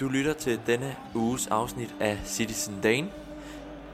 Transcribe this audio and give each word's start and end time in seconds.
Du 0.00 0.08
lytter 0.08 0.32
til 0.32 0.60
denne 0.66 0.96
uges 1.14 1.46
afsnit 1.46 1.94
af 2.00 2.18
Citizen 2.24 2.80
Dane. 2.82 3.10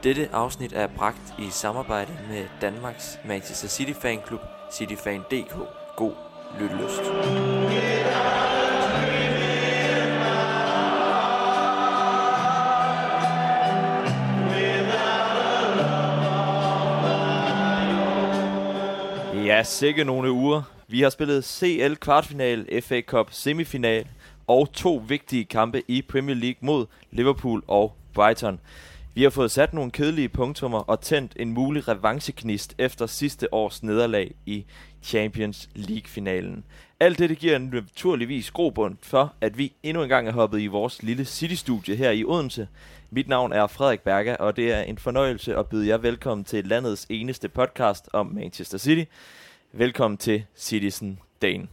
Dette 0.02 0.28
afsnit 0.32 0.72
er 0.72 0.86
bragt 0.86 1.34
i 1.38 1.50
samarbejde 1.50 2.12
med 2.28 2.46
Danmarks 2.60 3.18
Manchester 3.24 3.68
City 3.68 3.92
Fanklub, 3.92 4.40
cityfan.dk. 4.72 5.54
God 5.96 6.14
lyttelyst. 6.60 7.00
Ja, 19.46 19.62
sikke 19.62 20.04
nogle 20.04 20.32
uger. 20.32 20.62
Vi 20.88 21.02
har 21.02 21.10
spillet 21.10 21.44
CL 21.44 21.94
kvartfinal, 21.94 22.82
FA 22.82 23.00
Cup 23.00 23.28
semifinal 23.30 24.06
og 24.46 24.72
to 24.72 25.02
vigtige 25.08 25.44
kampe 25.44 25.82
i 25.88 26.02
Premier 26.02 26.36
League 26.36 26.58
mod 26.60 26.86
Liverpool 27.10 27.62
og 27.68 27.96
Brighton. 28.12 28.60
Vi 29.14 29.22
har 29.22 29.30
fået 29.30 29.50
sat 29.50 29.74
nogle 29.74 29.90
kedelige 29.90 30.28
punktummer 30.28 30.78
og 30.78 31.00
tændt 31.00 31.32
en 31.36 31.52
mulig 31.52 31.88
revancheknist 31.88 32.74
efter 32.78 33.06
sidste 33.06 33.54
års 33.54 33.82
nederlag 33.82 34.34
i 34.46 34.64
Champions 35.02 35.68
League-finalen. 35.74 36.64
Alt 37.00 37.18
det 37.18 37.38
giver 37.38 37.58
naturligvis 37.58 38.50
grobund 38.50 38.96
for, 39.02 39.34
at 39.40 39.58
vi 39.58 39.72
endnu 39.82 40.02
en 40.02 40.08
gang 40.08 40.28
er 40.28 40.32
hoppet 40.32 40.60
i 40.60 40.66
vores 40.66 41.02
lille 41.02 41.24
City-studie 41.24 41.96
her 41.96 42.10
i 42.10 42.24
Odense. 42.24 42.68
Mit 43.10 43.28
navn 43.28 43.52
er 43.52 43.66
Frederik 43.66 44.00
Berger, 44.00 44.36
og 44.36 44.56
det 44.56 44.72
er 44.72 44.80
en 44.80 44.98
fornøjelse 44.98 45.56
at 45.56 45.66
byde 45.66 45.88
jer 45.88 45.98
velkommen 45.98 46.44
til 46.44 46.66
landets 46.66 47.06
eneste 47.08 47.48
podcast 47.48 48.08
om 48.12 48.26
Manchester 48.26 48.78
City. 48.78 49.10
Velkommen 49.72 50.18
til 50.18 50.44
Citizen 50.56 51.18
Dane. 51.42 51.66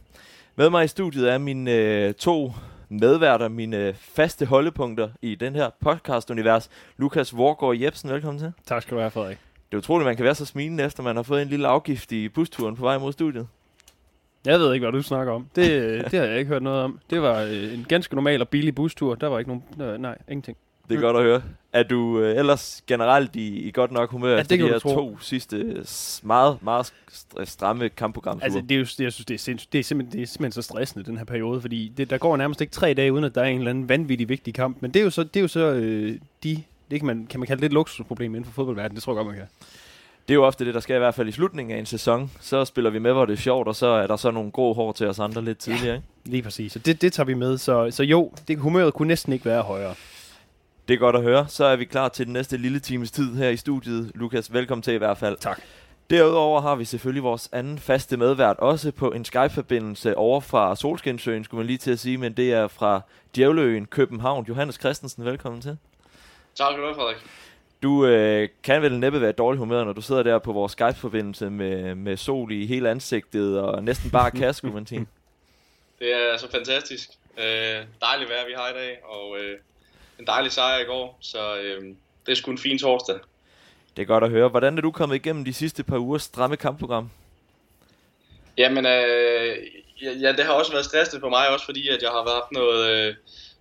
Med 0.58 0.70
mig 0.70 0.84
i 0.84 0.88
studiet 0.88 1.32
er 1.32 1.38
mine 1.38 1.72
øh, 1.72 2.14
to 2.14 2.52
medværter, 2.88 3.48
mine 3.48 3.76
øh, 3.76 3.94
faste 3.94 4.46
holdepunkter 4.46 5.08
i 5.22 5.34
den 5.34 5.54
her 5.54 5.70
podcast-univers. 5.80 6.68
Lukas 6.96 7.36
Vorgård 7.36 7.76
Jebsen, 7.76 8.10
velkommen 8.10 8.38
til. 8.38 8.52
Tak 8.66 8.82
skal 8.82 8.94
du 8.94 9.00
have, 9.00 9.10
Frederik. 9.10 9.38
Det 9.70 9.76
er 9.76 9.78
utroligt, 9.78 10.06
man 10.06 10.16
kan 10.16 10.24
være 10.24 10.34
så 10.34 10.44
smilende, 10.44 10.84
efter 10.84 11.02
man 11.02 11.16
har 11.16 11.22
fået 11.22 11.42
en 11.42 11.48
lille 11.48 11.68
afgift 11.68 12.12
i 12.12 12.28
busturen 12.28 12.76
på 12.76 12.82
vej 12.82 12.98
mod 12.98 13.12
studiet. 13.12 13.48
Jeg 14.44 14.60
ved 14.60 14.74
ikke, 14.74 14.84
hvad 14.84 14.92
du 14.92 15.02
snakker 15.02 15.32
om. 15.32 15.46
Det, 15.56 15.70
øh, 15.70 16.04
det 16.04 16.18
har 16.18 16.26
jeg 16.26 16.38
ikke 16.38 16.48
hørt 16.48 16.62
noget 16.62 16.82
om. 16.82 16.98
Det 17.10 17.22
var 17.22 17.42
øh, 17.42 17.74
en 17.74 17.86
ganske 17.88 18.14
normal 18.14 18.40
og 18.40 18.48
billig 18.48 18.74
bustur. 18.74 19.14
Der 19.14 19.26
var 19.26 19.38
ikke 19.38 19.50
nogen... 19.50 19.64
Øh, 19.80 19.98
nej, 19.98 20.18
ingenting. 20.28 20.56
Det 20.88 20.96
er 20.96 21.00
godt 21.00 21.16
at 21.16 21.22
høre. 21.22 21.42
Er 21.72 21.82
du 21.82 22.20
øh, 22.20 22.36
ellers 22.36 22.82
generelt 22.86 23.36
i, 23.36 23.48
i 23.48 23.70
godt 23.70 23.92
nok 23.92 24.10
humør 24.10 24.34
Ja, 24.34 24.40
efter 24.40 24.56
de 24.56 24.62
her 24.62 24.78
tro. 24.78 24.94
to 24.94 25.18
sidste 25.20 25.84
meget, 26.22 26.58
meget 26.62 26.92
st- 27.12 27.44
stramme 27.44 27.88
kampprogramsure? 27.88 28.44
Altså, 28.44 28.60
det 28.60 28.72
er 28.72 28.78
jo, 28.78 28.84
det, 28.84 29.00
jeg 29.00 29.12
synes, 29.12 29.26
det 29.26 29.34
er, 29.34 29.38
sindssygt, 29.38 29.72
det, 29.72 29.78
er 29.78 29.82
simpelthen, 29.82 30.18
det 30.18 30.22
er 30.22 30.26
simpelthen 30.26 30.52
så 30.52 30.62
stressende, 30.62 31.04
den 31.04 31.16
her 31.18 31.24
periode, 31.24 31.60
fordi 31.60 31.92
det, 31.96 32.10
der 32.10 32.18
går 32.18 32.36
nærmest 32.36 32.60
ikke 32.60 32.70
tre 32.70 32.94
dage, 32.94 33.12
uden 33.12 33.24
at 33.24 33.34
der 33.34 33.40
er 33.40 33.46
en 33.46 33.58
eller 33.58 33.70
anden 33.70 33.88
vanvittig 33.88 34.28
vigtig 34.28 34.54
kamp. 34.54 34.76
Men 34.80 34.90
det 34.94 35.00
er 35.00 35.04
jo 35.04 35.10
så, 35.10 35.24
det 35.24 35.36
er 35.36 35.40
jo 35.40 35.48
så 35.48 35.60
øh, 35.60 36.18
de... 36.42 36.62
Det 36.90 37.00
kan 37.00 37.06
man, 37.06 37.26
kan 37.30 37.40
man 37.40 37.46
kalde 37.46 37.60
det 37.60 37.66
et 37.66 37.72
luksusproblem 37.72 38.34
inden 38.34 38.44
for 38.44 38.52
fodboldverdenen. 38.52 38.94
Det 38.96 39.02
tror 39.02 39.12
jeg 39.12 39.16
godt, 39.16 39.26
man 39.26 39.36
kan. 39.36 39.46
Det 40.28 40.34
er 40.34 40.34
jo 40.34 40.44
ofte 40.44 40.64
det, 40.64 40.74
der 40.74 40.80
sker 40.80 40.94
i 40.96 40.98
hvert 40.98 41.14
fald 41.14 41.28
i 41.28 41.32
slutningen 41.32 41.74
af 41.76 41.78
en 41.80 41.86
sæson. 41.86 42.30
Så 42.40 42.64
spiller 42.64 42.90
vi 42.90 42.98
med, 42.98 43.12
hvor 43.12 43.24
det 43.24 43.32
er 43.32 43.36
sjovt, 43.36 43.68
og 43.68 43.76
så 43.76 43.86
er 43.86 44.06
der 44.06 44.16
så 44.16 44.30
nogle 44.30 44.50
grå 44.50 44.72
hår 44.74 44.92
til 44.92 45.06
os 45.06 45.18
andre 45.18 45.44
lidt 45.44 45.58
tidligere. 45.58 45.94
Ikke? 45.96 46.06
Lige 46.24 46.42
præcis. 46.42 46.72
Så 46.72 46.78
det, 46.78 47.02
det 47.02 47.12
tager 47.12 47.24
vi 47.24 47.34
med. 47.34 47.58
Så, 47.58 47.90
så 47.90 48.02
jo, 48.02 48.32
det, 48.48 48.58
humøret 48.58 48.94
kunne 48.94 49.08
næsten 49.08 49.32
ikke 49.32 49.44
være 49.44 49.62
højere. 49.62 49.94
Det 50.88 50.94
er 50.94 50.98
godt 50.98 51.16
at 51.16 51.22
høre. 51.22 51.48
Så 51.48 51.64
er 51.64 51.76
vi 51.76 51.84
klar 51.84 52.08
til 52.08 52.26
den 52.26 52.32
næste 52.32 52.56
lille 52.56 52.80
times 52.80 53.10
tid 53.10 53.34
her 53.34 53.48
i 53.48 53.56
studiet. 53.56 54.12
Lukas, 54.14 54.52
velkommen 54.52 54.82
til 54.82 54.94
i 54.94 54.96
hvert 54.96 55.18
fald. 55.18 55.36
Tak. 55.38 55.62
Derudover 56.10 56.60
har 56.60 56.74
vi 56.74 56.84
selvfølgelig 56.84 57.22
vores 57.22 57.48
anden 57.52 57.78
faste 57.78 58.16
medvært, 58.16 58.56
også 58.58 58.92
på 58.92 59.10
en 59.10 59.24
Skype-forbindelse 59.24 60.16
over 60.16 60.40
fra 60.40 60.76
Solskinsøen, 60.76 61.44
skulle 61.44 61.58
man 61.58 61.66
lige 61.66 61.78
til 61.78 61.90
at 61.90 61.98
sige, 61.98 62.18
men 62.18 62.32
det 62.32 62.52
er 62.52 62.68
fra 62.68 63.00
Djævleøen, 63.36 63.86
København. 63.86 64.44
Johannes 64.48 64.76
Christensen, 64.76 65.24
velkommen 65.24 65.60
til. 65.60 65.78
Tak 66.54 66.66
skal 66.72 66.80
du 66.80 66.86
have, 66.86 66.94
Frederik. 66.94 67.16
Du 67.82 68.06
øh, 68.06 68.48
kan 68.62 68.82
vel 68.82 68.98
næppe 68.98 69.20
være 69.20 69.32
dårlig 69.32 69.58
humør, 69.58 69.84
når 69.84 69.92
du 69.92 70.00
sidder 70.00 70.22
der 70.22 70.38
på 70.38 70.52
vores 70.52 70.72
Skype-forbindelse 70.72 71.50
med, 71.50 71.94
med 71.94 72.16
sol 72.16 72.52
i 72.52 72.66
hele 72.66 72.90
ansigtet 72.90 73.60
og 73.60 73.84
næsten 73.84 74.10
bare 74.10 74.30
kasse, 74.30 74.58
skulle 74.58 74.74
man 74.74 74.86
sige. 74.86 75.06
Det 75.98 76.32
er 76.32 76.36
så 76.36 76.50
fantastisk. 76.50 77.08
Øh, 77.38 77.44
dejligt 78.00 78.30
vejr, 78.30 78.46
vi 78.46 78.54
har 78.56 78.68
i 78.68 78.72
dag, 78.72 78.98
og 79.04 79.36
øh, 79.40 79.58
en 80.18 80.26
dejlig 80.26 80.52
sejr 80.52 80.78
i 80.78 80.84
går, 80.84 81.18
så 81.20 81.56
øh, 81.56 81.82
det 82.26 82.32
er 82.32 82.36
sgu 82.36 82.50
en 82.50 82.58
fin 82.58 82.78
torsdag. 82.78 83.18
Det 83.96 84.02
er 84.02 84.06
godt 84.06 84.24
at 84.24 84.30
høre. 84.30 84.48
Hvordan 84.48 84.78
er 84.78 84.82
du 84.82 84.90
kommet 84.90 85.16
igennem 85.16 85.44
de 85.44 85.52
sidste 85.52 85.84
par 85.84 85.98
ugers 85.98 86.22
stramme 86.22 86.56
kampprogram? 86.56 87.10
Jamen, 88.58 88.86
øh, 88.86 89.56
ja, 90.02 90.32
det 90.32 90.44
har 90.44 90.52
også 90.52 90.72
været 90.72 90.84
stressende 90.84 91.20
for 91.20 91.28
mig, 91.28 91.48
også 91.48 91.64
fordi 91.64 91.88
at 91.88 92.02
jeg 92.02 92.10
har 92.10 92.32
haft 92.34 92.52
noget, 92.52 92.90
øh, 92.90 93.14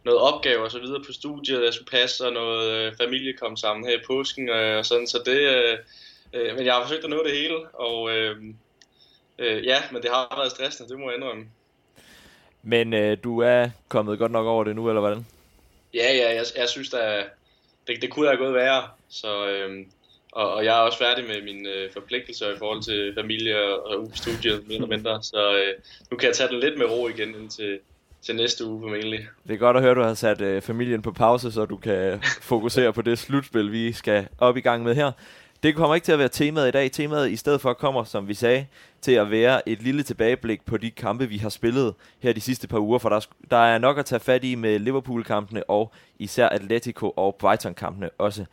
noget 0.06 0.20
opgave 0.20 0.64
og 0.64 0.72
så 0.72 0.80
videre 0.80 1.04
på 1.06 1.14
studiet, 1.14 1.66
jeg 1.66 1.74
skulle 1.74 1.92
passe, 1.92 2.26
og 2.26 2.34
noget 2.34 2.72
øh, 2.72 2.94
familie 3.02 3.34
kom 3.34 3.58
sammen 3.58 3.86
her 3.86 3.96
i 3.96 4.04
påsken, 4.08 4.50
øh, 4.50 4.78
og 4.78 4.86
sådan, 4.86 5.08
så 5.08 5.22
det... 5.26 5.40
Øh, 5.40 5.78
øh, 6.34 6.56
men 6.56 6.66
jeg 6.66 6.74
har 6.74 6.82
forsøgt 6.82 7.04
at 7.04 7.10
nå 7.10 7.24
det 7.24 7.32
hele, 7.32 7.58
og 7.74 8.12
øh, 8.12 8.36
øh, 9.40 9.66
ja, 9.66 9.78
men 9.92 10.02
det 10.02 10.12
har 10.12 10.36
været 10.38 10.52
stressende, 10.52 10.90
det 10.90 11.00
må 11.00 11.06
jeg 11.10 11.16
indrømme. 11.16 11.46
Men 12.64 12.94
øh, 12.94 13.18
du 13.24 13.40
er 13.42 13.70
kommet 13.88 14.20
godt 14.20 14.32
nok 14.32 14.46
over 14.46 14.64
det 14.64 14.76
nu, 14.76 14.90
eller 14.90 15.02
hvordan? 15.02 15.26
Ja, 15.94 16.16
ja, 16.16 16.36
jeg, 16.36 16.46
jeg 16.58 16.70
synes, 16.70 16.90
der, 16.90 17.24
det, 17.88 18.02
det 18.02 18.10
kunne 18.10 18.28
have 18.28 18.38
gået 18.38 18.54
værre. 18.54 18.84
Så, 19.10 19.48
øhm, 19.48 19.86
og, 20.32 20.54
og 20.54 20.66
jeg 20.66 20.78
er 20.78 20.82
også 20.82 20.98
færdig 20.98 21.26
med 21.28 21.42
mine 21.42 21.70
øh, 21.70 21.92
forpligtelser 21.94 22.56
i 22.56 22.58
forhold 22.58 22.84
til 22.84 23.14
familie 23.16 23.64
og, 23.64 23.86
og 23.86 24.12
studiet, 24.14 24.68
mere 24.68 24.76
eller 24.76 24.88
mindre. 24.88 25.24
Så 25.24 25.56
øh, 25.58 25.74
nu 26.12 26.18
kan 26.18 26.28
jeg 26.28 26.36
tage 26.36 26.50
den 26.50 26.60
lidt 26.60 26.78
med 26.78 26.86
ro 26.86 27.08
igen 27.08 27.36
indtil 27.36 27.80
til 28.22 28.36
næste 28.36 28.66
uge 28.66 28.82
formentlig. 28.82 29.28
Det 29.48 29.54
er 29.54 29.58
godt 29.58 29.78
at 29.78 29.84
høre, 29.84 29.92
at 29.92 29.98
du 29.98 30.02
har 30.02 30.14
sat 30.14 30.42
øh, 30.42 30.62
familien 30.62 31.02
på 31.02 31.12
pause, 31.12 31.52
så 31.52 31.66
du 31.66 31.78
kan 31.78 32.20
fokusere 32.42 32.94
på 32.94 33.02
det 33.02 33.20
slutspil, 33.20 33.72
vi 33.72 33.94
skal 33.94 34.28
op 34.38 34.58
i 34.58 34.62
gang 34.62 34.84
med 34.84 34.96
her. 34.96 35.12
Det 35.64 35.76
kommer 35.76 35.96
ikke 35.96 36.06
til 36.06 36.12
at 36.12 36.20
være 36.20 36.30
temaet 36.30 36.68
i 36.68 36.72
dag. 36.72 36.92
Temaet 36.92 37.30
i 37.32 37.36
stedet 37.36 37.62
for 37.62 37.74
kommer, 37.74 38.04
som 38.04 38.28
vi 38.28 38.34
sagde, 38.34 38.66
til 39.02 39.12
at 39.12 39.32
være 39.32 39.70
et 39.70 39.82
lille 39.82 40.04
tilbageblik 40.04 40.66
på 40.66 40.78
de 40.78 40.92
kampe, 40.92 41.30
vi 41.30 41.38
har 41.38 41.50
spillet 41.50 41.94
her 42.20 42.34
de 42.34 42.42
sidste 42.42 42.68
par 42.68 42.80
uger, 42.80 43.00
for 43.00 43.10
der, 43.10 43.28
der 43.52 43.58
er 43.58 43.78
nok 43.78 43.98
at 43.98 44.06
tage 44.06 44.20
fat 44.20 44.44
i 44.44 44.56
med 44.56 44.80
Liverpool-kampene 44.80 45.70
og 45.70 45.94
især 46.20 46.50
Atletico 46.50 47.10
og 47.10 47.36
Brighton-kampene 47.36 48.10
også. 48.18 48.46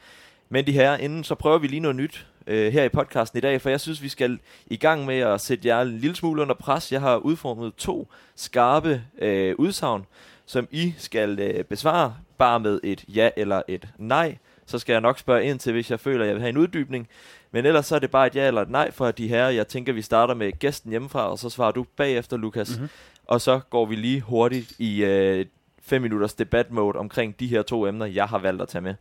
Men 0.49 0.67
de 0.67 0.73
her, 0.73 0.97
inden 0.97 1.25
så 1.25 1.35
prøver 1.35 1.59
vi 1.59 1.67
lige 1.67 1.81
noget 1.81 1.97
nyt 1.97 2.27
øh, 2.47 2.73
her 2.73 2.85
i 2.85 2.89
podcasten 2.89 3.39
i 3.39 3.41
dag, 3.41 3.61
for 3.61 3.71
jeg 3.71 3.81
synes, 3.81 4.03
vi 4.03 4.09
skal 4.09 4.39
i 4.67 4.77
gang 4.77 5.05
med 5.07 5.19
at 5.19 5.41
sætte 5.41 5.69
jer 5.69 5.83
en 5.83 5.99
lille 5.99 6.17
smule 6.17 6.43
under 6.43 6.55
pres. 6.55 6.93
Jeg 6.93 7.01
har 7.01 7.17
udformet 7.17 7.75
to 7.75 8.09
skarpe 8.37 9.03
øh, 9.19 9.55
udsagn, 9.59 10.07
som 10.47 10.69
I 10.71 10.95
skal 10.99 11.41
øh, 11.41 11.65
besvare 11.65 12.15
bare 12.39 12.61
med 12.61 12.81
et 12.85 13.05
ja 13.09 13.31
eller 13.37 13.63
et 13.69 13.89
nej. 13.99 14.37
Så 14.67 14.79
skal 14.79 14.93
jeg 14.93 15.01
nok 15.01 15.19
spørge 15.19 15.45
ind 15.45 15.59
til, 15.59 15.73
hvis 15.73 15.91
jeg 15.91 16.01
føler, 16.01 16.21
at 16.21 16.27
jeg 16.27 16.35
vil 16.35 16.41
have 16.41 16.51
en 16.51 16.57
uddybning. 16.57 17.09
Men 17.51 17.67
ellers 17.67 17.87
så 17.87 17.95
er 17.95 17.99
det 17.99 18.11
bare 18.11 18.27
et 18.27 18.37
ja 18.37 18.47
eller 18.47 18.63
et 18.63 18.71
nej 18.71 18.91
fra 18.91 19.11
de 19.11 19.29
her. 19.29 19.49
Jeg 19.49 19.69
tænker, 19.69 19.93
vi 19.93 20.03
starter 20.03 20.35
med 20.35 20.59
gæsten 20.59 20.91
hjemmefra, 20.91 21.31
og 21.31 21.39
så 21.39 21.51
svarer 21.51 21.73
du 21.73 21.87
bagefter, 21.97 22.37
Lukas. 22.37 22.71
Mm-hmm. 22.71 22.89
Og 23.27 23.41
så 23.41 23.61
går 23.71 23.87
vi 23.87 23.97
lige 23.97 24.21
hurtigt 24.21 24.73
i 24.79 25.05
øh, 25.05 25.47
fem 25.83 26.03
minutters 26.03 26.35
debatmode 26.35 26.99
omkring 26.99 27.41
de 27.41 27.47
her 27.47 27.63
to 27.63 27.87
emner, 27.87 28.07
jeg 28.07 28.27
har 28.27 28.39
valgt 28.39 28.63
at 28.63 28.69
tage 28.69 28.83
med. 28.83 28.95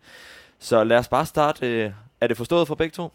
Så 0.60 0.84
lad 0.84 0.98
os 0.98 1.08
bare 1.08 1.26
starte. 1.26 1.68
Øh, 1.68 1.92
er 2.22 2.28
det 2.28 2.38
forstået 2.38 2.68
for 2.68 2.76
begge 2.76 2.94
to? 2.94 3.12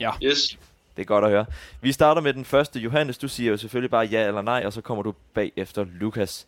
Ja. 0.00 0.10
Yes. 0.22 0.58
Det 0.96 1.02
er 1.02 1.06
godt 1.06 1.24
at 1.24 1.30
høre. 1.30 1.46
Vi 1.80 1.92
starter 1.92 2.22
med 2.22 2.34
den 2.34 2.44
første. 2.44 2.80
Johannes, 2.80 3.18
du 3.18 3.28
siger 3.28 3.50
jo 3.50 3.56
selvfølgelig 3.56 3.90
bare 3.90 4.04
ja 4.06 4.26
eller 4.26 4.42
nej, 4.42 4.62
og 4.66 4.72
så 4.72 4.80
kommer 4.80 5.02
du 5.02 5.14
bagefter 5.34 5.86
Lukas. 5.92 6.46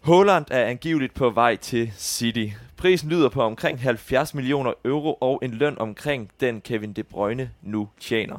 Holland 0.00 0.46
er 0.50 0.64
angiveligt 0.64 1.14
på 1.14 1.30
vej 1.30 1.56
til 1.56 1.92
City. 1.96 2.46
Prisen 2.76 3.08
lyder 3.10 3.28
på 3.28 3.42
omkring 3.42 3.80
70 3.80 4.34
millioner 4.34 4.72
euro 4.84 5.18
og 5.20 5.40
en 5.42 5.50
løn 5.50 5.78
omkring 5.78 6.30
den 6.40 6.60
Kevin 6.60 6.92
De 6.92 7.02
Bruyne 7.02 7.50
nu 7.62 7.88
tjener. 8.00 8.38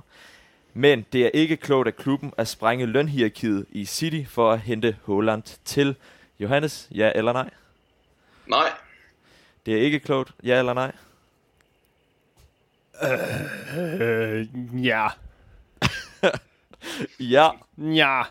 Men 0.74 1.06
det 1.14 1.26
er 1.26 1.30
ikke 1.34 1.58
klogt 1.58 1.88
af 1.88 1.96
klubben 1.96 2.34
at 2.38 2.48
sprænge 2.48 2.86
lønhierarkiet 2.86 3.66
i 3.70 3.86
City 3.86 4.24
for 4.30 4.52
at 4.52 4.60
hente 4.60 4.98
Holland 5.04 5.44
til. 5.66 5.96
Johannes, 6.40 6.88
ja 6.92 7.12
eller 7.16 7.34
nej? 7.34 7.50
Nej. 8.48 8.70
Det 9.66 9.74
er 9.78 9.82
ikke 9.82 10.00
klogt, 10.00 10.32
ja 10.44 10.60
eller 10.60 10.74
nej? 10.74 10.92
Øh, 14.02 14.48
ja. 14.92 15.08
Ja. 17.20 17.50
Ja. 17.78 18.22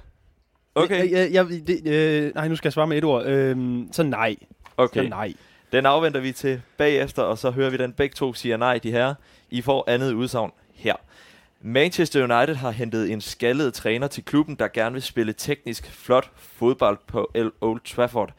Okay. 0.84 1.10
Jeg, 1.10 1.32
jeg, 1.32 1.50
jeg, 1.50 1.66
det, 1.66 1.86
øh, 1.86 2.34
nej, 2.34 2.48
nu 2.48 2.56
skal 2.56 2.68
jeg 2.68 2.72
svare 2.72 2.86
med 2.86 2.98
et 2.98 3.04
ord. 3.04 3.26
Øh, 3.26 3.78
så 3.92 4.02
nej. 4.02 4.36
Okay. 4.76 5.02
Så 5.02 5.08
nej. 5.08 5.34
Den 5.72 5.86
afventer 5.86 6.20
vi 6.20 6.32
til 6.32 6.62
bagefter, 6.76 7.22
og 7.22 7.38
så 7.38 7.50
hører 7.50 7.70
vi 7.70 7.76
den 7.76 7.92
begge 7.92 8.14
to 8.14 8.34
siger 8.34 8.56
nej, 8.56 8.78
de 8.78 8.90
her. 8.90 9.14
I 9.50 9.62
får 9.62 9.84
andet 9.88 10.12
udsagn 10.12 10.52
her. 10.74 10.94
Manchester 11.60 12.20
United 12.20 12.54
har 12.54 12.70
hentet 12.70 13.10
en 13.10 13.20
skaldet 13.20 13.74
træner 13.74 14.06
til 14.06 14.24
klubben, 14.24 14.54
der 14.54 14.68
gerne 14.68 14.92
vil 14.92 15.02
spille 15.02 15.32
teknisk 15.32 15.90
flot 15.90 16.30
fodbold 16.36 16.98
på 17.06 17.30
El 17.34 17.50
Old 17.60 17.80
Trafford. 17.80 18.32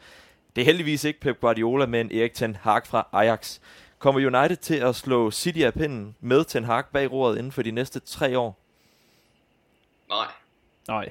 Det 0.56 0.62
er 0.62 0.66
heldigvis 0.66 1.04
ikke 1.04 1.20
Pep 1.20 1.40
Guardiola, 1.40 1.86
men 1.86 2.12
Erik 2.12 2.34
Ten 2.34 2.56
Hag 2.56 2.86
fra 2.86 3.06
Ajax. 3.12 3.58
Kommer 3.98 4.20
United 4.20 4.56
til 4.56 4.74
at 4.74 4.94
slå 4.94 5.30
City 5.30 5.58
af 5.58 5.74
pinden 5.74 6.16
med 6.20 6.44
Ten 6.44 6.64
Hag 6.64 6.84
bag 6.92 7.12
roret 7.12 7.38
inden 7.38 7.52
for 7.52 7.62
de 7.62 7.70
næste 7.70 8.00
tre 8.00 8.38
år? 8.38 8.58
Nej. 10.08 10.26
Nej. 10.88 11.08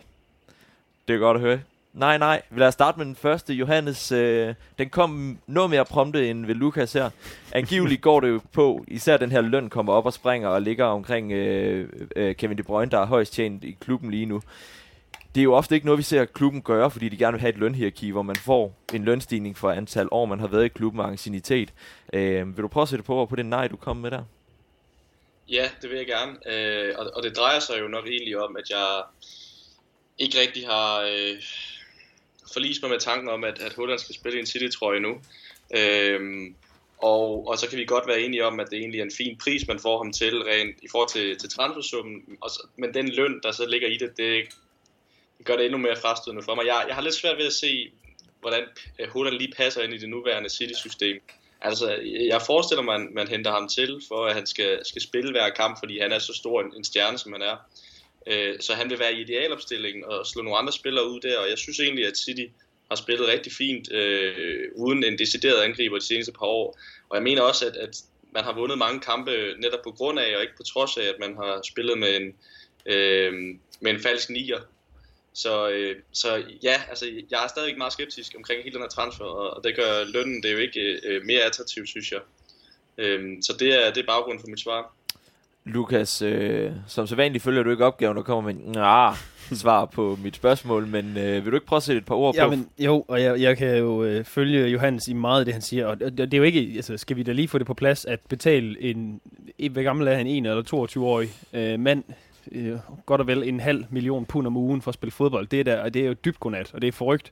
Det 1.08 1.16
er 1.16 1.20
godt 1.20 1.38
at 1.38 1.42
høre. 1.42 1.60
Nej, 1.94 2.18
nej. 2.18 2.42
Lad 2.58 2.68
os 2.68 2.74
starte 2.74 2.98
med 2.98 3.06
den 3.06 3.16
første. 3.16 3.54
Johannes, 3.54 4.12
øh, 4.12 4.54
den 4.78 4.90
kom 4.90 5.40
noget 5.48 5.70
mere 5.70 5.86
prompte 5.86 6.30
end 6.30 6.46
ved 6.46 6.56
Lukas 6.56 6.94
her. 6.94 7.10
Angiveligt 7.52 8.02
går 8.02 8.20
det 8.20 8.30
jo 8.30 8.42
på, 8.54 8.86
især 8.88 9.18
den 9.18 9.32
her 9.32 9.42
løn 9.42 9.70
kommer 9.70 9.94
op 9.94 10.06
og 10.06 10.14
springer 10.14 10.50
og 10.50 10.62
ligger 10.62 10.86
omkring 10.86 11.32
øh, 11.32 11.90
øh, 11.94 12.08
øh, 12.16 12.36
Kevin 12.36 12.58
De 12.58 12.64
Bruyne, 12.64 12.92
der 12.92 13.00
er 13.00 13.06
højst 13.06 13.34
tjent 13.34 13.64
i 13.64 13.78
klubben 13.80 14.12
lige 14.12 14.26
nu. 14.26 14.42
Det 15.36 15.42
er 15.42 15.44
jo 15.44 15.54
ofte 15.54 15.76
ikke 15.76 15.86
noget, 15.86 15.98
vi 15.98 16.04
ser 16.04 16.26
klubben 16.26 16.62
gøre, 16.62 16.92
fordi 16.92 17.10
de 17.10 17.18
gerne 17.18 17.34
vil 17.34 17.42
have 17.42 17.54
et 17.54 17.58
lønhierarki, 17.58 18.10
hvor 18.10 18.22
man 18.22 18.36
får 18.36 18.74
en 18.94 19.04
lønstigning 19.04 19.58
for 19.58 19.72
antal 19.72 20.08
år, 20.12 20.26
man 20.26 20.40
har 20.40 20.48
været 20.48 20.66
i 20.66 20.68
klubben 20.68 21.00
og 21.00 21.08
ancienitet. 21.08 21.74
Øh, 22.14 22.58
vil 22.58 22.64
du 22.64 22.68
prøve 22.68 22.82
at 22.82 22.90
sætte 22.90 23.04
på 23.04 23.26
på 23.26 23.36
det 23.36 23.46
nej, 23.46 23.68
du 23.68 23.76
kom 23.76 23.98
med 23.98 24.12
der? 24.12 24.24
Ja, 25.50 25.70
det 25.82 25.90
vil 25.90 25.98
jeg 25.98 26.08
gerne. 26.08 26.32
Øh, 26.54 26.94
og, 26.98 27.12
og 27.16 27.24
det 27.24 27.38
drejer 27.38 27.60
sig 27.60 27.74
jo 27.82 27.88
nok 27.88 28.08
egentlig 28.08 28.38
om, 28.38 28.56
at 28.56 28.70
jeg 28.70 29.04
ikke 30.18 30.40
rigtig 30.40 30.68
har 30.68 31.02
øh, 31.02 31.42
forlist 32.54 32.82
mig 32.82 32.92
med 32.92 33.00
tanken 33.00 33.30
om, 33.30 33.44
at, 33.44 33.60
at 33.60 33.74
Holland 33.74 34.00
skal 34.00 34.16
spille 34.16 34.38
i 34.38 34.40
en 34.40 34.46
City-trøje 34.46 35.00
nu. 35.00 35.22
Øhm, 35.78 36.56
og, 36.98 37.48
og 37.48 37.58
så 37.58 37.70
kan 37.70 37.80
vi 37.80 37.86
godt 37.86 38.08
være 38.08 38.22
enige 38.22 38.46
om, 38.46 38.60
at 38.60 38.68
det 38.72 38.80
egentlig 38.80 39.00
er 39.00 39.04
en 39.04 39.12
fin 39.18 39.38
pris, 39.38 39.68
man 39.68 39.80
får 39.80 39.98
ham 39.98 40.14
til 40.14 40.44
rent 40.44 40.76
i 40.82 40.88
forhold 40.92 41.10
til, 41.10 41.38
til 41.38 41.50
transfersummen. 41.50 42.38
Og 42.42 42.50
så, 42.50 42.68
men 42.76 42.94
den 42.94 43.10
løn, 43.10 43.40
der 43.44 43.52
så 43.52 43.66
ligger 43.66 43.88
i 43.88 43.98
det, 43.98 44.18
det 44.18 44.50
gør 45.46 45.56
det 45.56 45.66
endnu 45.66 45.78
mere 45.78 45.96
frastødende 45.96 46.44
for 46.44 46.56
mig. 46.56 46.66
Jeg, 46.66 46.86
jeg 46.88 46.96
har 46.96 47.02
lidt 47.02 47.16
svært 47.16 47.38
ved 47.38 47.46
at 47.46 47.54
se, 47.54 47.92
hvordan 48.40 48.64
Holland 49.10 49.36
lige 49.36 49.54
passer 49.58 49.82
ind 49.82 49.94
i 49.94 49.98
det 49.98 50.10
nuværende 50.10 50.50
City-system. 50.50 51.22
Altså, 51.62 52.00
jeg 52.30 52.42
forestiller 52.42 52.84
mig, 52.84 52.96
at 52.96 53.12
man 53.14 53.28
henter 53.28 53.52
ham 53.52 53.68
til, 53.68 54.02
for 54.08 54.26
at 54.26 54.36
han 54.36 54.48
skal, 54.48 54.86
skal 54.86 55.02
spille 55.02 55.32
hver 55.32 55.50
kamp, 55.50 55.80
fordi 55.80 56.00
han 56.00 56.12
er 56.12 56.20
så 56.20 56.34
stor 56.34 56.62
en, 56.62 56.74
en 56.76 56.84
stjerne, 56.84 57.18
som 57.18 57.32
han 57.32 57.42
er. 57.42 57.58
Øh, 58.28 58.60
så 58.60 58.74
han 58.74 58.90
vil 58.90 59.00
være 59.00 59.14
i 59.14 59.22
idealopstillingen 59.22 60.04
og 60.04 60.26
slå 60.26 60.42
nogle 60.42 60.58
andre 60.58 60.74
spillere 60.74 61.10
ud 61.10 61.20
der, 61.20 61.40
og 61.40 61.50
jeg 61.50 61.58
synes 61.58 61.80
egentlig, 61.80 62.08
at 62.08 62.18
City 62.18 62.46
har 62.90 62.96
spillet 62.96 63.28
rigtig 63.28 63.52
fint, 63.52 63.92
øh, 63.92 64.70
uden 64.76 65.04
en 65.04 65.20
decideret 65.20 65.62
angriber 65.64 66.00
de 66.00 66.06
seneste 66.06 66.32
par 66.32 66.46
år. 66.46 66.80
Og 67.10 67.16
jeg 67.16 67.24
mener 67.24 67.42
også, 67.42 67.68
at, 67.68 67.76
at 67.76 67.98
man 68.32 68.44
har 68.44 68.54
vundet 68.54 68.78
mange 68.78 69.00
kampe 69.00 69.32
netop 69.60 69.80
på 69.84 69.92
grund 69.92 70.20
af, 70.20 70.36
og 70.36 70.42
ikke 70.42 70.58
på 70.58 70.64
trods 70.64 70.98
af, 70.98 71.04
at 71.04 71.16
man 71.20 71.36
har 71.36 71.62
spillet 71.72 71.98
med 71.98 72.16
en, 72.16 72.36
øh, 72.86 73.34
med 73.80 73.92
en 73.92 74.00
falsk 74.00 74.30
nier. 74.30 74.60
Så, 75.34 75.70
øh, 75.70 75.96
så 76.12 76.44
ja, 76.64 76.82
altså, 76.90 77.06
jeg 77.32 77.44
er 77.44 77.48
stadig 77.48 77.78
meget 77.78 77.94
skeptisk 77.94 78.34
omkring 78.38 78.64
hele 78.64 78.74
den 78.74 78.82
her 78.82 78.90
transfer, 78.90 79.26
og 79.26 79.64
det 79.64 79.76
gør 79.76 80.04
lønnen 80.04 80.44
det 80.44 80.50
er 80.50 80.54
jo 80.54 80.60
ikke 80.60 81.00
øh, 81.04 81.26
mere 81.26 81.42
attraktivt, 81.42 81.90
synes 81.90 82.12
jeg. 82.12 82.22
Øh, 82.98 83.38
så 83.42 83.56
det 83.60 83.86
er, 83.86 83.94
det 83.94 84.02
er 84.02 84.08
baggrunden 84.08 84.42
for 84.42 84.48
mit 84.48 84.60
svar. 84.60 84.94
Lukas, 85.66 86.22
øh, 86.22 86.72
som 86.88 87.08
så 87.08 87.16
vanligt 87.16 87.44
følger 87.44 87.64
du 87.64 87.70
ikke 87.70 87.86
opgaven, 87.86 88.18
der 88.18 88.24
kommer 88.24 88.52
med 88.52 88.74
nah, 88.74 89.16
svar 89.52 89.86
på 89.86 90.18
mit 90.24 90.36
spørgsmål, 90.36 90.88
men 90.88 91.18
øh, 91.18 91.46
vil 91.46 91.52
du 91.52 91.58
ikke 91.58 91.68
prøve 91.68 91.78
at 91.78 91.84
sætte 91.84 92.00
et 92.00 92.06
par 92.06 92.16
ord 92.16 92.34
på? 92.34 92.42
Ja, 92.42 92.50
men, 92.50 92.68
jo, 92.80 93.06
og 93.08 93.22
jeg, 93.22 93.42
jeg 93.42 93.58
kan 93.58 93.78
jo 93.78 94.04
øh, 94.04 94.26
følge 94.26 94.68
Johannes 94.68 95.08
i 95.08 95.14
meget 95.14 95.40
af 95.40 95.46
det, 95.46 95.54
han 95.54 95.62
siger, 95.62 95.86
og 95.86 96.00
det, 96.00 96.18
det 96.18 96.34
er 96.34 96.38
jo 96.38 96.44
ikke, 96.44 96.74
altså 96.76 96.98
skal 96.98 97.18
vi 97.18 97.24
da 97.24 97.32
lige 97.32 97.48
få 97.48 97.58
det 97.58 97.68
på 97.68 97.74
plads, 97.74 98.06
at 98.06 98.20
betale 98.30 98.82
en, 98.84 99.22
hvad 99.72 99.84
gammel 99.84 100.08
er 100.08 100.16
han, 100.16 100.28
en 100.28 100.46
eller 100.46 100.88
22-årig 100.98 101.30
øh, 101.54 101.80
mand, 101.80 102.04
øh, 102.52 102.78
godt 103.06 103.22
og 103.22 103.28
vel 103.28 103.44
en 103.44 103.60
halv 103.60 103.86
million 103.90 104.26
pund 104.26 104.48
om 104.48 104.58
ugen 104.58 104.82
for 104.82 104.92
at 104.92 104.96
spille 104.96 105.12
fodbold, 105.12 105.48
det 105.48 105.60
er, 105.60 105.64
der, 105.64 105.90
det 105.90 106.02
er 106.02 106.08
jo 106.08 106.16
dybt 106.26 106.40
godnat, 106.40 106.74
og 106.74 106.82
det 106.82 106.88
er 106.88 106.92
forrygt. 106.92 107.32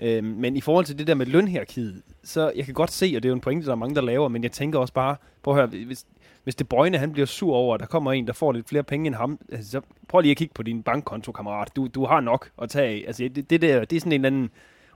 Øh, 0.00 0.24
men 0.24 0.56
i 0.56 0.60
forhold 0.60 0.84
til 0.84 0.98
det 0.98 1.06
der 1.06 1.14
med 1.14 1.26
lønhierarkiet, 1.26 2.02
så 2.24 2.52
jeg 2.56 2.64
kan 2.64 2.74
godt 2.74 2.92
se, 2.92 3.12
og 3.16 3.22
det 3.22 3.24
er 3.24 3.30
jo 3.30 3.34
en 3.34 3.40
pointe, 3.40 3.66
der 3.66 3.72
er 3.72 3.76
mange, 3.76 3.94
der 3.94 4.00
laver, 4.00 4.28
men 4.28 4.42
jeg 4.42 4.52
tænker 4.52 4.78
også 4.78 4.94
bare, 4.94 5.16
prøv 5.42 5.54
at 5.54 5.70
høre, 5.70 5.84
hvis, 5.84 6.04
hvis 6.46 6.54
det 6.54 6.68
Brøgne, 6.68 6.98
han 6.98 7.12
bliver 7.12 7.26
sur 7.26 7.54
over, 7.54 7.74
at 7.74 7.80
der 7.80 7.86
kommer 7.86 8.12
en, 8.12 8.26
der 8.26 8.32
får 8.32 8.52
lidt 8.52 8.68
flere 8.68 8.82
penge 8.82 9.06
end 9.06 9.14
ham, 9.14 9.38
altså, 9.52 9.70
så 9.70 9.80
prøv 10.08 10.20
lige 10.20 10.30
at 10.30 10.36
kigge 10.36 10.54
på 10.54 10.62
din 10.62 10.82
bankkonto, 10.82 11.32
kammerat. 11.32 11.76
Du, 11.76 11.86
du 11.86 12.04
har 12.04 12.20
nok 12.20 12.50
at 12.62 12.70
tage 12.70 12.88
af. 12.88 13.04
Altså, 13.06 13.28
det, 13.34 13.50
det, 13.50 13.62
der, 13.62 13.84
det 13.84 13.96
er 13.96 14.00
sådan 14.00 14.12
en 14.12 14.24
eller 14.24 14.26
anden 14.26 14.50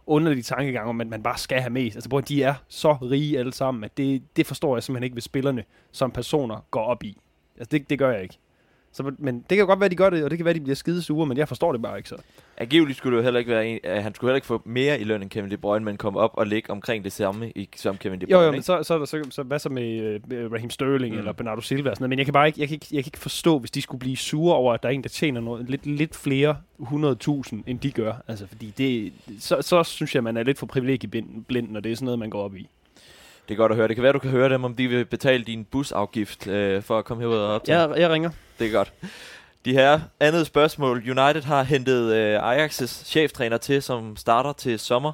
underlig 0.07 0.45
tankegang 0.45 0.89
om, 0.89 1.01
at 1.01 1.07
man 1.07 1.23
bare 1.23 1.39
skal 1.39 1.61
have 1.61 1.71
mest. 1.71 1.97
Altså, 1.97 2.09
hvor 2.09 2.21
de 2.21 2.43
er 2.43 2.55
så 2.69 2.93
rige 2.93 3.39
alle 3.39 3.53
sammen, 3.53 3.85
at 3.85 3.97
det, 3.97 4.23
det 4.37 4.47
forstår 4.47 4.77
jeg 4.77 4.83
simpelthen 4.83 5.05
ikke, 5.05 5.15
hvis 5.15 5.25
spillerne 5.25 5.65
som 5.93 6.11
personer 6.11 6.67
går 6.71 6.83
op 6.83 7.03
i. 7.03 7.19
Altså, 7.59 7.69
det, 7.71 7.91
det 7.91 7.99
gør 7.99 8.11
jeg 8.11 8.23
ikke. 8.23 8.39
Så, 8.93 9.13
men 9.19 9.45
det 9.51 9.59
kan 9.59 9.67
godt 9.67 9.81
være, 9.81 9.89
de 9.89 9.97
gør 9.97 10.11
det, 10.11 10.25
og 10.25 10.31
det 10.31 10.39
kan 10.39 10.45
være, 10.45 10.55
de 10.55 10.61
bliver 10.61 10.75
skide 10.75 11.03
sure, 11.03 11.27
men 11.27 11.37
jeg 11.37 11.49
forstår 11.49 11.73
det 11.73 11.83
bare 11.83 11.97
ikke 11.97 12.09
så. 12.09 12.17
Angiveligt 12.59 12.99
skulle 12.99 13.17
det 13.17 13.23
jo 13.23 13.25
heller 13.25 13.39
ikke 13.39 13.51
være 13.51 13.67
en, 13.67 13.79
at 13.85 14.03
han 14.03 14.15
skulle 14.15 14.29
heller 14.29 14.37
ikke 14.37 14.47
få 14.47 14.63
mere 14.65 15.01
i 15.01 15.05
løn 15.05 15.23
end 15.23 15.31
Kevin 15.31 15.51
De 15.51 15.57
Bruyne, 15.57 15.85
men 15.85 15.97
komme 15.97 16.21
op 16.21 16.31
og 16.35 16.47
ligge 16.47 16.71
omkring 16.71 17.05
det 17.05 17.13
samme 17.13 17.51
i, 17.51 17.69
som 17.77 17.97
Kevin 17.97 18.21
De 18.21 18.27
Bruyne. 18.27 18.41
Jo, 18.41 18.47
jo, 18.47 18.53
men 18.53 18.63
så, 18.63 18.83
så, 18.83 19.07
så, 19.07 19.27
så, 19.31 19.43
hvad 19.43 19.59
så 19.59 19.69
med 19.69 20.15
uh, 20.15 20.53
Raheem 20.53 20.71
Sterling 20.71 21.15
mm. 21.15 21.19
eller 21.19 21.33
Bernardo 21.33 21.61
Silva 21.61 21.91
og 21.91 21.97
sådan 21.97 22.03
noget, 22.03 22.09
men 22.11 22.19
jeg 22.19 22.27
kan 22.27 22.33
bare 22.33 22.47
ikke, 22.47 22.61
jeg 22.61 22.69
kan 22.69 22.75
ikke, 22.75 22.87
jeg 22.91 23.05
kan 23.05 23.09
ikke 23.09 23.19
forstå, 23.19 23.59
hvis 23.59 23.71
de 23.71 23.83
skulle 23.83 23.99
blive 23.99 24.17
sure 24.17 24.55
over, 24.55 24.75
at 24.75 24.83
der 24.83 24.89
er 24.89 24.93
en, 24.93 25.03
der 25.03 25.09
tjener 25.09 25.41
noget, 25.41 25.71
lidt, 25.71 25.87
lidt 25.87 26.17
flere 26.17 26.57
100.000, 26.81 27.57
end 27.67 27.79
de 27.79 27.91
gør. 27.91 28.13
Altså, 28.29 28.47
fordi 28.47 28.73
det, 28.79 29.13
så, 29.39 29.63
så 29.63 29.83
synes 29.83 30.15
jeg, 30.15 30.25
man 30.25 30.37
er 30.37 30.43
lidt 30.43 30.59
for 30.59 30.67
privilegieblind, 30.67 31.71
når 31.71 31.81
det 31.81 31.93
er 31.93 31.97
sådan 31.97 32.05
noget, 32.05 32.19
man 32.19 32.31
går 32.31 32.43
op 32.43 32.57
i. 32.57 32.69
Det 33.51 33.57
er 33.57 33.59
godt 33.59 33.73
at 33.73 33.77
høre. 33.77 33.89
Det 33.89 33.97
kan 33.97 34.03
være, 34.03 34.13
du 34.13 34.19
kan 34.19 34.31
høre 34.31 34.49
dem, 34.49 34.65
om 34.65 34.75
de 34.75 34.89
vil 34.89 35.05
betale 35.05 35.45
din 35.45 35.65
busafgift 35.65 36.47
øh, 36.47 36.83
for 36.83 36.99
at 36.99 37.05
komme 37.05 37.23
herud 37.23 37.37
og 37.37 37.55
op 37.55 37.65
til. 37.65 37.73
Jeg, 37.73 37.95
jeg 37.97 38.11
ringer. 38.11 38.31
Det 38.59 38.67
er 38.67 38.73
godt. 38.73 38.93
De 39.65 39.73
her 39.73 40.01
andet 40.21 40.47
spørgsmål. 40.47 40.97
United 40.97 41.43
har 41.43 41.63
hentet 41.63 42.15
øh, 42.15 42.65
Ajax' 42.65 43.05
cheftræner 43.05 43.57
til, 43.57 43.83
som 43.83 44.17
starter 44.17 44.53
til 44.53 44.79
sommer. 44.79 45.13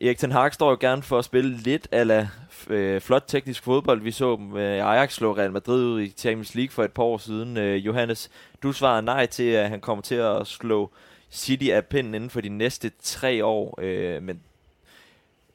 Erik 0.00 0.18
Ten 0.18 0.32
Hag 0.32 0.54
står 0.54 0.70
jo 0.70 0.76
gerne 0.80 1.02
for 1.02 1.18
at 1.18 1.24
spille 1.24 1.56
lidt 1.56 1.88
ala 1.92 2.28
øh, 2.70 3.00
flot 3.00 3.24
teknisk 3.26 3.62
fodbold. 3.62 4.00
Vi 4.00 4.10
så 4.10 4.38
øh, 4.56 4.62
Ajax 4.62 5.12
slå 5.12 5.36
Real 5.36 5.52
Madrid 5.52 5.84
ud 5.84 6.00
i 6.00 6.08
Champions 6.16 6.54
League 6.54 6.72
for 6.72 6.84
et 6.84 6.92
par 6.92 7.02
år 7.02 7.18
siden. 7.18 7.56
Øh, 7.56 7.86
Johannes, 7.86 8.30
du 8.62 8.72
svarer 8.72 9.00
nej 9.00 9.26
til, 9.26 9.50
at 9.50 9.68
han 9.68 9.80
kommer 9.80 10.02
til 10.02 10.14
at 10.14 10.46
slå 10.46 10.90
City 11.30 11.68
af 11.68 11.84
pinden 11.84 12.14
inden 12.14 12.30
for 12.30 12.40
de 12.40 12.48
næste 12.48 12.90
tre 13.02 13.44
år. 13.44 13.78
Øh, 13.82 14.22
men 14.22 14.40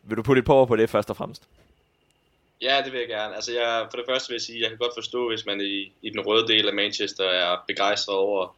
vil 0.03 0.17
du 0.17 0.23
putte 0.23 0.39
et 0.39 0.45
par 0.45 0.53
ord 0.53 0.67
på 0.67 0.75
det 0.75 0.89
først 0.89 1.09
og 1.09 1.17
fremmest? 1.17 1.43
Ja, 2.61 2.81
det 2.85 2.91
vil 2.91 2.99
jeg 2.99 3.07
gerne. 3.07 3.35
Altså, 3.35 3.53
jeg, 3.53 3.87
for 3.89 3.97
det 3.97 4.05
første 4.09 4.29
vil 4.29 4.35
jeg 4.35 4.41
sige, 4.41 4.55
at 4.55 4.61
jeg 4.61 4.69
kan 4.69 4.77
godt 4.77 4.95
forstå, 4.95 5.29
hvis 5.29 5.45
man 5.45 5.61
i, 5.61 5.91
i 6.01 6.09
den 6.09 6.19
røde 6.19 6.47
del 6.47 6.67
af 6.67 6.73
Manchester 6.73 7.23
er 7.23 7.63
begejstret 7.67 8.17
over, 8.17 8.55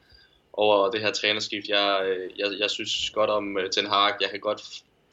over 0.54 0.92
det 0.92 1.02
her 1.02 1.12
trænerskift. 1.12 1.68
Jeg, 1.68 2.06
øh, 2.06 2.30
jeg, 2.40 2.48
jeg 2.60 2.70
synes 2.70 3.10
godt 3.10 3.30
om 3.30 3.58
øh, 3.58 3.70
Ten 3.70 3.86
Hag. 3.86 4.14
Jeg 4.22 4.30
kan, 4.30 4.40
godt, 4.40 4.62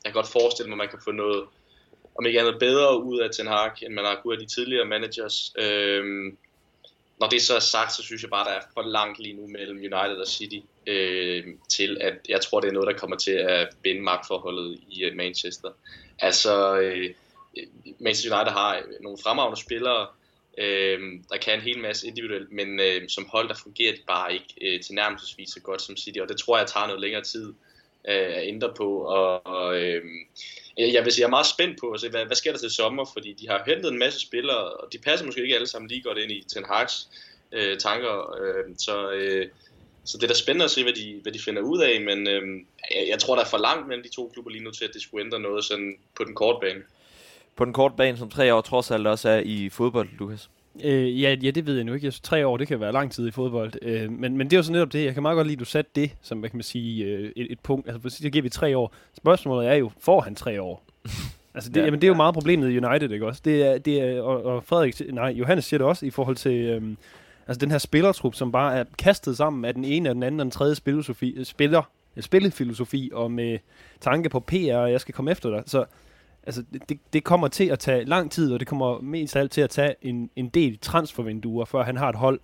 jeg 0.05 0.13
kan 0.13 0.23
godt 0.23 0.33
forestille 0.33 0.69
mig, 0.69 0.75
at 0.75 0.79
man 0.79 0.89
kan 0.89 0.99
få 1.05 1.13
noget, 1.13 1.45
om 2.19 2.27
ikke 2.27 2.41
andet 2.41 2.59
bedre 2.59 3.03
ud 3.03 3.19
af 3.19 3.31
Ten 3.31 3.47
Hag, 3.47 3.71
end 3.83 3.95
man 3.95 4.05
har 4.05 4.21
kunnet 4.23 4.37
af 4.37 4.47
de 4.47 4.55
tidligere 4.55 4.85
managers. 4.85 5.53
Øhm, 5.59 6.37
når 7.21 7.29
det 7.29 7.43
så 7.43 7.55
er 7.55 7.61
sagt, 7.61 7.93
så 7.93 8.03
synes 8.03 8.23
jeg 8.23 8.31
bare, 8.31 8.41
at 8.41 8.47
der 8.47 8.53
er 8.53 8.71
for 8.75 8.83
langt 8.83 9.19
lige 9.19 9.37
nu 9.37 9.47
mellem 9.47 9.77
United 9.77 10.17
og 10.21 10.27
City 10.27 10.59
øh, 10.87 11.45
til, 11.69 11.99
at 12.01 12.15
jeg 12.29 12.41
tror, 12.41 12.61
det 12.61 12.69
er 12.69 12.73
noget, 12.73 12.87
der 12.87 12.99
kommer 12.99 13.17
til 13.17 13.31
at 13.33 13.69
binde 13.83 14.03
magtforholdet 14.03 14.81
i 14.91 15.05
øh, 15.05 15.17
Manchester. 15.17 15.71
Altså, 16.19 16.81
øh, 16.81 17.11
Manchester 17.99 18.37
United 18.37 18.53
har 18.53 18.77
øh, 18.77 18.83
nogle 19.01 19.19
fremragende 19.23 19.61
spillere, 19.61 20.07
øh, 20.59 21.01
der 21.31 21.37
kan 21.37 21.55
en 21.55 21.61
hel 21.61 21.79
masse 21.79 22.07
individuelt, 22.07 22.53
men 22.53 22.81
øh, 22.81 23.09
som 23.09 23.29
hold, 23.33 23.49
der 23.49 23.55
fungerer 23.55 23.93
de 23.93 24.01
bare 24.07 24.33
ikke 24.33 24.55
øh, 24.61 24.81
til 24.81 24.95
nærmelsesvis 24.95 25.51
så 25.51 25.61
godt 25.61 25.83
som 25.83 25.97
City, 25.97 26.19
og 26.19 26.29
det 26.29 26.39
tror 26.39 26.59
jeg 26.59 26.67
tager 26.67 26.87
noget 26.87 27.01
længere 27.01 27.23
tid 27.23 27.49
øh, 28.09 28.37
at 28.37 28.49
ændre 28.49 28.75
på, 28.77 28.99
og, 28.99 29.47
og 29.47 29.77
øh, 29.83 30.05
jeg 30.79 31.05
vil 31.05 31.13
sige, 31.13 31.23
jeg 31.23 31.27
er 31.27 31.31
meget 31.31 31.47
spændt 31.47 31.81
på 31.81 31.91
at 31.91 32.01
se, 32.01 32.09
hvad, 32.09 32.27
hvad 32.27 32.37
sker 32.37 32.53
der 32.53 32.59
til 32.59 32.71
sommer, 32.71 33.05
fordi 33.13 33.33
de 33.33 33.49
har 33.49 33.63
hentet 33.67 33.93
en 33.93 33.99
masse 33.99 34.21
spillere, 34.21 34.65
og 34.65 34.93
de 34.93 34.99
passer 34.99 35.27
måske 35.27 35.43
ikke 35.43 35.55
alle 35.55 35.67
sammen 35.67 35.89
lige 35.89 36.03
godt 36.03 36.19
ind 36.19 36.33
i 36.33 36.45
Ten 36.49 36.65
Hag's 36.65 37.09
øh, 37.53 37.79
tanker, 37.79 38.41
øh, 38.43 38.65
så... 38.79 39.11
Øh, 39.11 39.49
så 40.09 40.19
det 40.19 40.25
er 40.25 40.29
da 40.29 40.35
spændende 40.35 40.65
at 40.65 40.71
se, 40.71 40.83
hvad 40.83 40.93
de, 40.93 41.19
hvad 41.23 41.33
de 41.33 41.39
finder 41.39 41.63
ud 41.63 41.81
af, 41.81 42.01
men 42.01 42.29
øh, 42.29 42.43
jeg, 42.95 43.09
jeg 43.09 43.19
tror, 43.19 43.35
der 43.35 43.43
er 43.43 43.49
for 43.49 43.59
langt 43.59 43.89
mellem 43.89 44.03
de 44.03 44.15
to 44.15 44.31
klubber 44.33 44.51
lige 44.51 44.65
nu 44.65 44.71
til, 44.71 44.85
at 44.85 44.95
det 44.95 45.03
skulle 45.03 45.25
ændre 45.25 45.41
noget 45.41 45.65
sådan 45.65 45.99
på 46.17 46.25
den 46.25 46.35
korte 46.35 46.59
bane 46.61 46.83
på 47.57 47.65
den 47.65 47.73
korte 47.73 47.95
bane, 47.97 48.17
som 48.17 48.31
tre 48.31 48.55
år 48.55 48.61
trods 48.61 48.91
alt 48.91 49.07
også 49.07 49.29
er 49.29 49.39
i 49.39 49.69
fodbold, 49.69 50.09
Lukas? 50.19 50.51
Øh, 50.85 51.23
ja, 51.23 51.37
ja, 51.43 51.51
det 51.51 51.67
ved 51.67 51.75
jeg 51.75 51.85
nu 51.85 51.95
ikke. 51.95 52.05
Jeg 52.05 52.13
synes, 52.13 52.21
tre 52.21 52.47
år, 52.47 52.57
det 52.57 52.69
kan 52.69 52.81
være 52.81 52.93
lang 52.93 53.13
tid 53.13 53.29
i 53.29 53.31
fodbold. 53.31 53.73
Øh, 53.83 54.13
men, 54.13 54.37
men 54.37 54.47
det 54.47 54.53
er 54.53 54.57
jo 54.57 54.63
så 54.63 54.73
netop 54.73 54.93
det. 54.93 55.05
Jeg 55.05 55.15
kan 55.15 55.23
meget 55.23 55.37
godt 55.37 55.47
lide, 55.47 55.57
at 55.57 55.61
du 55.61 55.65
satte 55.65 55.91
det, 55.95 56.11
som 56.23 56.39
hvad 56.39 56.51
kan 56.51 56.57
man 56.57 56.63
sige, 56.63 57.05
øh, 57.05 57.33
et, 57.37 57.53
et 57.53 57.61
punkt. 57.61 57.89
Altså, 57.89 58.23
så 58.23 58.31
giver 58.31 58.43
vi 58.43 58.49
tre 58.49 58.79
år. 58.79 58.95
Spørgsmålet 59.17 59.69
er 59.69 59.75
jo, 59.75 59.91
får 60.01 60.21
han 60.21 60.35
tre 60.35 60.63
år? 60.63 60.83
altså, 61.55 61.71
det, 61.71 61.81
ja, 61.81 61.85
jamen, 61.85 62.01
det 62.01 62.07
er 62.07 62.09
jo 62.09 62.15
meget 62.15 62.35
problemet 62.35 62.71
i 62.71 62.79
United, 62.79 63.11
ikke 63.11 63.27
også? 63.27 63.43
Det 63.45 63.67
er, 63.67 63.79
det 63.79 64.01
er, 64.01 64.23
og, 64.23 64.45
og 64.45 64.65
Frederik, 64.65 65.15
nej, 65.15 65.29
Johannes 65.29 65.65
siger 65.65 65.79
det 65.79 65.87
også 65.87 66.07
i 66.07 66.11
forhold 66.11 66.37
til... 66.37 66.53
Øh, 66.53 66.83
altså 67.47 67.61
den 67.61 67.71
her 67.71 67.79
spillertrup, 67.79 68.35
som 68.35 68.53
bare 68.53 68.77
er 68.77 68.85
kastet 68.99 69.37
sammen 69.37 69.65
af 69.65 69.75
den 69.75 69.85
ene 69.85 70.09
og 70.09 70.15
den 70.15 70.23
anden 70.23 70.41
og 70.41 70.45
den 70.45 70.51
tredje 70.51 70.75
spillefilosofi, 70.75 71.45
spiller, 71.45 71.83
spillefilosofi 72.21 73.11
og 73.15 73.31
med 73.31 73.59
tanke 74.01 74.29
på 74.29 74.41
PR, 74.41 74.77
og 74.77 74.93
jeg 74.93 75.01
skal 75.01 75.15
komme 75.15 75.31
efter 75.31 75.51
dig. 75.51 75.63
Så 75.67 75.85
altså, 76.47 76.65
det, 76.89 76.99
det 77.13 77.25
kommer 77.25 77.49
til 77.49 77.65
at 77.65 77.79
tage 77.79 78.05
lang 78.05 78.31
tid, 78.31 78.53
og 78.53 78.61
det 78.61 78.69
kommer 78.69 79.01
mest 79.01 79.37
af 79.37 79.41
alt 79.41 79.51
til 79.51 79.61
at 79.61 79.71
tage 79.71 79.95
en, 80.03 80.31
en 80.37 80.49
del 80.49 80.79
transfervinduer, 80.79 81.65
før 81.65 81.83
han 81.83 81.97
har 81.97 82.09
et 82.09 82.17
hold, 82.17 82.41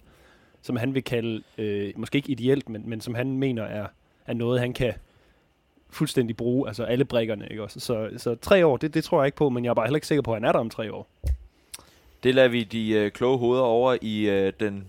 som 0.62 0.76
han 0.76 0.94
vil 0.94 1.04
kalde, 1.04 1.42
øh, 1.58 1.92
måske 1.96 2.16
ikke 2.16 2.30
ideelt, 2.30 2.68
men, 2.68 2.88
men 2.88 3.00
som 3.00 3.14
han 3.14 3.38
mener 3.38 3.62
er, 3.62 3.86
er 4.26 4.34
noget, 4.34 4.60
han 4.60 4.72
kan 4.72 4.92
fuldstændig 5.90 6.36
bruge, 6.36 6.68
altså 6.68 6.84
alle 6.84 7.04
brækkerne, 7.04 7.48
ikke 7.50 7.62
også? 7.62 7.80
Så, 7.80 8.10
så 8.16 8.34
tre 8.34 8.66
år, 8.66 8.76
det, 8.76 8.94
det 8.94 9.04
tror 9.04 9.22
jeg 9.22 9.26
ikke 9.26 9.36
på, 9.36 9.48
men 9.48 9.64
jeg 9.64 9.70
er 9.70 9.74
bare 9.74 9.86
heller 9.86 9.96
ikke 9.96 10.06
sikker 10.06 10.22
på, 10.22 10.32
at 10.32 10.36
han 10.36 10.48
er 10.48 10.52
der 10.52 10.58
om 10.58 10.70
tre 10.70 10.92
år. 10.92 11.08
Det 12.22 12.34
lader 12.34 12.48
vi 12.48 12.64
de 12.64 12.90
øh, 12.90 13.10
kloge 13.10 13.38
hoveder 13.38 13.62
over 13.62 13.96
i 14.02 14.28
øh, 14.28 14.52
den 14.60 14.84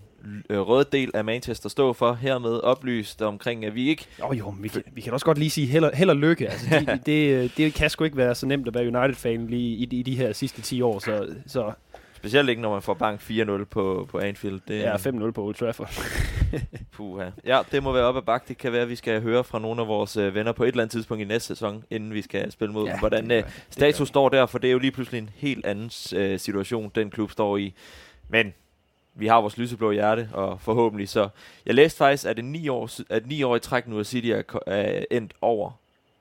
røde 0.50 0.86
del 0.92 1.10
af 1.14 1.24
Manchester 1.24 1.68
stå 1.68 1.92
for. 1.92 2.12
Hermed 2.14 2.60
oplyst 2.62 3.22
omkring, 3.22 3.64
at 3.64 3.74
vi 3.74 3.88
ikke... 3.88 4.06
Jo, 4.20 4.32
jo, 4.32 4.50
men 4.50 4.62
vi 4.62 4.68
kan, 4.68 4.82
vi 4.92 5.00
kan 5.00 5.12
også 5.12 5.26
godt 5.26 5.38
lige 5.38 5.50
sige 5.50 5.66
held 5.66 5.84
og, 5.84 5.90
held 5.94 6.10
og 6.10 6.16
lykke. 6.16 6.48
Altså, 6.50 6.66
det, 6.80 6.88
det, 7.06 7.06
det, 7.06 7.56
det 7.56 7.74
kan 7.74 7.90
sgu 7.90 8.04
ikke 8.04 8.16
være 8.16 8.34
så 8.34 8.46
nemt 8.46 8.68
at 8.68 8.74
være 8.74 8.84
United-fan 8.86 9.46
lige 9.46 9.76
i, 9.76 9.88
i 9.92 10.02
de 10.02 10.14
her 10.16 10.32
sidste 10.32 10.62
10 10.62 10.82
år, 10.82 10.98
så, 10.98 11.28
så 11.46 11.72
Specielt 12.14 12.48
ikke, 12.48 12.62
når 12.62 12.72
man 12.72 12.82
får 12.82 12.94
bank 12.94 13.20
4-0 13.20 13.64
på, 13.64 14.08
på 14.10 14.18
Anfield. 14.18 14.60
Det, 14.68 14.78
ja, 14.80 14.96
5-0 14.96 15.30
på 15.30 15.44
Old 15.44 15.54
Trafford. 15.54 15.90
Puha. 16.96 17.30
Ja, 17.46 17.60
det 17.72 17.82
må 17.82 17.92
være 17.92 18.04
op 18.04 18.16
ad 18.16 18.22
bakke. 18.22 18.44
Det 18.48 18.58
kan 18.58 18.72
være, 18.72 18.82
at 18.82 18.88
vi 18.88 18.96
skal 18.96 19.22
høre 19.22 19.44
fra 19.44 19.58
nogle 19.58 19.80
af 19.82 19.88
vores 19.88 20.16
øh, 20.16 20.34
venner 20.34 20.52
på 20.52 20.64
et 20.64 20.68
eller 20.68 20.82
andet 20.82 20.92
tidspunkt 20.92 21.22
i 21.22 21.24
næste 21.24 21.46
sæson, 21.48 21.84
inden 21.90 22.14
vi 22.14 22.22
skal 22.22 22.52
spille 22.52 22.72
mod 22.74 22.84
Ja, 22.86 22.92
dem. 22.92 22.98
Hvordan 22.98 23.30
det 23.30 23.36
øh, 23.36 23.42
gør- 23.42 23.48
det 23.48 23.64
status 23.70 23.98
gør 23.98 24.04
står 24.04 24.28
der, 24.28 24.46
for 24.46 24.58
det 24.58 24.68
er 24.68 24.72
jo 24.72 24.78
lige 24.78 24.90
pludselig 24.90 25.18
en 25.18 25.30
helt 25.34 25.66
anden 25.66 25.90
øh, 26.18 26.38
situation, 26.38 26.90
den 26.94 27.10
klub 27.10 27.30
står 27.30 27.56
i. 27.56 27.74
Men 28.28 28.54
vi 29.14 29.26
har 29.26 29.40
vores 29.40 29.58
lyseblå 29.58 29.90
hjerte, 29.92 30.28
og 30.32 30.60
forhåbentlig 30.60 31.08
så... 31.08 31.28
Jeg 31.66 31.74
læste 31.74 31.98
faktisk, 31.98 32.26
at 32.26 32.36
det 32.36 32.44
ni 32.44 32.68
år, 32.68 32.90
at 33.12 33.26
ni 33.26 33.42
år 33.42 33.56
i 33.56 33.60
træk 33.60 33.86
nu, 33.88 33.98
at 33.98 34.06
City 34.06 34.26
er, 34.28 34.42
er 34.66 35.04
endt 35.10 35.32
over 35.40 35.70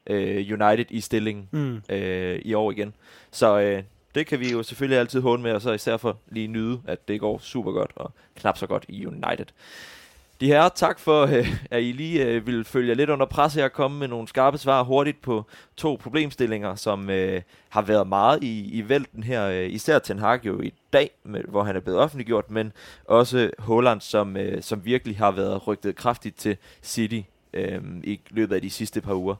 øh, 0.07 0.35
United 0.35 0.85
i 0.89 1.01
stillingen 1.01 1.49
Mm. 1.51 1.81
øh, 1.89 2.39
i 2.45 2.53
år 2.53 2.71
igen. 2.71 2.93
Så 3.31 3.59
øh, 3.59 3.83
det 4.15 4.27
kan 4.27 4.39
vi 4.39 4.51
jo 4.51 4.63
selvfølgelig 4.63 4.99
altid 4.99 5.21
håne 5.21 5.43
med, 5.43 5.51
og 5.51 5.61
så 5.61 5.71
især 5.71 5.97
for 5.97 6.17
lige 6.29 6.47
nyde, 6.47 6.81
at 6.87 7.07
det 7.07 7.19
går 7.19 7.37
super 7.37 7.71
godt 7.71 7.91
og 7.95 8.11
knap 8.35 8.57
så 8.57 8.67
godt 8.67 8.85
i 8.87 9.05
United. 9.05 9.45
De 10.43 10.47
her, 10.47 10.69
tak 10.69 10.99
for, 10.99 11.25
øh, 11.25 11.47
at 11.71 11.83
I 11.83 11.91
lige 11.91 12.25
øh, 12.25 12.47
vil 12.47 12.63
følge 12.63 12.89
jer 12.89 12.95
lidt 12.95 13.09
under 13.09 13.25
pres 13.25 13.53
her 13.53 13.63
og 13.63 13.71
komme 13.71 13.99
med 13.99 14.07
nogle 14.07 14.27
skarpe 14.27 14.57
svar 14.57 14.83
hurtigt 14.83 15.21
på 15.21 15.45
to 15.77 15.99
problemstillinger, 16.01 16.75
som 16.75 17.09
øh, 17.09 17.41
har 17.69 17.81
været 17.81 18.07
meget 18.07 18.43
i, 18.43 18.69
i 18.73 18.89
vælten 18.89 19.23
her. 19.23 19.47
Øh, 19.47 19.69
især 19.69 19.99
Ten 19.99 20.19
Hag 20.19 20.45
jo 20.45 20.61
i 20.61 20.73
dag, 20.93 21.11
med, 21.23 21.41
hvor 21.47 21.63
han 21.63 21.75
er 21.75 21.79
blevet 21.79 21.99
offentliggjort, 21.99 22.51
men 22.51 22.71
også 23.05 23.49
Holland, 23.59 24.01
som, 24.01 24.37
øh, 24.37 24.61
som 24.63 24.85
virkelig 24.85 25.17
har 25.17 25.31
været 25.31 25.67
rygtet 25.67 25.95
kraftigt 25.95 26.37
til 26.37 26.57
City 26.81 27.19
øh, 27.53 27.81
i 28.03 28.19
løbet 28.29 28.55
af 28.55 28.61
de 28.61 28.69
sidste 28.69 29.01
par 29.01 29.13
uger. 29.13 29.35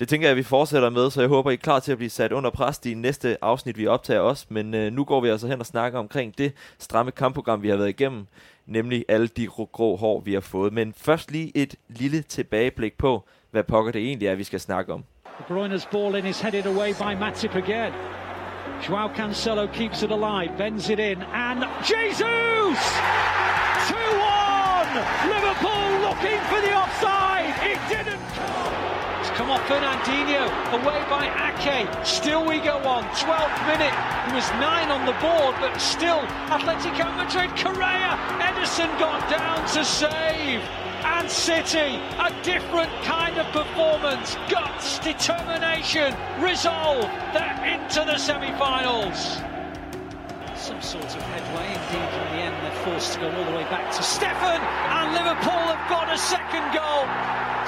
Det 0.00 0.08
tænker 0.08 0.26
jeg, 0.26 0.30
at 0.30 0.36
vi 0.36 0.42
fortsætter 0.42 0.90
med, 0.90 1.10
så 1.10 1.20
jeg 1.20 1.28
håber, 1.28 1.50
I 1.50 1.54
er 1.54 1.58
klar 1.58 1.80
til 1.80 1.92
at 1.92 1.98
blive 1.98 2.10
sat 2.10 2.32
under 2.32 2.50
pres 2.50 2.80
i 2.86 2.94
næste 2.94 3.44
afsnit, 3.44 3.78
vi 3.78 3.86
optager 3.86 4.20
også. 4.20 4.46
Men 4.48 4.74
øh, 4.74 4.92
nu 4.92 5.04
går 5.04 5.20
vi 5.20 5.28
altså 5.28 5.46
hen 5.46 5.60
og 5.60 5.66
snakker 5.66 5.98
omkring 5.98 6.38
det 6.38 6.52
stramme 6.78 7.10
kampprogram, 7.10 7.62
vi 7.62 7.68
har 7.68 7.76
været 7.76 7.88
igennem, 7.88 8.26
nemlig 8.68 9.04
alle 9.08 9.26
de 9.26 9.46
grå, 9.46 9.96
hår, 9.96 10.20
vi 10.20 10.34
har 10.34 10.40
fået. 10.40 10.72
Men 10.72 10.94
først 10.96 11.30
lige 11.30 11.52
et 11.54 11.74
lille 11.88 12.22
tilbageblik 12.22 12.98
på, 12.98 13.24
hvad 13.50 13.62
pokker 13.62 13.92
det 13.92 14.02
egentlig 14.06 14.28
er, 14.28 14.34
vi 14.34 14.44
skal 14.44 14.60
snakke 14.60 14.92
om. 14.92 15.04
De 15.24 15.44
Bruyne's 15.54 15.90
ball 15.90 16.16
in 16.16 16.26
is 16.26 16.40
headed 16.40 16.66
away 16.66 16.92
by 16.92 17.20
Matip 17.20 17.54
again. 17.54 17.92
Joao 18.88 19.08
Cancelo 19.08 19.66
keeps 19.66 20.02
it 20.02 20.10
alive, 20.10 20.56
bends 20.58 20.88
it 20.88 20.98
in, 20.98 21.22
and 21.34 21.64
Jesus! 21.82 22.78
2-1! 23.88 25.34
Liverpool 25.34 25.77
come 29.38 29.52
off 29.52 29.62
Fernandinho, 29.68 30.50
away 30.72 30.98
by 31.08 31.30
Ake. 31.46 31.86
Still 32.04 32.44
we 32.44 32.58
go 32.58 32.76
on. 32.78 33.04
12th 33.14 33.66
minute. 33.68 33.94
It 34.26 34.34
was 34.34 34.50
nine 34.58 34.90
on 34.90 35.06
the 35.06 35.12
board, 35.22 35.54
but 35.60 35.78
still 35.78 36.18
Atletico 36.50 37.06
Madrid. 37.16 37.48
Correa, 37.56 38.18
Edison 38.42 38.90
got 38.98 39.30
down 39.30 39.64
to 39.74 39.84
save. 39.84 40.60
And 41.04 41.30
City, 41.30 42.02
a 42.18 42.34
different 42.42 42.90
kind 43.04 43.38
of 43.38 43.46
performance. 43.52 44.34
Guts, 44.50 44.98
determination, 44.98 46.16
resolve. 46.40 47.04
They're 47.32 47.78
into 47.78 48.00
the 48.10 48.18
semi-finals. 48.18 49.47
Some 50.68 50.82
sort 50.82 51.12
of 51.18 51.22
headway. 51.32 51.66
Indeed, 51.78 52.10
in 52.20 52.26
the 52.32 52.40
end, 52.46 52.56
they're 52.62 52.80
forced 52.84 53.14
to 53.14 53.20
go 53.20 53.28
all 53.36 53.44
the 53.50 53.56
way 53.58 53.66
back 53.74 53.86
to 53.98 54.02
Stefan, 54.02 54.60
and 54.96 55.06
Liverpool 55.18 55.64
have 55.72 55.84
got 55.96 56.06
a 56.16 56.18
second 56.34 56.66
goal. 56.80 57.02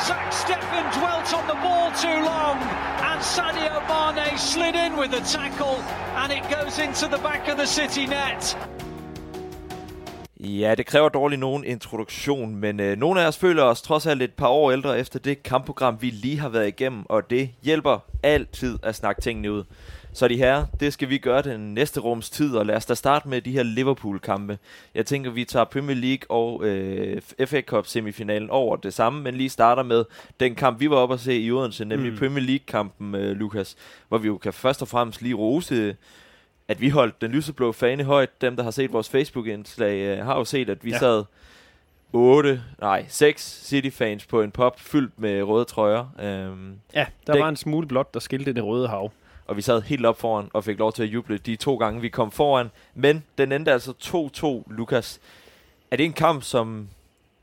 Zach 0.08 0.28
Stefan 0.44 0.84
dwelt 0.98 1.28
on 1.38 1.44
the 1.52 1.58
ball 1.64 1.86
too 2.04 2.18
long, 2.32 2.56
and 3.08 3.18
Sadio 3.34 3.76
Mane 3.90 4.36
slid 4.36 4.74
in 4.84 4.92
with 5.00 5.12
a 5.20 5.22
tackle, 5.38 5.78
and 6.20 6.28
it 6.38 6.44
goes 6.56 6.74
into 6.86 7.06
the 7.14 7.22
back 7.28 7.48
of 7.48 7.56
the 7.56 7.66
City 7.66 8.04
net. 8.06 8.58
Ja, 10.40 10.74
det 10.74 10.86
kræver 10.86 11.08
dårligt 11.08 11.40
nogen 11.40 11.64
introduktion, 11.64 12.56
men 12.56 12.80
øh, 12.80 12.98
nogle 12.98 13.22
af 13.22 13.26
os 13.26 13.38
føler 13.38 13.62
os 13.62 13.82
trods 13.82 14.06
alt 14.06 14.22
et 14.22 14.32
par 14.32 14.48
år 14.48 14.70
ældre 14.70 14.98
efter 14.98 15.18
det 15.18 15.42
kampprogram, 15.42 16.02
vi 16.02 16.10
lige 16.10 16.38
har 16.38 16.48
været 16.48 16.68
igennem, 16.68 17.04
og 17.08 17.30
det 17.30 17.50
hjælper 17.62 17.98
altid 18.22 18.78
at 18.82 18.94
snakke 18.94 19.20
tingene 19.20 19.52
ud. 19.52 19.64
Så 20.12 20.28
de 20.28 20.36
her, 20.36 20.66
det 20.80 20.92
skal 20.92 21.08
vi 21.08 21.18
gøre 21.18 21.42
den 21.42 21.74
næste 21.74 22.00
rums 22.00 22.30
tid, 22.30 22.56
og 22.56 22.66
lad 22.66 22.76
os 22.76 22.86
da 22.86 22.94
starte 22.94 23.28
med 23.28 23.42
de 23.42 23.50
her 23.52 23.62
Liverpool-kampe. 23.62 24.58
Jeg 24.94 25.06
tænker, 25.06 25.30
vi 25.30 25.44
tager 25.44 25.64
Premier 25.64 25.96
League 25.96 26.30
og 26.30 26.64
øh, 26.64 27.20
FA 27.46 27.60
Cup 27.60 27.86
semifinalen 27.86 28.50
over 28.50 28.76
det 28.76 28.94
samme, 28.94 29.22
men 29.22 29.34
lige 29.34 29.48
starter 29.50 29.82
med 29.82 30.04
den 30.40 30.54
kamp, 30.54 30.80
vi 30.80 30.90
var 30.90 30.96
oppe 30.96 31.14
at 31.14 31.20
se 31.20 31.38
i 31.40 31.50
Odense, 31.52 31.84
nemlig 31.84 32.12
mm. 32.12 32.18
Premier 32.18 32.44
League-kampen, 32.44 33.14
øh, 33.14 33.36
Lukas, 33.36 33.76
hvor 34.08 34.18
vi 34.18 34.26
jo 34.26 34.38
kan 34.38 34.52
først 34.52 34.82
og 34.82 34.88
fremmest 34.88 35.22
lige 35.22 35.34
rose 35.34 35.96
at 36.68 36.80
vi 36.80 36.88
holdt 36.88 37.20
den 37.20 37.30
lyseblå 37.30 37.72
fane 37.72 38.04
højt. 38.04 38.40
Dem, 38.40 38.56
der 38.56 38.62
har 38.62 38.70
set 38.70 38.92
vores 38.92 39.08
Facebook-indslag, 39.08 39.98
øh, 40.18 40.24
har 40.24 40.36
jo 40.38 40.44
set, 40.44 40.70
at 40.70 40.84
vi 40.84 40.90
ja. 40.90 40.98
Sad 40.98 41.24
8, 42.12 42.62
nej, 42.80 43.04
6 43.08 43.66
City-fans 43.66 44.26
på 44.26 44.42
en 44.42 44.50
pop 44.50 44.80
fyldt 44.80 45.12
med 45.20 45.42
røde 45.42 45.64
trøjer. 45.64 46.14
Øhm, 46.22 46.74
Ja, 46.94 47.06
der 47.26 47.32
Det- 47.32 47.42
var 47.42 47.48
en 47.48 47.56
smule 47.56 47.86
blåt, 47.86 48.14
der 48.14 48.20
skilte 48.20 48.52
det 48.52 48.64
røde 48.64 48.88
hav 48.88 49.12
og 49.50 49.56
vi 49.56 49.62
sad 49.62 49.82
helt 49.82 50.06
op 50.06 50.20
foran 50.20 50.48
og 50.52 50.64
fik 50.64 50.78
lov 50.78 50.92
til 50.92 51.02
at 51.02 51.08
juble 51.08 51.38
de 51.38 51.56
to 51.56 51.76
gange, 51.76 52.00
vi 52.00 52.08
kom 52.08 52.30
foran. 52.30 52.70
Men 52.94 53.24
den 53.38 53.52
endte 53.52 53.72
altså 53.72 53.92
2-2, 54.68 54.72
Lukas. 54.74 55.20
Er 55.90 55.96
det 55.96 56.04
en 56.04 56.12
kamp, 56.12 56.42
som 56.42 56.88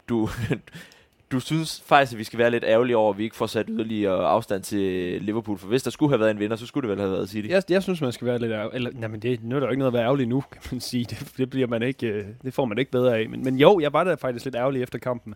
du, 0.09 0.29
du 1.31 1.39
synes 1.39 1.83
faktisk, 1.85 2.13
at 2.13 2.19
vi 2.19 2.23
skal 2.23 2.39
være 2.39 2.51
lidt 2.51 2.63
ærgerlige 2.63 2.97
over, 2.97 3.13
at 3.13 3.17
vi 3.17 3.23
ikke 3.23 3.35
får 3.35 3.47
sat 3.47 3.65
yderligere 3.69 4.27
afstand 4.27 4.63
til 4.63 4.81
Liverpool? 5.21 5.57
For 5.57 5.67
hvis 5.67 5.83
der 5.83 5.91
skulle 5.91 6.11
have 6.11 6.19
været 6.19 6.31
en 6.31 6.39
vinder, 6.39 6.55
så 6.55 6.65
skulle 6.65 6.89
det 6.89 6.97
vel 6.97 7.05
have 7.05 7.11
været 7.11 7.29
City. 7.29 7.49
Jeg, 7.49 7.63
jeg 7.69 7.83
synes, 7.83 8.01
man 8.01 8.11
skal 8.11 8.27
være 8.27 8.39
lidt 8.39 8.51
ærgerlig. 8.51 8.75
Eller, 8.75 8.91
nej, 8.93 9.07
men 9.07 9.19
det 9.19 9.43
nytter 9.43 9.67
jo 9.67 9.71
ikke 9.71 9.79
noget 9.79 9.91
at 9.91 9.93
være 9.93 10.03
ærgerlig 10.03 10.27
nu, 10.27 10.43
kan 10.51 10.61
man 10.71 10.81
sige. 10.81 11.05
Det, 11.09 11.33
det, 11.37 11.49
bliver 11.49 11.67
man 11.67 11.83
ikke, 11.83 12.07
øh, 12.07 12.25
det 12.43 12.53
får 12.53 12.65
man 12.65 12.77
ikke 12.77 12.91
bedre 12.91 13.17
af. 13.17 13.29
Men, 13.29 13.43
men 13.43 13.57
jo, 13.57 13.79
jeg 13.79 13.93
var 13.93 14.03
da 14.03 14.13
faktisk 14.13 14.45
lidt 14.45 14.55
ærgerlig 14.55 14.81
efter 14.81 14.99
kampen. 14.99 15.33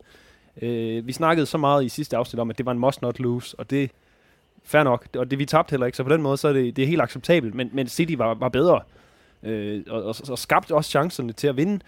Øh, 0.62 1.08
vi 1.08 1.14
snakkede 1.14 1.46
så 1.46 1.58
meget 1.58 1.86
i 1.86 1.90
sidste 1.90 2.18
afsnit 2.18 2.40
om, 2.40 2.50
at 2.50 2.58
det 2.58 2.66
var 2.66 2.72
en 2.72 2.80
must 2.80 3.02
not 3.02 3.20
lose, 3.20 3.60
og 3.60 3.70
det 3.70 3.92
fair 4.64 4.84
nok. 4.84 5.08
Og 5.18 5.32
det, 5.32 5.40
vi 5.40 5.46
tabte 5.46 5.72
heller 5.72 5.86
ikke, 5.86 5.98
så 5.98 6.04
på 6.04 6.10
den 6.10 6.22
måde, 6.22 6.38
så 6.38 6.48
er 6.48 6.54
det, 6.54 6.76
det 6.76 6.84
er 6.84 6.88
helt 6.88 7.02
acceptabelt. 7.02 7.56
Men, 7.56 7.70
men 7.74 7.88
City 7.88 8.14
var, 8.18 8.34
var 8.34 8.50
bedre, 8.50 8.82
øh, 9.44 9.84
og, 9.90 10.04
og, 10.04 10.16
og 10.30 10.40
skabte 10.40 10.76
også 10.76 10.90
chancerne 10.90 11.34
til 11.34 11.48
at 11.48 11.58
vinde. 11.58 11.80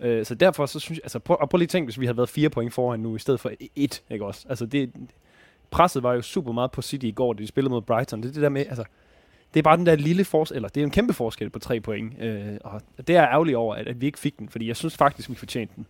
Øh, 0.00 0.24
så 0.24 0.34
derfor 0.34 0.66
så 0.66 0.80
synes 0.80 0.98
jeg, 0.98 1.04
altså 1.04 1.18
prøv, 1.18 1.36
og 1.40 1.48
prøv 1.48 1.58
lige 1.58 1.66
at 1.66 1.70
tænke, 1.70 1.86
hvis 1.86 2.00
vi 2.00 2.06
havde 2.06 2.16
været 2.16 2.28
fire 2.28 2.50
point 2.50 2.72
foran 2.72 3.00
nu, 3.00 3.16
i 3.16 3.18
stedet 3.18 3.40
for 3.40 3.52
et, 3.76 4.02
ikke 4.10 4.24
også? 4.24 4.46
Altså 4.48 4.66
det, 4.66 4.92
presset 5.70 6.02
var 6.02 6.14
jo 6.14 6.22
super 6.22 6.52
meget 6.52 6.70
på 6.70 6.82
City 6.82 7.04
i 7.04 7.10
går, 7.10 7.32
da 7.32 7.42
de 7.42 7.46
spillede 7.46 7.70
mod 7.70 7.82
Brighton. 7.82 8.22
Det 8.22 8.28
er 8.28 8.32
det 8.32 8.42
der 8.42 8.48
med, 8.48 8.66
altså, 8.66 8.84
det 9.54 9.60
er 9.60 9.62
bare 9.62 9.76
den 9.76 9.86
der 9.86 9.96
lille 9.96 10.24
forskel, 10.24 10.56
eller 10.56 10.68
det 10.68 10.80
er 10.80 10.84
en 10.84 10.90
kæmpe 10.90 11.12
forskel 11.12 11.50
på 11.50 11.58
tre 11.58 11.80
point. 11.80 12.22
Øh, 12.22 12.58
og 12.64 12.80
det 12.98 13.16
er 13.16 13.20
jeg 13.20 13.28
ærgerlig 13.32 13.56
over, 13.56 13.74
at, 13.74 13.88
at 13.88 14.00
vi 14.00 14.06
ikke 14.06 14.18
fik 14.18 14.38
den, 14.38 14.48
fordi 14.48 14.68
jeg 14.68 14.76
synes 14.76 14.96
faktisk, 14.96 15.30
vi 15.30 15.34
fortjente 15.34 15.74
den. 15.76 15.86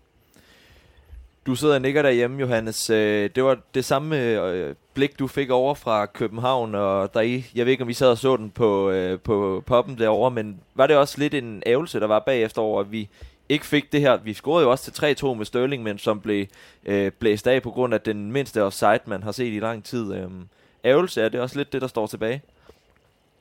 Du 1.47 1.55
sidder 1.55 1.75
og 1.75 1.83
nikker 1.83 2.03
derhjemme, 2.03 2.41
Johannes. 2.41 2.91
Øh, 2.91 3.31
det 3.35 3.45
var 3.45 3.59
det 3.75 3.85
samme 3.85 4.21
øh, 4.21 4.75
blik, 4.95 5.19
du 5.19 5.27
fik 5.27 5.51
over 5.51 5.75
fra 5.75 6.07
København, 6.07 6.75
og 6.75 7.15
der 7.15 7.21
I, 7.21 7.45
jeg 7.55 7.67
ved 7.67 7.73
ikke, 7.73 7.83
om 7.83 7.89
vi 7.89 7.95
sad 7.95 8.11
og 8.11 8.19
så 8.19 8.37
den 8.37 8.51
på, 8.51 8.91
øh, 8.91 9.21
på 9.21 9.65
poppen 9.67 9.99
derovre, 9.99 10.31
men 10.31 10.61
var 10.75 10.87
det 10.87 10.97
også 10.97 11.19
lidt 11.19 11.35
en 11.35 11.63
ævelse, 11.67 12.01
der 12.01 12.07
var 12.07 12.19
bagefter 12.19 12.63
over, 12.63 12.81
at 12.81 12.93
vi 12.93 13.09
ikke 13.49 13.67
fik 13.67 13.93
det 13.93 14.01
her. 14.01 14.17
Vi 14.17 14.35
scorede 14.35 14.65
jo 14.65 14.71
også 14.71 14.91
til 14.91 15.17
3-2 15.23 15.35
med 15.35 15.47
Sterling, 15.47 15.83
men 15.83 15.99
som 15.99 16.21
blev 16.21 16.47
øh, 16.85 17.13
blæst 17.13 17.47
af 17.47 17.63
på 17.63 17.71
grund 17.71 17.95
af 17.95 18.01
den 18.01 18.33
mindste 18.33 18.63
offside, 18.63 19.01
man 19.07 19.23
har 19.23 19.33
set 19.33 19.53
i 19.53 19.61
lang 19.61 19.85
tid. 19.85 20.15
Øh, 20.15 20.29
ævelse, 20.85 21.23
er 21.23 21.29
det 21.29 21.41
også 21.41 21.59
lidt 21.59 21.73
det, 21.73 21.83
der 21.83 21.89
står 21.89 22.07
tilbage? 22.07 22.43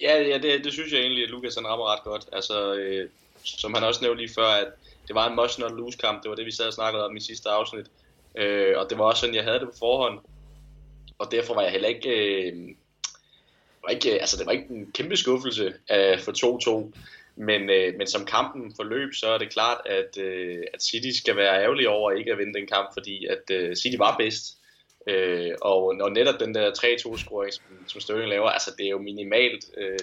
Ja, 0.02 0.22
ja 0.22 0.38
det, 0.38 0.64
det 0.64 0.74
synes 0.74 0.94
jeg 0.94 1.00
egentlig, 1.00 1.24
at 1.24 1.30
Lukas 1.30 1.56
han 1.56 1.68
rammer 1.68 1.94
ret 1.94 2.04
godt. 2.04 2.26
Altså, 2.34 2.74
øh, 2.74 3.10
som 3.44 3.74
han 3.74 3.84
også 3.84 4.02
nævnte 4.02 4.22
lige 4.22 4.34
før, 4.36 4.48
at 4.48 4.68
det 5.12 5.16
var 5.16 5.30
en 5.30 5.36
must 5.36 5.60
not 5.60 5.72
lose 5.72 5.98
kamp. 5.98 6.24
Det 6.24 6.30
var 6.30 6.36
det, 6.36 6.46
vi 6.46 6.52
sad 6.52 6.68
og 6.68 6.74
snakkede 6.74 7.06
om 7.06 7.16
i 7.16 7.20
sidste 7.20 7.50
afsnit. 7.50 7.86
Øh, 8.38 8.78
og 8.78 8.90
det 8.90 8.98
var 8.98 9.06
også 9.06 9.20
sådan, 9.20 9.36
jeg 9.36 9.44
havde 9.44 9.60
det 9.60 9.68
på 9.68 9.78
forhånd. 9.80 10.20
Og 11.20 11.32
derfor 11.32 11.54
var 11.54 11.62
jeg 11.62 11.72
heller 11.72 11.90
ikke... 11.90 12.10
Øh, 12.10 12.70
var 13.84 13.90
ikke 13.90 14.14
øh, 14.14 14.18
altså, 14.22 14.38
det 14.38 14.46
var 14.46 14.52
ikke 14.52 14.70
en 14.70 14.92
kæmpe 14.92 15.18
skuffelse 15.18 15.74
øh, 15.92 16.20
for 16.20 16.32
2-2. 16.92 16.98
Men, 17.36 17.70
øh, 17.70 17.94
men 17.98 18.08
som 18.08 18.26
kampen 18.26 18.76
forløb, 18.76 19.14
så 19.14 19.28
er 19.28 19.38
det 19.38 19.50
klart, 19.50 19.78
at, 19.86 20.18
øh, 20.18 20.64
at 20.74 20.84
City 20.84 21.18
skal 21.18 21.36
være 21.36 21.62
ærgerlig 21.64 21.90
over 21.90 22.12
ikke 22.12 22.32
at 22.32 22.38
vinde 22.38 22.54
den 22.54 22.68
kamp, 22.68 22.90
fordi 22.94 23.26
at 23.26 23.44
øh, 23.52 23.76
City 23.76 23.98
var 23.98 24.18
bedst. 24.18 24.58
Øh, 25.08 25.52
og, 25.62 25.84
og 26.02 26.12
netop 26.12 26.40
den 26.40 26.56
der 26.56 26.72
3-2-scoring, 26.72 27.52
som, 27.52 27.64
som 27.88 28.02
Sterling 28.02 28.30
laver, 28.30 28.50
altså 28.50 28.72
det 28.78 28.86
er 28.86 28.90
jo 28.90 29.02
minimalt, 29.02 29.66
øh, 29.78 30.00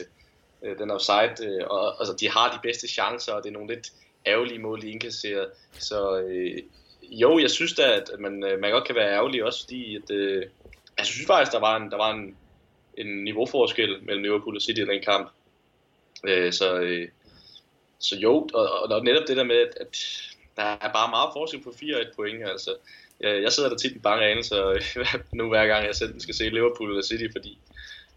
øh, 0.62 0.78
den 0.78 0.90
offside, 0.90 1.48
øh, 1.48 1.66
og 1.70 2.00
altså, 2.00 2.14
de 2.20 2.30
har 2.30 2.52
de 2.52 2.58
bedste 2.62 2.88
chancer, 2.88 3.32
og 3.32 3.42
det 3.42 3.48
er 3.48 3.52
nogle 3.52 3.74
lidt 3.74 3.92
ærgerlige 4.26 4.58
mål, 4.58 4.82
de 4.82 4.90
indkasserer. 4.90 5.46
Så 5.72 6.20
øh, 6.20 6.58
jo, 7.02 7.38
jeg 7.38 7.50
synes 7.50 7.72
da, 7.72 7.82
at 7.82 8.10
man, 8.18 8.44
øh, 8.44 8.60
man 8.60 8.70
godt 8.70 8.84
kan 8.84 8.94
være 8.94 9.12
ærgerlig 9.12 9.44
også, 9.44 9.64
fordi 9.64 9.96
at, 9.96 10.10
øh, 10.10 10.42
altså, 10.42 10.50
jeg 10.98 11.06
synes 11.06 11.26
faktisk, 11.26 11.52
der 11.52 11.60
var 11.60 11.76
en, 11.76 11.90
der 11.90 11.96
var 11.96 12.14
en, 12.14 12.36
en 12.96 13.24
niveauforskel 13.24 13.96
mellem 14.02 14.22
Liverpool 14.22 14.56
og 14.56 14.62
City 14.62 14.80
i 14.80 14.84
den 14.84 15.02
kamp. 15.02 15.30
Øh, 16.24 16.52
så, 16.52 16.78
øh, 16.78 17.08
så 17.98 18.16
jo, 18.16 18.48
og, 18.54 18.70
og, 18.70 18.90
og 18.90 19.04
netop 19.04 19.28
det 19.28 19.36
der 19.36 19.44
med, 19.44 19.56
at, 19.56 19.76
at 19.80 19.96
der 20.56 20.62
er 20.62 20.92
bare 20.92 21.10
meget 21.10 21.30
forskel 21.32 21.62
på 21.62 21.70
4-1 21.70 22.16
point. 22.16 22.48
Altså, 22.48 22.74
jeg, 23.20 23.42
jeg 23.42 23.52
sidder 23.52 23.68
der 23.68 23.76
tit 23.76 23.96
i 23.96 23.98
bange 23.98 24.26
anelser 24.26 24.68
øh, 24.68 24.80
nu 25.32 25.48
hver 25.48 25.66
gang 25.66 25.86
jeg 25.86 25.94
selv 25.94 26.20
skal 26.20 26.34
se 26.34 26.48
Liverpool 26.48 26.90
eller 26.90 27.02
City, 27.02 27.26
fordi 27.32 27.58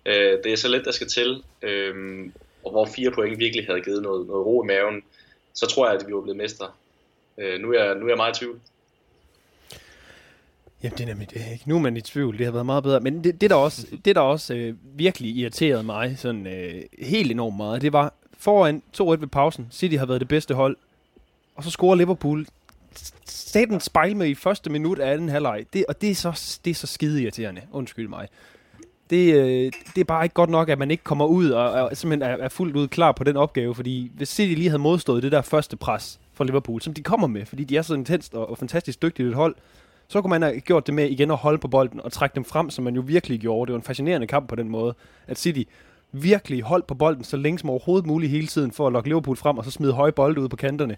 øh, 0.05 0.43
det 0.43 0.51
er 0.51 0.55
så 0.55 0.67
let, 0.67 0.85
der 0.85 0.91
skal 0.91 1.07
til. 1.07 1.43
Øh, 1.61 2.25
og 2.63 2.71
hvor 2.71 2.85
fire 2.85 3.11
point 3.11 3.39
virkelig 3.39 3.65
havde 3.65 3.81
givet 3.81 4.01
noget, 4.01 4.27
noget 4.27 4.45
ro 4.45 4.63
i 4.63 4.67
maven, 4.67 5.03
så 5.53 5.65
tror 5.65 5.87
jeg, 5.87 5.99
at 5.99 6.07
vi 6.07 6.13
var 6.13 6.21
blevet 6.21 6.37
mestre. 6.37 6.67
Øh, 7.37 7.61
nu, 7.61 7.73
er 7.73 7.83
jeg, 7.83 7.95
nu 7.95 8.05
er 8.05 8.09
jeg 8.09 8.17
meget 8.17 8.37
i 8.37 8.39
tvivl. 8.39 8.59
Jamen, 10.83 10.97
det 10.97 11.03
er 11.03 11.07
nemlig 11.07 11.29
det. 11.29 11.41
Ikke? 11.51 11.69
Nu 11.69 11.75
er 11.75 11.79
man 11.79 11.97
i 11.97 12.01
tvivl. 12.01 12.37
Det 12.37 12.45
har 12.45 12.51
været 12.51 12.65
meget 12.65 12.83
bedre. 12.83 12.99
Men 12.99 13.23
det, 13.23 13.41
det 13.41 13.49
der 13.49 13.55
også, 13.55 13.87
det, 14.05 14.15
der 14.15 14.21
også 14.21 14.53
øh, 14.53 14.75
virkelig 14.83 15.35
irriterede 15.35 15.83
mig 15.83 16.15
sådan 16.17 16.47
øh, 16.47 16.83
helt 16.99 17.31
enormt 17.31 17.57
meget, 17.57 17.81
det 17.81 17.93
var 17.93 18.13
foran 18.37 18.83
2-1 18.97 19.03
ved 19.03 19.27
pausen. 19.27 19.67
City 19.71 19.95
har 19.95 20.05
været 20.05 20.19
det 20.21 20.27
bedste 20.27 20.53
hold. 20.53 20.77
Og 21.55 21.63
så 21.63 21.71
scorer 21.71 21.95
Liverpool 21.95 22.45
staten 23.25 23.79
spejl 23.79 24.15
med 24.15 24.27
i 24.27 24.35
første 24.35 24.69
minut 24.69 24.99
af 24.99 25.13
anden 25.13 25.29
halvleg. 25.29 25.65
Det, 25.73 25.85
og 25.85 26.01
det 26.01 26.11
er, 26.11 26.15
så, 26.15 26.59
det 26.65 26.71
er 26.71 26.75
så 26.75 26.87
skide 26.87 27.21
irriterende. 27.21 27.61
Undskyld 27.71 28.07
mig. 28.07 28.27
Det, 29.11 29.33
øh, 29.33 29.71
det 29.95 30.01
er 30.01 30.03
bare 30.03 30.25
ikke 30.25 30.33
godt 30.33 30.49
nok, 30.49 30.69
at 30.69 30.79
man 30.79 30.91
ikke 30.91 31.03
kommer 31.03 31.25
ud 31.25 31.49
og, 31.49 31.71
og 31.71 31.97
simpelthen 31.97 32.31
er, 32.31 32.37
er 32.37 32.49
fuldt 32.49 32.75
ud 32.75 32.87
klar 32.87 33.11
på 33.11 33.23
den 33.23 33.37
opgave. 33.37 33.75
Fordi 33.75 34.11
hvis 34.15 34.29
City 34.29 34.53
lige 34.53 34.69
havde 34.69 34.81
modstået 34.81 35.23
det 35.23 35.31
der 35.31 35.41
første 35.41 35.77
pres 35.77 36.19
fra 36.33 36.43
Liverpool, 36.43 36.81
som 36.81 36.93
de 36.93 37.03
kommer 37.03 37.27
med, 37.27 37.45
fordi 37.45 37.63
de 37.63 37.77
er 37.77 37.81
så 37.81 37.93
intenst 37.93 38.33
og, 38.33 38.49
og 38.49 38.57
fantastisk 38.57 39.01
dygtigt 39.01 39.29
et 39.29 39.35
hold, 39.35 39.55
så 40.07 40.21
kunne 40.21 40.29
man 40.29 40.41
have 40.41 40.59
gjort 40.59 40.87
det 40.87 40.93
med 40.93 41.09
igen 41.09 41.31
at 41.31 41.37
holde 41.37 41.57
på 41.57 41.67
bolden 41.67 42.01
og 42.01 42.11
trække 42.11 42.35
dem 42.35 42.45
frem, 42.45 42.69
som 42.69 42.83
man 42.83 42.95
jo 42.95 43.01
virkelig 43.05 43.39
gjorde. 43.39 43.67
Det 43.67 43.73
var 43.73 43.79
en 43.79 43.83
fascinerende 43.83 44.27
kamp 44.27 44.49
på 44.49 44.55
den 44.55 44.69
måde, 44.69 44.93
at 45.27 45.39
City 45.39 45.63
virkelig 46.11 46.61
holdt 46.61 46.87
på 46.87 46.93
bolden 46.93 47.23
så 47.23 47.37
længe 47.37 47.59
som 47.59 47.69
overhovedet 47.69 48.07
muligt 48.07 48.31
hele 48.31 48.47
tiden 48.47 48.71
for 48.71 48.87
at 48.87 48.93
lokke 48.93 49.09
Liverpool 49.09 49.37
frem 49.37 49.57
og 49.57 49.65
så 49.65 49.71
smide 49.71 49.93
høje 49.93 50.11
bolde 50.11 50.41
ud 50.41 50.49
på 50.49 50.55
kanterne. 50.55 50.97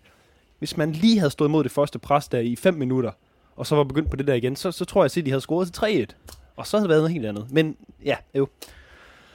Hvis 0.60 0.78
man 0.78 0.92
lige 0.92 1.20
havde 1.20 1.32
stået 1.32 1.52
mod 1.52 1.64
det 1.64 1.72
første 1.72 2.00
pres 2.00 2.28
der 2.28 2.40
i 2.40 2.56
5 2.56 2.74
minutter, 2.74 3.12
og 3.56 3.68
så 3.68 3.76
var 3.76 3.84
begyndt 3.84 4.10
på 4.10 4.16
det 4.16 4.28
der 4.28 4.34
igen, 4.34 4.56
så, 4.56 4.72
så 4.72 4.86
tror 4.86 5.02
jeg, 5.02 5.06
at 5.06 5.12
City 5.12 5.30
havde 5.30 5.42
scoret 5.42 5.74
til 5.74 6.08
3-1. 6.12 6.34
Og 6.56 6.68
så 6.68 6.78
havde 6.78 6.84
det 6.84 6.90
været 6.90 7.02
noget 7.02 7.14
helt 7.14 7.26
andet. 7.26 7.52
Men 7.52 7.78
ja, 8.06 8.16
jo. 8.36 8.48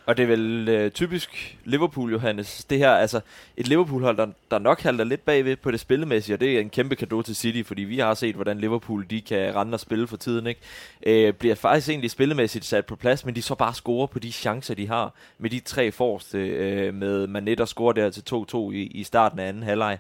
Og 0.08 0.16
det 0.16 0.22
er 0.22 0.26
vel 0.26 0.68
øh, 0.68 0.90
typisk 0.90 1.58
Liverpool, 1.64 2.12
Johannes. 2.12 2.64
Det 2.64 2.78
her, 2.78 2.90
altså 2.90 3.20
et 3.56 3.68
Liverpool-hold, 3.68 4.16
der, 4.16 4.26
der 4.50 4.58
nok 4.58 4.80
halter 4.80 5.04
lidt 5.04 5.24
bagved 5.24 5.56
på 5.56 5.70
det 5.70 5.80
spillemæssige, 5.80 6.36
og 6.36 6.40
det 6.40 6.56
er 6.56 6.60
en 6.60 6.70
kæmpe 6.70 6.94
gave 6.94 7.22
til 7.22 7.36
City, 7.36 7.62
fordi 7.68 7.82
vi 7.82 7.98
har 7.98 8.14
set, 8.14 8.34
hvordan 8.34 8.58
Liverpool 8.58 9.06
de 9.10 9.20
kan 9.20 9.54
rende 9.54 9.74
og 9.74 9.80
spille 9.80 10.06
for 10.06 10.16
tiden. 10.16 10.46
Ikke? 10.46 10.60
Øh, 11.06 11.32
bliver 11.32 11.54
faktisk 11.54 11.88
egentlig 11.88 12.10
spillemæssigt 12.10 12.64
sat 12.64 12.86
på 12.86 12.96
plads, 12.96 13.24
men 13.24 13.34
de 13.34 13.42
så 13.42 13.54
bare 13.54 13.74
scorer 13.74 14.06
på 14.06 14.18
de 14.18 14.32
chancer, 14.32 14.74
de 14.74 14.88
har 14.88 15.14
med 15.38 15.50
de 15.50 15.60
tre 15.60 15.92
forreste, 15.92 16.38
øh, 16.38 16.94
med 16.94 17.26
Manet, 17.26 17.58
der 17.58 17.64
scorer 17.64 17.92
der 17.92 18.10
til 18.10 18.22
2-2 18.30 18.70
i, 18.70 18.82
i 18.82 19.04
starten 19.04 19.38
af 19.38 19.48
anden 19.48 19.62
halvleg. 19.62 19.98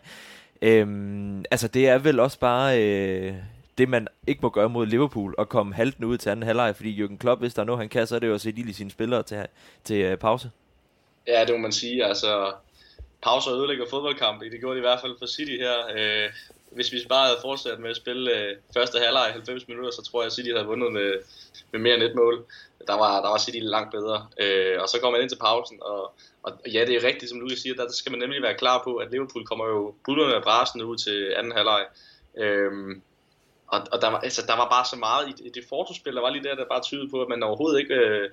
Øh, 0.62 0.86
altså 1.50 1.68
det 1.68 1.88
er 1.88 1.98
vel 1.98 2.20
også 2.20 2.38
bare... 2.38 2.82
Øh, 2.82 3.34
det, 3.78 3.88
man 3.88 4.08
ikke 4.26 4.40
må 4.42 4.50
gøre 4.50 4.68
mod 4.68 4.86
Liverpool, 4.86 5.34
og 5.38 5.48
komme 5.48 5.74
halten 5.74 6.04
ud 6.04 6.18
til 6.18 6.30
anden 6.30 6.46
halvleg, 6.46 6.76
fordi 6.76 7.04
Jürgen 7.04 7.16
Klopp, 7.16 7.40
hvis 7.40 7.54
der 7.54 7.62
er 7.62 7.66
noget, 7.66 7.78
han 7.78 7.88
kan, 7.88 8.06
så 8.06 8.14
er 8.14 8.18
det 8.18 8.26
jo 8.26 8.34
at 8.34 8.40
sætte 8.40 8.60
ild 8.60 8.68
i 8.68 8.72
sine 8.72 8.90
spillere 8.90 9.22
til, 9.22 9.46
til 9.84 9.96
øh, 9.96 10.18
pause. 10.18 10.50
Ja, 11.26 11.44
det 11.44 11.54
må 11.54 11.58
man 11.58 11.72
sige. 11.72 12.04
Altså, 12.04 12.52
pauser 13.22 13.54
ødelægger 13.54 13.86
fodboldkampe. 13.90 14.50
Det 14.50 14.60
gjorde 14.60 14.74
de 14.74 14.78
i 14.78 14.88
hvert 14.88 15.00
fald 15.00 15.14
for 15.18 15.26
City 15.26 15.56
her. 15.56 15.76
Øh, 15.96 16.30
hvis 16.70 16.92
vi 16.92 16.98
bare 17.08 17.26
havde 17.26 17.38
fortsat 17.42 17.78
med 17.78 17.90
at 17.90 17.96
spille 17.96 18.38
øh, 18.38 18.56
første 18.74 18.98
halvleg 18.98 19.32
90 19.32 19.68
minutter, 19.68 19.90
så 19.90 20.02
tror 20.02 20.22
jeg, 20.22 20.26
at 20.26 20.32
City 20.32 20.50
havde 20.50 20.66
vundet 20.66 20.92
med, 20.92 21.12
med 21.72 21.80
mere 21.80 21.94
end 21.94 22.02
et 22.02 22.14
mål. 22.14 22.44
Der 22.86 22.94
var, 22.94 23.22
der 23.22 23.28
var 23.28 23.38
City 23.38 23.58
langt 23.62 23.90
bedre. 23.90 24.26
Øh, 24.40 24.82
og 24.82 24.88
så 24.88 24.98
går 25.00 25.10
man 25.10 25.20
ind 25.20 25.30
til 25.30 25.38
pausen, 25.38 25.78
og, 25.82 26.12
og 26.42 26.52
ja, 26.72 26.84
det 26.84 26.94
er 26.96 27.04
rigtigt, 27.04 27.30
som 27.30 27.40
Lukas 27.40 27.58
siger, 27.58 27.74
der 27.74 27.92
skal 27.92 28.12
man 28.12 28.20
nemlig 28.20 28.42
være 28.42 28.54
klar 28.54 28.82
på, 28.84 28.96
at 28.96 29.10
Liverpool 29.10 29.46
kommer 29.46 29.66
jo 29.66 29.94
bullerne 30.04 30.34
af 30.34 30.42
brasen 30.42 30.82
ud 30.82 30.96
til 30.96 31.34
anden 31.36 31.52
halvleg. 31.52 31.86
Øh, 32.36 32.72
og, 33.68 33.80
og 33.92 34.02
der, 34.02 34.10
var, 34.10 34.18
altså, 34.18 34.42
der 34.46 34.56
var 34.56 34.68
bare 34.68 34.84
så 34.84 34.96
meget 34.96 35.28
i, 35.28 35.46
i 35.46 35.50
det 35.50 35.64
fotospil, 35.68 36.14
der 36.14 36.20
var 36.20 36.30
lige 36.30 36.44
der, 36.44 36.54
der 36.54 36.64
bare 36.64 36.82
tydede 36.82 37.10
på, 37.10 37.22
at 37.22 37.28
man 37.28 37.42
overhovedet 37.42 37.80
ikke 37.80 37.94
øh, 37.94 38.30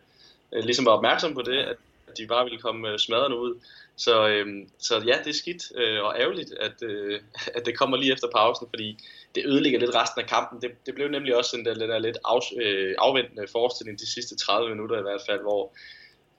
øh, 0.54 0.64
ligesom 0.64 0.86
var 0.86 0.92
opmærksom 0.92 1.34
på 1.34 1.42
det, 1.42 1.58
at 1.58 1.78
de 2.18 2.28
bare 2.28 2.44
ville 2.44 2.60
komme 2.60 2.90
øh, 2.90 3.00
smadrende 3.00 3.40
ud. 3.40 3.60
Så, 3.96 4.28
øh, 4.28 4.68
så 4.80 4.96
ja, 4.96 5.18
det 5.24 5.30
er 5.30 5.34
skidt 5.34 5.64
øh, 5.76 6.04
og 6.04 6.20
ærgerligt, 6.20 6.54
at, 6.60 6.84
øh, 6.84 7.22
at 7.56 7.66
det 7.66 7.78
kommer 7.78 7.98
lige 7.98 8.14
efter 8.14 8.28
pausen, 8.36 8.68
fordi 8.70 8.98
det 9.36 9.46
ødelægger 9.46 9.80
lidt 9.80 9.96
resten 9.96 10.22
af 10.22 10.28
kampen. 10.28 10.62
Det, 10.62 10.72
det 10.86 10.96
blev 10.96 11.08
nemlig 11.08 11.36
også 11.36 11.58
en 11.58 11.66
der, 11.66 11.74
der 11.74 12.00
lidt 12.00 12.18
af, 12.26 12.40
øh, 12.62 12.96
afventende 12.98 13.48
forestilling 13.52 14.00
de 14.00 14.12
sidste 14.12 14.36
30 14.36 14.70
minutter 14.70 15.00
i 15.00 15.02
hvert 15.02 15.22
fald, 15.30 15.42
hvor 15.42 15.72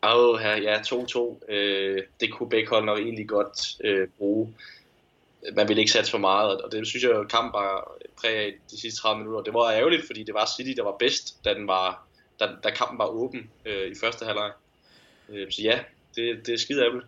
åh, 0.03 0.39
her, 0.39 0.57
ja, 0.57 0.79
2-2, 0.81 1.53
øh, 1.53 2.03
det 2.21 2.33
kunne 2.33 2.49
begge 2.49 2.69
hold 2.69 2.85
nok 2.85 2.99
egentlig 2.99 3.29
godt 3.29 3.77
øh, 3.85 4.09
bruge 4.19 4.55
man 5.57 5.69
ville 5.69 5.81
ikke 5.81 5.93
satse 5.93 6.11
for 6.11 6.19
meget, 6.19 6.61
og 6.61 6.73
det 6.73 6.87
synes 6.87 7.05
jeg, 7.05 7.13
kampen 7.31 7.53
var 7.53 7.93
præg 8.21 8.37
af 8.37 8.53
de 8.71 8.81
sidste 8.81 9.01
30 9.01 9.19
minutter. 9.19 9.43
Det 9.43 9.55
var 9.55 9.71
ærgerligt, 9.71 10.07
fordi 10.07 10.23
det 10.23 10.35
var 10.35 10.51
City, 10.57 10.71
der 10.77 10.85
var 10.85 10.97
bedst, 10.99 11.45
da, 11.45 11.55
den 11.55 11.69
var, 11.69 12.07
da, 12.41 12.49
da 12.65 12.71
kampen 12.71 12.99
var 12.99 13.07
åben 13.07 13.51
øh, 13.67 13.91
i 13.91 13.95
første 14.01 14.25
halvleg. 14.25 14.51
Øh, 15.29 15.51
så 15.51 15.63
ja, 15.63 15.79
det, 16.17 16.47
det 16.47 16.55
er 16.55 16.59
skide 16.59 16.83
ærgerligt. 16.83 17.07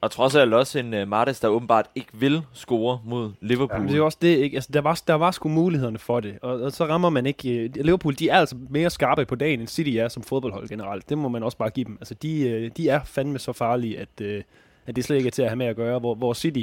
Og 0.00 0.10
trods 0.10 0.34
alt 0.34 0.54
også 0.54 0.78
en 0.78 0.94
uh, 0.94 1.08
Martes, 1.08 1.40
der 1.40 1.48
åbenbart 1.48 1.90
ikke 1.94 2.08
vil 2.12 2.42
score 2.52 3.00
mod 3.04 3.32
Liverpool. 3.40 3.82
Ja, 3.82 3.92
det 3.92 3.98
er 3.98 4.02
også 4.02 4.18
det, 4.22 4.38
ikke? 4.38 4.56
Altså, 4.56 4.70
der, 4.72 4.80
var, 4.80 5.02
der 5.06 5.14
var 5.14 5.30
sgu 5.30 5.48
mulighederne 5.48 5.98
for 5.98 6.20
det, 6.20 6.38
og, 6.42 6.60
og 6.60 6.72
så 6.72 6.86
rammer 6.86 7.10
man 7.10 7.26
ikke... 7.26 7.70
Uh, 7.76 7.84
Liverpool, 7.84 8.14
de 8.14 8.28
er 8.28 8.38
altså 8.38 8.56
mere 8.70 8.90
skarpe 8.90 9.26
på 9.26 9.34
dagen, 9.34 9.60
end 9.60 9.68
City 9.68 9.90
er 9.90 10.08
som 10.08 10.22
fodboldhold 10.22 10.68
generelt. 10.68 11.08
Det 11.08 11.18
må 11.18 11.28
man 11.28 11.42
også 11.42 11.58
bare 11.58 11.70
give 11.70 11.84
dem. 11.84 11.96
Altså, 12.00 12.14
de, 12.14 12.62
uh, 12.64 12.76
de 12.76 12.88
er 12.88 13.04
fandme 13.04 13.38
så 13.38 13.52
farlige, 13.52 13.98
at, 13.98 14.08
uh, 14.20 14.42
at 14.86 14.96
det 14.96 15.04
slet 15.04 15.16
ikke 15.16 15.26
er 15.26 15.30
til 15.30 15.42
at 15.42 15.48
have 15.48 15.56
med 15.56 15.66
at 15.66 15.76
gøre, 15.76 15.98
hvor, 15.98 16.14
hvor 16.14 16.34
City 16.34 16.62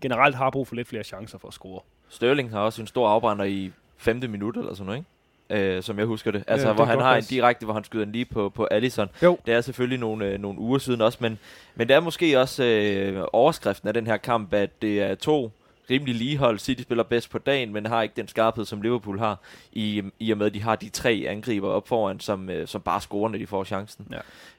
generelt 0.00 0.34
har 0.34 0.50
brug 0.50 0.68
for 0.68 0.74
lidt 0.74 0.88
flere 0.88 1.04
chancer 1.04 1.38
for 1.38 1.48
at 1.48 1.54
score. 1.54 1.80
Sterling 2.08 2.50
har 2.50 2.60
også 2.60 2.80
en 2.80 2.86
stor 2.86 3.08
afbrænder 3.08 3.44
i 3.44 3.72
femte 3.96 4.28
minut 4.28 4.56
eller 4.56 4.74
sådan 4.74 4.86
noget, 4.86 4.98
ikke? 4.98 5.10
Øh, 5.50 5.82
som 5.82 5.98
jeg 5.98 6.06
husker 6.06 6.30
det. 6.30 6.44
Altså, 6.46 6.68
ja, 6.68 6.74
hvor 6.74 6.84
han 6.84 7.00
har 7.00 7.16
en 7.16 7.24
direkte, 7.24 7.64
hvor 7.64 7.74
han 7.74 7.84
skyder 7.84 8.04
den 8.04 8.12
lige 8.12 8.24
på, 8.24 8.48
på 8.48 8.68
Allison. 8.70 9.08
Jo. 9.22 9.38
Det 9.46 9.54
er 9.54 9.60
selvfølgelig 9.60 9.98
nogle, 9.98 10.26
øh, 10.26 10.40
nogle 10.40 10.58
uger 10.58 10.78
siden 10.78 11.00
også, 11.00 11.18
men, 11.20 11.38
men 11.74 11.88
det 11.88 11.96
er 11.96 12.00
måske 12.00 12.40
også 12.40 12.64
øh, 12.64 13.24
overskriften 13.32 13.88
af 13.88 13.94
den 13.94 14.06
her 14.06 14.16
kamp, 14.16 14.54
at 14.54 14.82
det 14.82 15.02
er 15.02 15.14
to 15.14 15.50
rimelig 15.90 16.14
ligehold. 16.14 16.58
City 16.58 16.82
spiller 16.82 17.04
bedst 17.04 17.30
på 17.30 17.38
dagen, 17.38 17.72
men 17.72 17.86
har 17.86 18.02
ikke 18.02 18.12
den 18.16 18.28
skarphed, 18.28 18.64
som 18.64 18.82
Liverpool 18.82 19.18
har, 19.18 19.40
i, 19.72 20.02
i 20.18 20.30
og 20.30 20.38
med, 20.38 20.46
at 20.46 20.54
de 20.54 20.62
har 20.62 20.76
de 20.76 20.88
tre 20.88 21.24
angriber 21.28 21.68
op 21.68 21.88
foran, 21.88 22.20
som, 22.20 22.50
øh, 22.50 22.66
som 22.66 22.80
bare 22.80 23.00
scorer, 23.00 23.28
når 23.28 23.38
de 23.38 23.46
får 23.46 23.64
chancen. 23.64 24.06
Ja. 24.12 24.18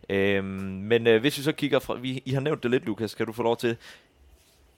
Øhm, 0.10 0.46
men 0.84 1.08
øh, 1.08 1.22
hvis 1.22 1.38
vi 1.38 1.44
så 1.44 1.52
kigger 1.52 1.80
fra, 1.80 1.96
vi, 1.96 2.22
I 2.26 2.32
har 2.32 2.42
nævnt 2.42 2.64
det 2.64 2.72
lidt, 2.72 2.86
Lukas, 2.86 3.16
kan 3.16 3.26
du 3.26 3.34
få 3.34 3.44
lov 3.44 3.58
til 3.58 3.78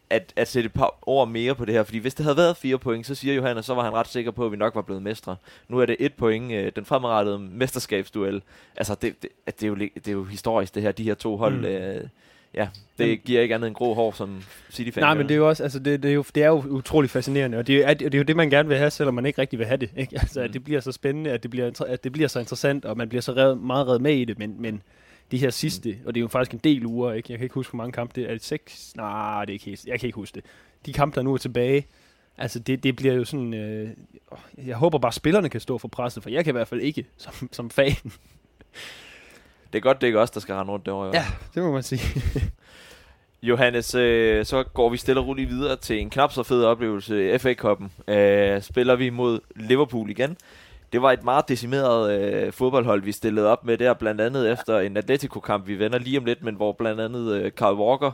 at, 0.09 0.33
at 0.35 0.47
sætte 0.47 0.67
et 0.67 0.73
par 0.73 0.97
ord 1.01 1.27
mere 1.27 1.55
på 1.55 1.65
det 1.65 1.73
her. 1.73 1.83
Fordi 1.83 1.97
hvis 1.97 2.13
det 2.13 2.23
havde 2.23 2.37
været 2.37 2.57
fire 2.57 2.77
point, 2.77 3.05
så 3.05 3.15
siger 3.15 3.33
Johannes, 3.33 3.65
så 3.65 3.73
var 3.73 3.83
han 3.83 3.93
ret 3.93 4.07
sikker 4.07 4.31
på, 4.31 4.45
at 4.45 4.51
vi 4.51 4.57
nok 4.57 4.75
var 4.75 4.81
blevet 4.81 5.03
mestre. 5.03 5.35
Nu 5.67 5.79
er 5.79 5.85
det 5.85 5.95
et 5.99 6.13
point, 6.13 6.51
øh, 6.51 6.71
den 6.75 6.85
fremadrettede 6.85 7.39
mesterskabsduel. 7.39 8.41
Altså, 8.77 8.95
det, 8.95 9.23
det, 9.23 9.29
det, 9.45 9.63
er 9.63 9.67
jo, 9.67 9.75
det 9.75 10.07
er 10.07 10.11
jo 10.11 10.23
historisk, 10.23 10.75
det 10.75 10.83
her, 10.83 10.91
de 10.91 11.03
her 11.03 11.13
to 11.13 11.37
hold. 11.37 11.57
Mm. 11.57 11.65
Øh, 11.65 12.07
ja, 12.53 12.67
det 12.97 13.05
Jamen, 13.05 13.17
giver 13.25 13.41
ikke 13.41 13.55
andet 13.55 13.67
end 13.67 13.75
grå 13.75 13.93
hår 13.93 14.11
som 14.11 14.43
City-fan. 14.71 15.03
Nej, 15.03 15.13
men 15.13 15.27
det 15.27 15.31
er 15.31 15.37
jo 15.37 15.49
også, 15.49 15.63
altså 15.63 15.79
det, 15.79 16.03
det, 16.03 16.11
er 16.11 16.15
jo, 16.15 16.23
det 16.35 16.43
er 16.43 16.47
jo 16.47 16.63
utrolig 16.69 17.09
fascinerende, 17.09 17.57
og 17.57 17.67
det 17.67 17.89
er, 17.89 17.93
det 17.93 18.13
er 18.13 18.17
jo 18.17 18.23
det, 18.23 18.35
man 18.35 18.49
gerne 18.49 18.69
vil 18.69 18.77
have, 18.77 18.91
selvom 18.91 19.13
man 19.13 19.25
ikke 19.25 19.41
rigtig 19.41 19.59
vil 19.59 19.67
have 19.67 19.77
det. 19.77 19.89
Ikke? 19.97 20.19
Altså, 20.21 20.39
mm. 20.39 20.45
at 20.45 20.53
det 20.53 20.63
bliver 20.63 20.81
så 20.81 20.91
spændende, 20.91 21.31
at 21.31 21.43
det 21.43 21.51
bliver, 21.51 21.83
at 21.87 22.03
det 22.03 22.11
bliver 22.11 22.27
så 22.27 22.39
interessant, 22.39 22.85
og 22.85 22.97
man 22.97 23.09
bliver 23.09 23.21
så 23.21 23.31
red, 23.31 23.55
meget 23.55 23.87
reddet 23.87 24.01
med 24.01 24.15
i 24.15 24.25
det, 24.25 24.39
men, 24.39 24.61
men 24.61 24.81
de 25.31 25.37
her 25.37 25.49
sidste, 25.49 25.97
og 26.05 26.15
det 26.15 26.19
er 26.19 26.21
jo 26.21 26.27
faktisk 26.27 26.53
en 26.53 26.59
del 26.63 26.85
uger, 26.85 27.13
ikke? 27.13 27.31
jeg 27.31 27.39
kan 27.39 27.45
ikke 27.45 27.55
huske, 27.55 27.71
hvor 27.71 27.77
mange 27.77 27.91
kampe 27.91 28.13
det 28.15 28.23
er. 28.23 28.27
Er 28.27 28.33
det 28.33 28.43
seks? 28.43 28.93
Nej, 28.95 29.45
det 29.45 29.49
er 29.49 29.53
ikke 29.53 29.65
helt, 29.65 29.85
jeg 29.85 29.99
kan 29.99 30.07
ikke 30.07 30.15
huske 30.15 30.35
det. 30.35 30.45
De 30.85 30.93
kampe, 30.93 31.15
der 31.15 31.21
nu 31.21 31.33
er 31.33 31.37
tilbage, 31.37 31.87
altså 32.37 32.59
det, 32.59 32.83
det 32.83 32.95
bliver 32.95 33.13
jo 33.13 33.25
sådan, 33.25 33.53
øh, 33.53 33.89
jeg 34.67 34.75
håber 34.75 34.97
bare, 34.99 35.11
spillerne 35.11 35.49
kan 35.49 35.61
stå 35.61 35.77
for 35.77 35.87
presset, 35.87 36.23
for 36.23 36.29
jeg 36.29 36.43
kan 36.43 36.51
i 36.51 36.57
hvert 36.57 36.67
fald 36.67 36.81
ikke 36.81 37.05
som, 37.17 37.49
som 37.51 37.69
fan. 37.69 37.95
Det 39.73 39.79
er 39.79 39.81
godt, 39.81 40.01
det 40.01 40.03
er 40.03 40.07
ikke 40.07 40.19
os, 40.19 40.31
der 40.31 40.39
skal 40.39 40.55
rende 40.55 40.71
rundt 40.71 40.85
derovre. 40.85 41.11
Ja, 41.13 41.25
det 41.55 41.63
må 41.63 41.71
man 41.71 41.83
sige. 41.83 42.01
Johannes, 43.41 43.95
øh, 43.95 44.45
så 44.45 44.63
går 44.63 44.89
vi 44.89 44.97
stille 44.97 45.21
og 45.21 45.27
roligt 45.27 45.49
videre 45.49 45.75
til 45.75 45.99
en 45.99 46.09
knap 46.09 46.31
så 46.31 46.43
fed 46.43 46.63
oplevelse, 46.63 47.39
FA-koppen. 47.39 47.91
Øh, 48.07 48.61
spiller 48.61 48.95
vi 48.95 49.09
mod 49.09 49.39
Liverpool 49.55 50.09
igen 50.09 50.37
det 50.93 51.01
var 51.01 51.11
et 51.11 51.23
meget 51.23 51.49
decimeret 51.49 52.21
øh, 52.21 52.53
fodboldhold, 52.53 53.03
vi 53.03 53.11
stillede 53.11 53.47
op 53.47 53.65
med 53.65 53.77
der, 53.77 53.93
blandt 53.93 54.21
andet 54.21 54.51
efter 54.51 54.79
en 54.79 54.97
Atletico-kamp, 54.97 55.67
vi 55.67 55.79
vender 55.79 55.99
lige 55.99 56.17
om 56.17 56.25
lidt, 56.25 56.43
men 56.43 56.55
hvor 56.55 56.71
blandt 56.71 57.01
andet 57.01 57.33
øh, 57.33 57.51
Carl 57.51 57.75
Walker 57.75 58.11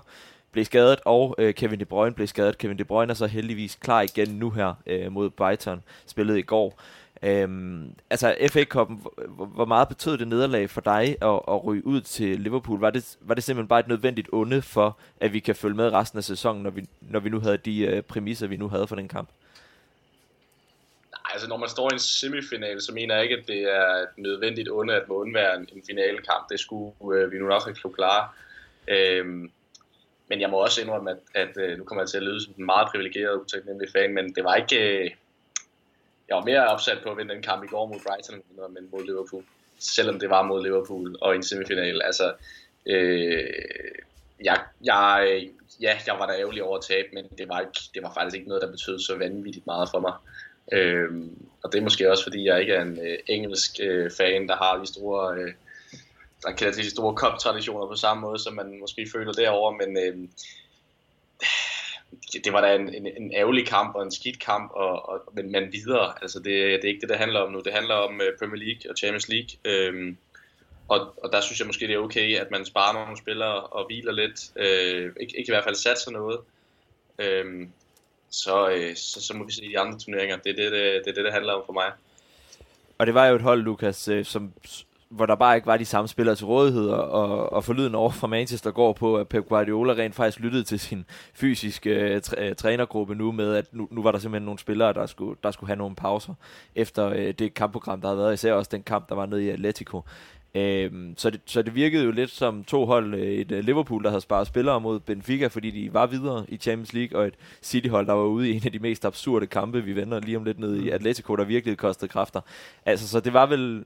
blev 0.52 0.66
skadet, 0.66 1.00
og 1.06 1.36
øh, 1.38 1.54
Kevin 1.54 1.80
De 1.80 1.86
Bruyne 1.86 2.16
blev 2.16 2.28
skadet. 2.28 2.58
Kevin 2.58 2.78
De 2.78 2.84
Bruyne 2.84 3.10
er 3.10 3.16
så 3.16 3.28
heldigvis 3.28 3.76
klar 3.76 4.02
igen 4.02 4.30
nu 4.30 4.50
her 4.50 4.74
øh, 4.88 5.12
mod 5.12 5.30
Brighton, 5.30 5.84
spillet 6.06 6.38
i 6.38 6.42
går. 6.42 6.80
Øhm, 7.24 7.92
altså 8.10 8.36
FA 8.50 8.64
Cup'en, 8.76 9.08
hvor 9.28 9.66
meget 9.66 9.88
betød 9.88 10.18
det 10.18 10.28
nederlag 10.28 10.70
for 10.70 10.82
dig 10.82 11.16
at, 11.22 11.40
at 11.48 11.66
ryge 11.66 11.88
ud 11.88 12.02
til 12.02 12.40
Liverpool? 12.40 12.80
Var 12.80 12.90
det, 12.90 13.18
var 13.22 13.34
det 13.34 13.44
simpelthen 13.44 13.68
bare 13.68 13.80
et 13.80 13.88
nødvendigt 13.88 14.30
onde 14.32 14.62
for, 14.62 14.98
at 15.20 15.34
vi 15.34 15.40
kan 15.40 15.56
følge 15.56 15.76
med 15.76 15.94
resten 15.94 16.18
af 16.18 16.24
sæsonen, 16.24 16.64
når 16.64 16.70
vi, 16.70 16.86
når 17.02 17.20
vi 17.20 17.30
nu 17.30 17.40
havde 17.40 17.58
de 17.58 17.80
øh, 17.80 18.02
præmisser, 18.02 18.48
vi 18.48 18.58
nu 18.58 18.68
havde 18.68 18.88
for 18.88 18.96
den 18.96 19.08
kamp? 19.08 19.30
Altså 21.36 21.48
når 21.48 21.58
man 21.58 21.70
står 21.70 21.92
i 21.92 21.94
en 21.94 22.00
semifinal, 22.00 22.82
så 22.82 22.94
mener 22.94 23.16
jeg 23.16 23.24
ikke, 23.24 23.38
at 23.38 23.48
det 23.48 23.62
er 23.62 24.06
nødvendigt 24.18 24.70
onde 24.72 24.94
at 24.96 25.08
man 25.08 25.18
undvære 25.18 25.56
en, 25.56 25.70
en 25.76 25.84
finalekamp. 25.88 26.50
Det 26.50 26.60
skulle 26.60 26.92
øh, 27.14 27.32
vi 27.32 27.38
nu 27.40 27.48
nok 27.48 27.68
ikke 27.68 27.82
kunne 27.82 27.94
klare. 27.94 28.30
Øhm, 28.88 29.52
men 30.28 30.42
jeg 30.42 30.50
må 30.50 30.58
også 30.58 30.82
indrømme, 30.82 31.12
at, 31.12 31.18
at 31.34 31.58
øh, 31.58 31.78
nu 31.78 31.84
kommer 31.84 32.02
jeg 32.02 32.10
til 32.10 32.18
at 32.18 32.24
lyde 32.24 32.44
som 32.44 32.54
en 32.58 32.66
meget 32.66 32.88
privilegeret, 32.92 33.42
utaknemmelig 33.42 33.92
fan, 33.92 34.14
men 34.14 34.36
det 34.36 34.44
var 34.44 34.56
ikke... 34.56 34.80
Øh, 34.80 35.12
jeg 36.30 36.36
var 36.38 36.46
mere 36.46 36.68
opsat 36.68 37.00
på 37.04 37.10
at 37.10 37.18
vinde 37.18 37.34
den 37.34 37.44
kamp 37.44 37.64
i 37.64 37.68
går 37.68 37.86
mod 37.86 38.00
Brighton, 38.08 38.36
end 38.36 38.90
mod 38.92 39.06
Liverpool. 39.06 39.44
Selvom 39.80 40.20
det 40.20 40.30
var 40.30 40.42
mod 40.42 40.64
Liverpool 40.64 41.16
og 41.22 41.36
en 41.36 41.44
semifinal. 41.44 42.02
Altså, 42.02 42.34
øh, 42.86 43.54
jeg, 44.44 44.58
jeg, 44.84 45.28
øh, 45.30 45.44
ja, 45.82 46.00
jeg 46.08 46.16
var 46.20 46.28
da 46.28 46.34
ærgerlig 46.40 46.64
over 46.64 46.78
at 46.78 46.84
tabe, 46.84 47.08
men 47.14 47.26
det 47.38 47.50
var, 47.50 47.60
ikke, 47.60 47.80
det 47.94 48.04
var 48.04 48.14
faktisk 48.14 48.36
ikke 48.36 48.48
noget, 48.48 48.62
der 48.62 48.72
betød 48.72 49.00
så 49.00 49.18
vanvittigt 49.18 49.66
meget 49.66 49.90
for 49.94 50.00
mig. 50.00 50.14
Øh, 50.72 51.10
og 51.64 51.72
det 51.72 51.80
er 51.80 51.84
måske 51.84 52.12
også, 52.12 52.24
fordi 52.24 52.46
jeg 52.46 52.62
ikke 52.62 52.74
er 52.74 52.82
en 52.82 53.00
øh, 53.00 53.18
engelsk 53.28 53.72
øh, 53.82 54.12
fan, 54.18 54.48
der 54.48 54.56
har 54.56 54.78
de 54.78 54.88
store... 54.88 55.38
Øh, 55.38 55.54
der 56.44 56.52
kan 56.52 56.74
de 56.74 56.90
store 56.90 57.18
cup-traditioner 57.18 57.88
på 57.88 57.96
samme 57.96 58.22
måde, 58.22 58.40
som 58.40 58.54
man 58.54 58.80
måske 58.80 59.08
føler 59.14 59.32
derover, 59.32 59.72
men 59.72 59.98
øh, 59.98 60.30
det 62.44 62.54
var 62.54 62.62
da 62.62 62.76
en, 62.76 62.94
en, 62.96 63.08
en 63.08 63.34
ærgerlig 63.34 63.68
kamp 63.68 63.96
og 63.96 64.04
en 64.04 64.12
skidt 64.12 64.40
kamp, 64.40 64.72
og, 64.72 65.10
og, 65.10 65.22
men, 65.34 65.52
man 65.52 65.72
videre. 65.72 66.14
Altså 66.22 66.40
det, 66.40 66.46
det 66.46 66.84
er 66.84 66.88
ikke 66.88 67.02
det, 67.02 67.10
det 67.10 67.18
handler 67.18 67.40
om 67.40 67.52
nu. 67.52 67.60
Det 67.60 67.74
handler 67.74 67.96
om 67.96 68.22
øh, 68.22 68.38
Premier 68.40 68.64
League 68.64 68.92
og 68.92 68.98
Champions 68.98 69.30
League. 69.30 69.50
Øh, 69.66 70.16
og, 70.88 71.14
og 71.24 71.32
der 71.34 71.42
synes 71.42 71.60
jeg 71.60 71.68
måske, 71.68 71.88
det 71.88 71.96
er 71.96 72.00
okay, 72.00 72.38
at 72.38 72.52
man 72.52 72.66
sparer 72.66 72.94
nogle 72.94 73.18
spillere 73.18 73.62
og 73.62 73.86
hviler 73.86 74.12
lidt. 74.12 74.52
Øh, 74.56 75.14
ikke, 75.20 75.38
ikke 75.38 75.50
i 75.50 75.54
hvert 75.54 75.64
fald 75.64 75.76
satser 75.76 76.12
noget. 76.12 76.40
Øh, 77.20 77.68
så, 78.44 78.70
øh, 78.70 78.96
så, 78.96 79.22
så 79.22 79.34
må 79.38 79.46
vi 79.46 79.52
se 79.52 79.62
de 79.62 79.80
andre 79.80 80.00
turneringer. 80.00 80.38
Det 80.38 80.50
er 80.50 80.56
det, 80.56 80.72
det, 80.72 81.02
det, 81.06 81.16
det, 81.16 81.26
det 81.26 81.34
handler 81.34 81.54
om 81.54 81.64
for 81.66 81.74
mig. 81.74 81.92
Og 82.98 83.06
det 83.06 83.14
var 83.14 83.26
jo 83.26 83.36
et 83.36 83.42
hold, 83.42 83.62
Lukas, 83.62 84.08
øh, 84.08 84.26
som 84.26 84.54
hvor 85.10 85.26
der 85.26 85.36
bare 85.36 85.56
ikke 85.56 85.68
var 85.68 85.78
de 85.78 85.86
samme 85.86 86.08
spillere 86.08 86.36
til 86.36 86.46
rådighed, 86.46 86.88
og, 86.90 87.54
og, 87.54 87.64
forlyden 87.64 87.96
over 87.96 88.10
fra 88.10 88.28
Manchester 88.28 88.72
går 88.72 88.94
på, 88.94 89.18
at 89.18 89.28
Pep 89.28 89.48
Guardiola 89.48 89.94
rent 89.94 90.16
faktisk 90.16 90.40
lyttede 90.40 90.64
til 90.64 90.80
sin 90.80 91.06
fysiske 91.34 91.90
øh, 91.90 92.22
træ, 92.22 92.50
øh, 92.50 92.56
trænergruppe 92.56 93.16
nu 93.16 93.32
med, 93.32 93.56
at 93.56 93.66
nu, 93.72 93.88
nu 93.92 94.04
var 94.04 94.12
der 94.12 94.20
simpelthen 94.20 94.46
nogle 94.46 94.60
spillere, 94.60 94.94
der 94.94 95.06
skulle, 95.06 95.38
der 95.44 95.52
skulle 95.52 95.68
have 95.68 95.78
nogle 95.78 95.96
pauser 95.96 96.34
efter 96.76 97.10
øh, 97.10 97.34
det 97.34 97.54
kampprogram, 97.54 98.02
der 98.02 98.08
havde 98.08 98.20
været, 98.20 98.34
især 98.34 98.54
også 98.54 98.70
den 98.72 98.84
kamp, 98.84 99.10
der 99.10 99.16
var 99.16 99.26
nede 99.26 99.46
i 99.46 99.50
Atletico. 99.50 100.02
Uh, 100.56 101.14
så, 101.18 101.30
det, 101.30 101.42
så 101.46 101.62
det 101.62 101.76
virkede 101.76 102.06
jo 102.06 102.12
lidt 102.12 102.32
som 102.32 102.64
to 102.64 102.86
hold, 102.86 103.14
et 103.14 103.52
uh, 103.52 103.60
Liverpool, 103.60 104.04
der 104.04 104.10
havde 104.10 104.22
sparet 104.22 104.48
spillere 104.48 104.82
mod 104.82 105.00
Benfica, 105.00 105.48
fordi 105.48 105.72
de 105.72 105.94
var 105.94 106.06
videre 106.06 106.46
i 106.48 106.58
Champions 106.58 106.94
League, 106.94 107.20
og 107.20 107.28
et 107.28 107.34
City-hold, 107.64 108.08
der 108.08 108.14
var 108.14 108.24
ude 108.24 108.50
i 108.50 108.56
en 108.56 108.62
af 108.66 108.72
de 108.72 108.80
mest 108.80 109.06
absurde 109.06 109.48
kampe, 109.48 109.84
vi 109.84 109.96
vender 109.96 110.20
lige 110.20 110.38
om 110.38 110.44
lidt 110.44 110.60
ned 110.60 110.76
i 110.76 110.90
Atletico, 110.90 111.36
der 111.36 111.44
virkelig 111.44 111.78
kostede 111.78 112.12
kræfter. 112.12 112.42
Altså, 112.86 113.08
så 113.08 113.20
det 113.20 113.34
var 113.34 113.46
vel 113.46 113.86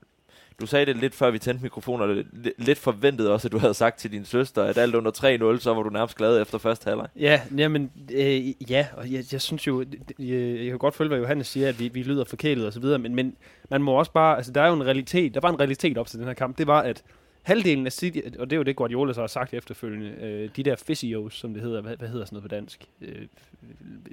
du 0.60 0.66
sagde 0.66 0.86
det 0.86 0.96
lidt 0.96 1.14
før 1.14 1.30
vi 1.30 1.38
tændte 1.38 1.62
mikrofoner, 1.62 2.22
lidt 2.58 2.78
forventet 2.78 3.30
også, 3.30 3.48
at 3.48 3.52
du 3.52 3.58
havde 3.58 3.74
sagt 3.74 3.98
til 3.98 4.12
din 4.12 4.24
søster, 4.24 4.64
at 4.64 4.78
alt 4.78 4.94
under 4.94 5.10
3-0, 5.56 5.60
så 5.60 5.74
var 5.74 5.82
du 5.82 5.90
nærmest 5.90 6.16
glad 6.16 6.42
efter 6.42 6.58
første 6.58 6.84
halvleg. 6.84 7.08
Ja, 7.16 7.40
jamen, 7.56 7.90
øh, 8.12 8.70
ja, 8.70 8.86
og 8.96 9.12
jeg, 9.12 9.24
jeg 9.32 9.40
synes 9.40 9.66
jo, 9.66 9.84
jeg, 10.18 10.58
jeg 10.58 10.68
kan 10.68 10.78
godt 10.78 10.94
følge, 10.94 11.08
hvad 11.08 11.18
Johannes 11.18 11.46
siger, 11.46 11.68
at 11.68 11.80
vi, 11.80 11.88
vi 11.88 12.02
lyder 12.02 12.24
forkælet 12.24 12.66
og 12.66 12.72
så 12.72 12.80
videre, 12.80 12.98
men, 12.98 13.14
men 13.14 13.36
man 13.70 13.82
må 13.82 13.92
også 13.92 14.12
bare, 14.12 14.36
altså 14.36 14.52
der 14.52 14.62
er 14.62 14.68
jo 14.68 14.74
en 14.74 14.86
realitet, 14.86 15.34
der 15.34 15.40
var 15.40 15.50
en 15.50 15.60
realitet 15.60 15.98
op 15.98 16.06
til 16.06 16.18
den 16.18 16.26
her 16.26 16.34
kamp, 16.34 16.58
det 16.58 16.66
var, 16.66 16.80
at 16.80 17.02
halvdelen 17.42 17.86
af 17.86 17.92
City, 17.92 18.18
og 18.38 18.50
det 18.50 18.52
er 18.52 18.58
jo 18.58 18.62
det, 18.62 18.76
Guardiola 18.76 19.12
så 19.12 19.20
har 19.20 19.26
sagt 19.26 19.54
efterfølgende, 19.54 20.14
øh, 20.20 20.50
de 20.56 20.62
der 20.62 20.76
physios, 20.86 21.34
som 21.34 21.54
det 21.54 21.62
hedder, 21.62 21.80
hvad, 21.80 21.96
hvad 21.96 22.08
hedder 22.08 22.24
sådan 22.24 22.36
noget 22.36 22.50
på 22.50 22.56
dansk? 22.56 22.84
Øh, 23.00 23.26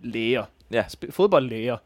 læger. 0.03 0.43
Ja. 0.71 0.86
fodboldlæger 1.10 1.77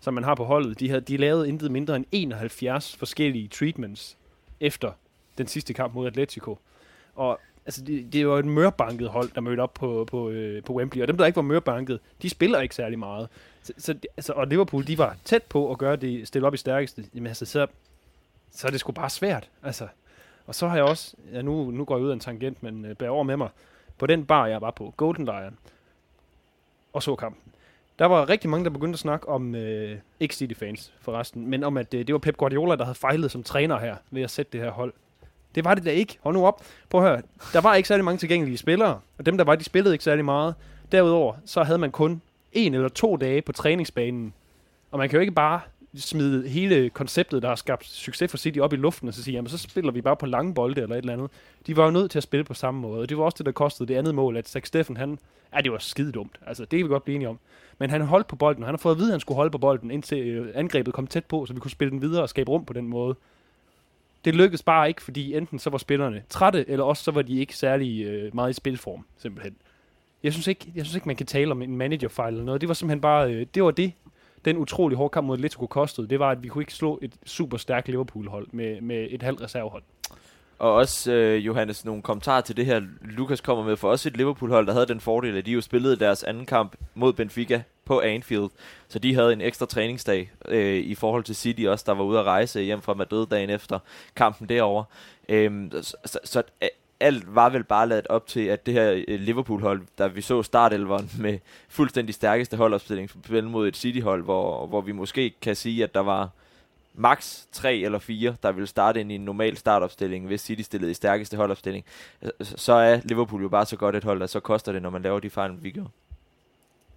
som 0.00 0.14
man 0.14 0.24
har 0.24 0.34
på 0.34 0.44
holdet, 0.44 0.80
de, 0.80 0.88
havde, 0.88 1.00
de 1.00 1.16
lavede 1.16 1.48
intet 1.48 1.70
mindre 1.70 1.96
end 1.96 2.04
71 2.12 2.96
forskellige 2.96 3.48
treatments 3.48 4.16
efter 4.60 4.92
den 5.38 5.46
sidste 5.46 5.74
kamp 5.74 5.94
mod 5.94 6.06
Atletico. 6.06 6.58
Og 7.14 7.40
altså, 7.66 7.84
det, 7.84 8.12
det 8.12 8.28
var 8.28 8.38
et 8.38 8.44
mørbanket 8.44 9.08
hold, 9.08 9.30
der 9.34 9.40
mødte 9.40 9.60
op 9.60 9.74
på, 9.74 10.04
på, 10.10 10.30
øh, 10.30 10.62
på 10.62 10.72
Wembley, 10.72 11.02
og 11.02 11.08
dem, 11.08 11.16
der 11.16 11.26
ikke 11.26 11.36
var 11.36 11.42
mørbanket, 11.42 12.00
de 12.22 12.30
spiller 12.30 12.60
ikke 12.60 12.74
særlig 12.74 12.98
meget. 12.98 13.28
Så, 13.62 13.72
så, 13.78 13.94
altså, 14.16 14.32
og 14.32 14.46
Liverpool, 14.46 14.86
de 14.86 14.98
var 14.98 15.16
tæt 15.24 15.42
på 15.42 15.70
at 15.70 15.78
gøre 15.78 15.96
det, 15.96 16.28
stille 16.28 16.46
op 16.46 16.54
i 16.54 16.56
stærkeste. 16.56 17.04
Jamen 17.14 17.26
altså, 17.26 17.46
så, 17.46 17.66
så 18.50 18.66
er 18.66 18.70
det 18.70 18.80
sgu 18.80 18.92
bare 18.92 19.10
svært. 19.10 19.48
Altså. 19.62 19.88
Og 20.46 20.54
så 20.54 20.68
har 20.68 20.76
jeg 20.76 20.84
også, 20.84 21.16
ja, 21.32 21.42
nu, 21.42 21.70
nu 21.70 21.84
går 21.84 21.96
jeg 21.96 22.04
ud 22.04 22.10
af 22.10 22.14
en 22.14 22.20
tangent, 22.20 22.62
men 22.62 22.84
øh, 22.84 22.96
bær 22.96 23.08
over 23.08 23.22
med 23.22 23.36
mig, 23.36 23.48
på 23.98 24.06
den 24.06 24.26
bar, 24.26 24.46
jeg 24.46 24.60
var 24.60 24.70
på, 24.70 24.94
Golden 24.96 25.24
Lion, 25.24 25.58
og 26.92 27.02
så 27.02 27.16
kampen. 27.16 27.52
Der 28.00 28.06
var 28.06 28.28
rigtig 28.28 28.50
mange, 28.50 28.64
der 28.64 28.70
begyndte 28.70 28.96
at 28.96 29.00
snakke 29.00 29.28
om, 29.28 29.54
øh, 29.54 29.98
ikke 30.20 30.34
City-fans 30.34 30.92
forresten, 31.00 31.46
men 31.46 31.64
om, 31.64 31.76
at 31.76 31.94
øh, 31.94 32.06
det 32.06 32.12
var 32.12 32.18
Pep 32.18 32.36
Guardiola, 32.36 32.76
der 32.76 32.84
havde 32.84 32.94
fejlet 32.94 33.30
som 33.30 33.42
træner 33.42 33.78
her 33.78 33.96
ved 34.10 34.22
at 34.22 34.30
sætte 34.30 34.52
det 34.52 34.60
her 34.60 34.70
hold. 34.70 34.92
Det 35.54 35.64
var 35.64 35.74
det 35.74 35.84
da 35.84 35.90
ikke. 35.90 36.18
Hold 36.20 36.34
nu 36.34 36.46
op. 36.46 36.62
Prøv 36.90 37.04
at 37.04 37.10
høre. 37.10 37.22
Der 37.52 37.60
var 37.60 37.74
ikke 37.74 37.88
særlig 37.88 38.04
mange 38.04 38.18
tilgængelige 38.18 38.58
spillere, 38.58 39.00
og 39.18 39.26
dem, 39.26 39.36
der 39.36 39.44
var, 39.44 39.54
de 39.54 39.64
spillede 39.64 39.94
ikke 39.94 40.04
særlig 40.04 40.24
meget. 40.24 40.54
Derudover, 40.92 41.34
så 41.44 41.62
havde 41.62 41.78
man 41.78 41.90
kun 41.90 42.22
en 42.52 42.74
eller 42.74 42.88
to 42.88 43.16
dage 43.16 43.42
på 43.42 43.52
træningsbanen. 43.52 44.34
Og 44.90 44.98
man 44.98 45.08
kan 45.08 45.16
jo 45.16 45.20
ikke 45.20 45.32
bare 45.32 45.60
smide 45.96 46.48
hele 46.48 46.90
konceptet, 46.90 47.42
der 47.42 47.48
har 47.48 47.56
skabt 47.56 47.86
succes 47.86 48.30
for 48.30 48.38
City 48.38 48.58
op 48.58 48.72
i 48.72 48.76
luften, 48.76 49.08
og 49.08 49.14
så 49.14 49.22
sige, 49.22 49.34
jamen 49.34 49.48
så 49.48 49.58
spiller 49.58 49.92
vi 49.92 50.00
bare 50.00 50.16
på 50.16 50.26
lange 50.26 50.54
bolde 50.54 50.82
eller 50.82 50.96
et 50.96 50.98
eller 50.98 51.12
andet. 51.12 51.30
De 51.66 51.76
var 51.76 51.84
jo 51.84 51.90
nødt 51.90 52.10
til 52.10 52.18
at 52.18 52.22
spille 52.22 52.44
på 52.44 52.54
samme 52.54 52.80
måde, 52.80 53.02
og 53.02 53.08
det 53.08 53.18
var 53.18 53.24
også 53.24 53.36
det, 53.38 53.46
der 53.46 53.52
kostede 53.52 53.88
det 53.88 53.98
andet 53.98 54.14
mål, 54.14 54.36
at 54.36 54.48
Zach 54.48 54.66
Steffen, 54.66 54.96
han, 54.96 55.18
ja, 55.56 55.60
det 55.60 55.72
var 55.72 55.78
skide 55.78 56.12
dumt. 56.12 56.40
Altså, 56.46 56.64
det 56.64 56.78
kan 56.78 56.84
vi 56.84 56.88
godt 56.88 57.04
blive 57.04 57.14
enige 57.14 57.28
om. 57.28 57.38
Men 57.78 57.90
han 57.90 58.00
holdt 58.00 58.26
på 58.26 58.36
bolden, 58.36 58.62
og 58.62 58.66
han 58.66 58.74
har 58.74 58.78
fået 58.78 58.94
at 58.94 58.98
vide, 58.98 59.08
at 59.08 59.12
han 59.12 59.20
skulle 59.20 59.36
holde 59.36 59.50
på 59.50 59.58
bolden, 59.58 59.90
indtil 59.90 60.18
øh, 60.18 60.52
angrebet 60.54 60.94
kom 60.94 61.06
tæt 61.06 61.24
på, 61.24 61.46
så 61.46 61.52
vi 61.54 61.60
kunne 61.60 61.70
spille 61.70 61.90
den 61.90 62.02
videre 62.02 62.22
og 62.22 62.28
skabe 62.28 62.50
rum 62.50 62.64
på 62.64 62.72
den 62.72 62.86
måde. 62.88 63.14
Det 64.24 64.34
lykkedes 64.34 64.62
bare 64.62 64.88
ikke, 64.88 65.02
fordi 65.02 65.34
enten 65.34 65.58
så 65.58 65.70
var 65.70 65.78
spillerne 65.78 66.22
trætte, 66.28 66.70
eller 66.70 66.84
også 66.84 67.04
så 67.04 67.10
var 67.10 67.22
de 67.22 67.38
ikke 67.38 67.56
særlig 67.56 68.04
øh, 68.04 68.34
meget 68.34 68.50
i 68.50 68.52
spilform, 68.52 69.04
simpelthen. 69.18 69.56
Jeg 70.22 70.32
synes, 70.32 70.46
ikke, 70.46 70.72
jeg 70.74 70.84
synes 70.84 70.94
ikke, 70.94 71.08
man 71.08 71.16
kan 71.16 71.26
tale 71.26 71.50
om 71.50 71.62
en 71.62 71.76
managerfejl 71.76 72.32
eller 72.32 72.44
noget. 72.44 72.60
Det 72.60 72.68
var 72.68 72.74
simpelthen 72.74 73.00
bare, 73.00 73.32
øh, 73.32 73.46
det 73.54 73.62
var 73.64 73.70
det, 73.70 73.92
den 74.44 74.56
utrolig 74.56 74.98
hårde 74.98 75.12
kamp 75.12 75.26
mod 75.26 75.36
Atletico 75.36 75.66
kostede. 75.66 76.08
Det 76.08 76.18
var, 76.18 76.30
at 76.30 76.42
vi 76.42 76.48
kunne 76.48 76.62
ikke 76.62 76.74
slå 76.74 76.98
et 77.02 77.12
super 77.26 77.56
stærkt 77.56 77.88
Liverpool-hold 77.88 78.46
med, 78.52 78.80
med 78.80 79.06
et 79.10 79.22
halvt 79.22 79.42
reservehold. 79.42 79.82
Og 80.58 80.74
også, 80.74 81.12
øh, 81.12 81.46
Johannes, 81.46 81.84
nogle 81.84 82.02
kommentarer 82.02 82.40
til 82.40 82.56
det 82.56 82.66
her, 82.66 82.82
Lukas 83.02 83.40
kommer 83.40 83.64
med. 83.64 83.76
For 83.76 83.90
også 83.90 84.08
et 84.08 84.16
Liverpool-hold, 84.16 84.66
der 84.66 84.72
havde 84.72 84.86
den 84.86 85.00
fordel, 85.00 85.36
at 85.36 85.46
de 85.46 85.52
jo 85.52 85.60
spillede 85.60 85.96
deres 85.96 86.24
anden 86.24 86.46
kamp 86.46 86.76
mod 86.94 87.12
Benfica 87.12 87.62
på 87.84 88.00
Anfield. 88.00 88.50
Så 88.88 88.98
de 88.98 89.14
havde 89.14 89.32
en 89.32 89.40
ekstra 89.40 89.66
træningsdag 89.66 90.30
øh, 90.48 90.76
i 90.76 90.94
forhold 90.94 91.24
til 91.24 91.36
City 91.36 91.62
også, 91.62 91.84
der 91.86 91.94
var 91.94 92.04
ude 92.04 92.18
at 92.18 92.24
rejse 92.24 92.62
hjem 92.62 92.82
fra 92.82 92.94
Madrid 92.94 93.26
dagen 93.26 93.50
efter 93.50 93.78
kampen 94.16 94.48
derovre. 94.48 94.84
Øh, 95.28 95.70
så, 95.82 95.96
så, 96.04 96.18
så 96.24 96.42
alt 97.00 97.34
var 97.34 97.48
vel 97.48 97.64
bare 97.64 97.88
lavet 97.88 98.06
op 98.06 98.26
til, 98.26 98.40
at 98.46 98.66
det 98.66 98.74
her 98.74 99.04
øh, 99.08 99.20
Liverpool-hold, 99.20 99.82
der 99.98 100.08
vi 100.08 100.20
så 100.20 100.42
startelveren 100.42 101.10
med 101.18 101.38
fuldstændig 101.68 102.14
stærkeste 102.14 102.56
holdopstilling 102.56 103.10
mod 103.44 103.68
et 103.68 103.76
City-hold, 103.76 104.24
hvor, 104.24 104.66
hvor 104.66 104.80
vi 104.80 104.92
måske 104.92 105.34
kan 105.42 105.56
sige, 105.56 105.84
at 105.84 105.94
der 105.94 106.00
var 106.00 106.28
max 106.94 107.44
3 107.52 107.76
eller 107.76 107.98
4, 107.98 108.36
der 108.42 108.52
ville 108.52 108.66
starte 108.66 109.00
ind 109.00 109.12
i 109.12 109.14
en 109.14 109.24
normal 109.24 109.56
startopstilling, 109.56 110.26
hvis 110.26 110.40
City 110.40 110.62
stillede 110.62 110.90
i 110.90 110.94
stærkeste 110.94 111.36
holdopstilling, 111.36 111.84
så 112.42 112.72
er 112.72 113.00
Liverpool 113.04 113.42
jo 113.42 113.48
bare 113.48 113.66
så 113.66 113.76
godt 113.76 113.96
et 113.96 114.04
hold, 114.04 114.22
at 114.22 114.30
så 114.30 114.40
koster 114.40 114.72
det, 114.72 114.82
når 114.82 114.90
man 114.90 115.02
laver 115.02 115.20
de 115.20 115.30
fejl, 115.30 115.52
vi 115.60 115.70
gør. 115.70 115.84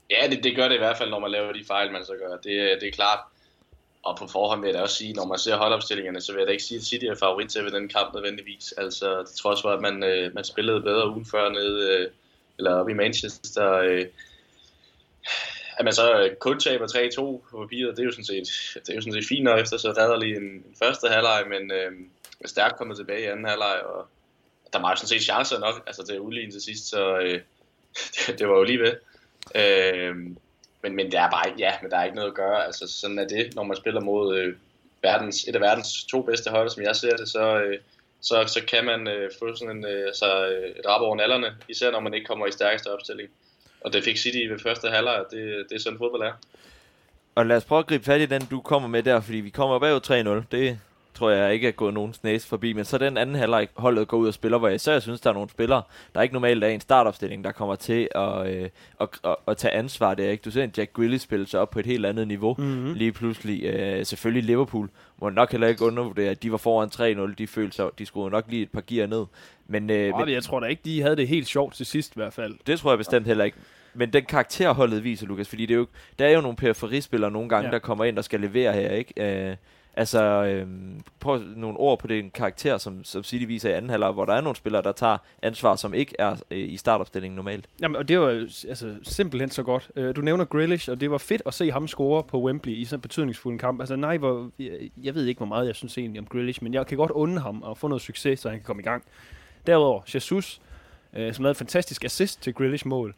Ja, 0.10 0.28
det, 0.30 0.44
det 0.44 0.56
gør 0.56 0.68
det 0.68 0.76
i 0.76 0.78
hvert 0.78 0.98
fald, 0.98 1.10
når 1.10 1.20
man 1.20 1.32
laver 1.32 1.54
de 1.54 1.64
fejl, 1.68 1.92
man 1.92 2.06
så 2.06 2.14
gør. 2.22 2.30
Det, 2.36 2.82
det 2.82 2.88
er 2.88 2.92
klart. 2.92 3.20
Og 4.04 4.18
på 4.18 4.28
forhånd 4.28 4.62
vil 4.62 4.68
jeg 4.68 4.78
da 4.78 4.82
også 4.82 4.96
sige, 4.96 5.14
når 5.14 5.26
man 5.26 5.40
ser 5.40 5.56
holdopstillingerne, 5.56 6.22
så 6.22 6.32
vil 6.32 6.40
jeg 6.40 6.48
da 6.48 6.52
ikke 6.52 6.64
sige, 6.64 6.78
at 6.78 6.84
City 6.84 7.06
er 7.06 7.16
favorit 7.16 7.50
til 7.50 7.64
ved 7.64 7.72
den 7.72 7.90
kamp 7.90 8.14
nødvendigvis. 8.14 8.74
Altså, 8.78 9.20
det 9.20 9.36
trods 9.36 9.62
for, 9.62 9.70
at 9.70 9.82
man, 9.82 10.04
øh, 10.04 10.36
man 10.36 10.44
spillede 10.44 10.82
bedre 10.82 11.10
ugen 11.10 11.26
før 11.26 11.50
nede, 11.50 11.98
øh, 11.98 12.12
eller 12.58 12.76
oppe 12.76 12.92
i 12.92 12.96
Manchester. 12.96 13.72
Øh, 13.74 14.06
at 15.78 15.86
man 15.86 15.94
så 15.94 16.20
øh, 16.20 16.36
kun 16.36 16.60
taber 16.60 16.88
3-2 16.88 17.50
på 17.52 17.62
papiret, 17.62 17.98
det 17.98 18.00
er 18.00 18.06
jo 18.06 18.12
sådan 18.12 18.26
set, 18.26 18.48
det 18.74 18.90
er 18.90 18.96
jo 18.96 19.02
sådan 19.02 19.14
set 19.14 19.28
fint 19.30 19.44
nok 19.44 19.60
efter 19.60 19.78
så 19.78 19.90
redder 19.90 20.18
lige 20.18 20.38
en, 20.38 20.44
en 20.44 20.76
første 20.84 21.08
halvleg, 21.08 21.44
men 21.50 21.72
øh, 21.72 21.92
er 22.40 22.48
stærkt 22.48 22.78
kommet 22.78 22.98
tilbage 22.98 23.22
i 23.22 23.26
anden 23.26 23.46
halvleg, 23.46 23.82
og 23.86 24.08
der 24.74 24.80
var 24.82 24.90
jo 24.90 24.96
sådan 24.96 25.08
set 25.08 25.22
chancer 25.22 25.60
nok, 25.60 25.84
altså 25.88 26.06
til 26.06 26.14
at 26.14 26.20
udligne 26.20 26.52
til 26.52 26.62
sidst, 26.62 26.90
så 26.90 27.18
øh, 27.18 27.42
det, 28.28 28.40
det, 28.40 28.48
var 28.48 28.58
jo 28.58 28.64
lige 28.64 28.80
ved. 28.80 28.94
Øh, 29.56 30.16
men, 30.84 30.96
men 30.96 31.06
det 31.06 31.20
er 31.20 31.30
bare, 31.30 31.54
ja, 31.58 31.72
men 31.82 31.92
der 31.92 31.98
er 31.98 32.04
ikke 32.04 32.16
noget 32.16 32.30
at 32.30 32.36
gøre, 32.36 32.66
altså 32.66 32.88
sådan 32.88 33.20
er 33.20 33.28
det, 33.28 33.56
når 33.56 33.64
man 33.64 33.78
spiller 33.78 34.02
mod 34.02 34.38
øh, 34.38 34.56
verdens, 35.02 35.44
et 35.48 35.56
af 35.56 35.62
verdens 35.62 36.04
to 36.04 36.22
bedste 36.22 36.50
hold, 36.50 36.70
som 36.70 36.84
jeg 36.84 36.96
ser 36.96 37.16
det, 37.18 37.30
så, 37.30 37.60
øh, 37.62 37.78
så, 38.22 38.44
så 38.48 38.62
kan 38.68 38.86
man 38.86 39.08
øh, 39.08 39.32
få 39.40 39.56
sådan 39.56 39.78
en, 39.78 39.86
øh, 39.86 40.14
så 40.14 40.46
et 40.76 40.86
rap 40.88 41.02
over 41.02 41.16
nallerne, 41.16 41.56
især 41.70 41.92
når 41.92 42.00
man 42.00 42.14
ikke 42.14 42.26
kommer 42.26 42.48
i 42.48 42.52
stærkeste 42.52 42.94
opstilling. 42.94 43.30
Og 43.82 43.94
det 43.94 44.04
fik 44.04 44.18
City 44.18 44.38
ved 44.38 44.60
første 44.60 44.88
halvleg, 44.90 45.24
det, 45.32 45.66
det 45.70 45.76
er 45.76 45.80
sådan 45.80 45.98
fodbold 45.98 46.22
er. 46.22 46.34
Og 47.36 47.46
lad 47.46 47.58
os 47.58 47.66
prøve 47.66 47.80
at 47.80 47.88
gribe 47.88 48.04
fat 48.04 48.22
i 48.22 48.26
den, 48.26 48.46
du 48.52 48.62
kommer 48.62 48.90
med 48.90 49.04
der, 49.04 49.22
fordi 49.22 49.38
vi 49.38 49.50
kommer 49.50 49.80
bag 49.80 49.98
3-0. 49.98 50.44
Det, 50.52 50.80
tror 51.14 51.30
jeg 51.30 51.54
ikke 51.54 51.68
er 51.68 51.72
gået 51.72 51.94
nogen 51.94 52.14
næse 52.24 52.48
forbi. 52.48 52.74
Men 52.74 52.86
så 52.86 52.98
den 52.98 53.18
anden 53.18 53.36
halvleg 53.36 53.68
holdet 53.76 54.08
går 54.08 54.18
ud 54.18 54.28
og 54.28 54.34
spiller, 54.34 54.58
hvor 54.58 54.68
jeg 54.68 54.76
især 54.76 55.00
synes, 55.00 55.22
der 55.22 55.30
er 55.30 55.34
nogle 55.34 55.50
spillere, 55.50 55.82
der 56.16 56.22
ikke 56.22 56.34
normalt 56.34 56.64
er 56.64 56.68
en 56.68 56.82
startopstilling, 56.82 57.44
der 57.44 57.52
kommer 57.52 57.76
til 57.76 58.10
at, 58.16 58.48
øh, 58.48 58.70
at, 59.02 59.10
at, 59.24 59.36
at 59.48 59.58
tage 59.58 59.74
ansvar 59.74 60.14
der. 60.14 60.30
Ikke? 60.30 60.42
Du 60.42 60.52
ser 60.52 60.64
en 60.64 60.72
Jack 60.78 60.94
Grealish 60.94 61.24
spille 61.24 61.48
sig 61.48 61.60
op 61.60 61.70
på 61.70 61.80
et 61.80 61.86
helt 61.86 62.06
andet 62.06 62.28
niveau 62.28 62.56
mm-hmm. 62.58 62.94
lige 62.94 63.12
pludselig. 63.12 63.64
Øh, 63.64 64.06
selvfølgelig 64.06 64.44
Liverpool 64.44 64.90
må 65.22 65.30
nok 65.30 65.52
heller 65.52 65.68
ikke 65.68 65.86
undervurdere, 65.86 66.30
at 66.30 66.44
de 66.44 66.52
var 66.52 66.58
foran 66.58 67.30
3-0. 67.30 67.36
De 67.38 67.48
følte 67.48 67.76
sig, 67.76 67.90
de 68.00 68.06
skulle 68.06 68.32
nok 68.32 68.46
lige 68.48 68.64
et 68.64 68.72
par 68.72 68.84
gear 68.88 69.08
ned. 69.08 69.26
Men, 69.68 69.90
øh, 69.90 70.18
men 70.18 70.30
jeg 70.30 70.44
tror 70.44 70.60
da 70.60 70.66
ikke, 70.66 70.82
de 70.86 71.02
havde 71.02 71.16
det 71.16 71.28
helt 71.28 71.48
sjovt 71.48 71.76
til 71.76 71.86
sidst 71.86 72.12
i 72.12 72.16
hvert 72.16 72.34
fald. 72.34 72.56
Det 72.68 72.80
tror 72.80 72.92
jeg 72.92 72.98
bestemt 72.98 73.28
heller 73.28 73.44
ikke. 73.44 73.58
Men 73.94 74.14
den 74.14 74.26
karakterholdet 74.26 75.04
viser, 75.04 75.28
Lukas, 75.28 75.50
fordi 75.50 75.66
det 75.66 75.74
er 75.74 75.78
jo, 75.78 75.88
der 76.20 76.26
er 76.26 76.32
jo 76.32 76.42
nogle 76.42 76.58
periferispillere 76.58 77.32
nogle 77.32 77.50
gange, 77.50 77.66
ja. 77.66 77.72
der 77.72 77.80
kommer 77.80 78.06
ind 78.06 78.18
og 78.18 78.24
skal 78.24 78.40
levere 78.40 78.74
her, 78.74 78.92
ikke? 78.92 79.50
Øh, 79.50 79.56
altså, 79.94 80.24
øhm, 80.24 81.02
prøv 81.20 81.40
nogle 81.56 81.78
ord 81.78 82.00
på 82.00 82.08
den 82.08 82.30
karakter, 82.32 82.78
som, 82.78 83.04
som 83.04 83.24
City 83.24 83.46
viser 83.46 83.70
i 83.70 83.74
anden 83.74 83.90
halvleg, 83.90 84.12
hvor 84.12 84.26
der 84.26 84.34
er 84.34 84.42
nogle 84.42 84.56
spillere, 84.56 84.82
der 84.82 84.92
tager 84.92 85.18
ansvar, 85.42 85.76
som 85.76 85.94
ikke 85.94 86.16
er 86.20 86.36
øh, 86.52 86.74
i 86.74 86.78
startopstillingen 86.78 87.36
normalt. 87.36 87.70
Jamen, 87.82 87.96
og 87.96 88.08
det 88.08 88.20
var 88.20 88.28
øh, 88.28 88.42
altså, 88.42 88.96
simpelthen 89.04 89.50
så 89.50 89.64
godt. 89.64 89.92
Øh, 89.96 90.16
du 90.16 90.22
nævner 90.22 90.46
Grealish, 90.46 90.90
og 90.90 91.02
det 91.02 91.12
var 91.12 91.18
fedt 91.18 91.42
at 91.46 91.54
se 91.54 91.72
ham 91.72 91.88
score 91.88 92.24
på 92.24 92.42
Wembley 92.42 92.74
i 92.74 92.86
sådan 92.86 92.98
en 92.98 93.02
betydningsfuld 93.02 93.60
kamp. 93.60 93.80
Altså, 93.80 93.96
nej, 93.96 94.18
hvor, 94.18 94.52
jeg, 94.60 94.72
jeg 95.04 95.16
ved 95.16 95.26
ikke, 95.26 95.40
hvor 95.40 95.48
meget 95.48 95.68
jeg 95.68 95.76
synes 95.76 95.98
egentlig 95.98 96.20
om 96.20 96.28
Grealish, 96.28 96.64
men 96.64 96.74
jeg 96.74 96.88
kan 96.88 96.98
godt 96.98 97.12
unde 97.12 97.40
ham 97.40 97.64
at 97.70 97.78
få 97.78 97.88
noget 97.88 98.02
succes, 98.02 98.40
så 98.40 98.50
han 98.50 98.58
kan 98.58 98.66
komme 98.66 98.82
i 98.82 98.86
gang. 98.86 99.04
Derudover, 99.68 100.02
Jesus, 100.16 100.62
øh, 101.14 101.34
som 101.34 101.44
lavede 101.44 101.52
et 101.52 101.58
fantastisk 101.58 102.06
assist 102.06 102.42
til 102.42 102.54
Grealish 102.54 102.88
mål 102.88 103.16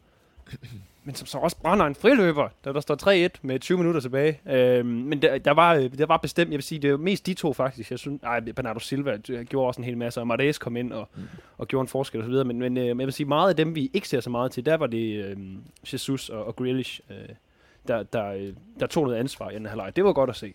men 1.06 1.14
som 1.14 1.26
så 1.26 1.38
også 1.38 1.56
brænder 1.56 1.86
en 1.86 1.94
friløber, 1.94 2.48
da 2.64 2.72
der 2.72 2.80
står 2.80 3.26
3-1 3.34 3.38
med 3.42 3.60
20 3.60 3.78
minutter 3.78 4.00
tilbage. 4.00 4.40
Øhm, 4.46 4.86
men 4.86 5.22
der, 5.22 5.38
der, 5.38 5.50
var, 5.50 5.74
der 5.98 6.06
var 6.06 6.16
bestemt, 6.16 6.50
jeg 6.50 6.56
vil 6.56 6.62
sige, 6.62 6.78
det 6.78 6.90
er 6.90 6.96
mest 6.96 7.26
de 7.26 7.34
to 7.34 7.52
faktisk. 7.52 7.90
Jeg 7.90 7.98
synes, 7.98 8.22
nej, 8.22 8.40
Bernardo 8.40 8.78
Silva 8.78 9.16
gjorde 9.48 9.66
også 9.66 9.80
en 9.80 9.84
hel 9.84 9.96
masse, 9.96 10.20
og 10.20 10.26
Martes 10.26 10.58
kom 10.58 10.76
ind 10.76 10.92
og, 10.92 11.08
mm. 11.16 11.22
og 11.58 11.68
gjorde 11.68 11.82
en 11.82 11.88
forskel 11.88 12.20
osv. 12.20 12.46
Men, 12.46 12.58
men 12.58 12.76
øh, 12.76 12.86
jeg 12.86 12.98
vil 12.98 13.12
sige, 13.12 13.26
meget 13.26 13.48
af 13.48 13.56
dem, 13.56 13.74
vi 13.74 13.90
ikke 13.92 14.08
ser 14.08 14.20
så 14.20 14.30
meget 14.30 14.52
til, 14.52 14.66
der 14.66 14.76
var 14.76 14.86
det 14.86 15.24
øh, 15.24 15.36
Jesus 15.92 16.28
og, 16.28 16.44
og 16.44 16.56
Grealish, 16.56 17.00
øh, 17.10 17.16
der, 17.88 18.02
der, 18.02 18.26
øh, 18.32 18.52
der 18.80 18.86
tog 18.86 19.04
noget 19.04 19.18
ansvar 19.18 19.50
i 19.50 19.54
den 19.54 19.66
halvleg. 19.66 19.96
Det 19.96 20.04
var 20.04 20.12
godt 20.12 20.30
at 20.30 20.36
se. 20.36 20.54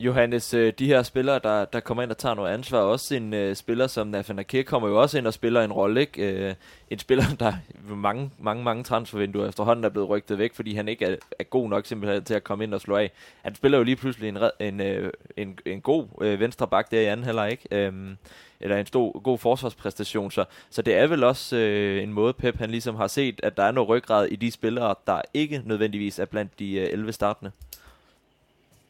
Johannes, 0.00 0.54
øh, 0.54 0.72
de 0.78 0.86
her 0.86 1.02
spillere, 1.02 1.38
der, 1.38 1.64
der 1.64 1.80
kommer 1.80 2.02
ind 2.02 2.10
og 2.10 2.18
tager 2.18 2.34
noget 2.34 2.54
ansvar, 2.54 2.78
også 2.78 3.14
en 3.14 3.34
uh, 3.34 3.54
spiller 3.54 3.86
som 3.86 4.06
Nathan 4.06 4.38
Ake 4.38 4.64
kommer 4.64 4.88
jo 4.88 5.00
også 5.00 5.18
ind 5.18 5.26
og 5.26 5.34
spiller 5.34 5.62
en 5.62 5.72
rolle, 5.72 6.00
ikke? 6.00 6.48
Uh, 6.48 6.54
en 6.90 6.98
spiller, 6.98 7.24
der 7.40 7.52
mange, 7.88 8.30
mange, 8.38 8.64
mange 8.64 8.84
transfervinduer 8.84 9.48
efterhånden 9.48 9.84
er 9.84 9.88
blevet 9.88 10.08
rygtet 10.08 10.38
væk, 10.38 10.54
fordi 10.54 10.74
han 10.74 10.88
ikke 10.88 11.04
er, 11.04 11.16
er 11.38 11.44
god 11.44 11.68
nok 11.68 11.86
simpelthen 11.86 12.24
til 12.24 12.34
at 12.34 12.44
komme 12.44 12.64
ind 12.64 12.74
og 12.74 12.80
slå 12.80 12.96
af. 12.96 13.10
Han 13.42 13.54
spiller 13.54 13.78
jo 13.78 13.84
lige 13.84 13.96
pludselig 13.96 14.28
en, 14.28 14.38
en, 14.60 14.80
en, 14.80 15.10
en, 15.36 15.58
en 15.66 15.80
god 15.80 16.06
uh, 16.14 16.40
venstre 16.40 16.68
bak 16.68 16.90
der 16.90 17.00
i 17.00 17.04
anden 17.04 17.24
halvleg, 17.24 17.50
ikke? 17.50 17.88
Um, 17.88 18.16
eller 18.60 18.76
en 18.76 18.86
stor, 18.86 19.20
god 19.20 19.38
forsvarspræstation, 19.38 20.30
så, 20.30 20.44
så 20.70 20.82
det 20.82 20.94
er 20.94 21.06
vel 21.06 21.24
også 21.24 21.56
uh, 21.56 22.02
en 22.02 22.12
måde, 22.12 22.32
Pep 22.32 22.58
han 22.58 22.70
ligesom 22.70 22.94
har 22.94 23.06
set, 23.06 23.40
at 23.42 23.56
der 23.56 23.62
er 23.62 23.70
noget 23.70 23.88
ryggrad 23.88 24.26
i 24.26 24.36
de 24.36 24.50
spillere, 24.50 24.94
der 25.06 25.20
ikke 25.34 25.62
nødvendigvis 25.64 26.18
er 26.18 26.24
blandt 26.24 26.58
de 26.58 26.82
uh, 26.82 26.92
11 26.92 27.12
startende. 27.12 27.50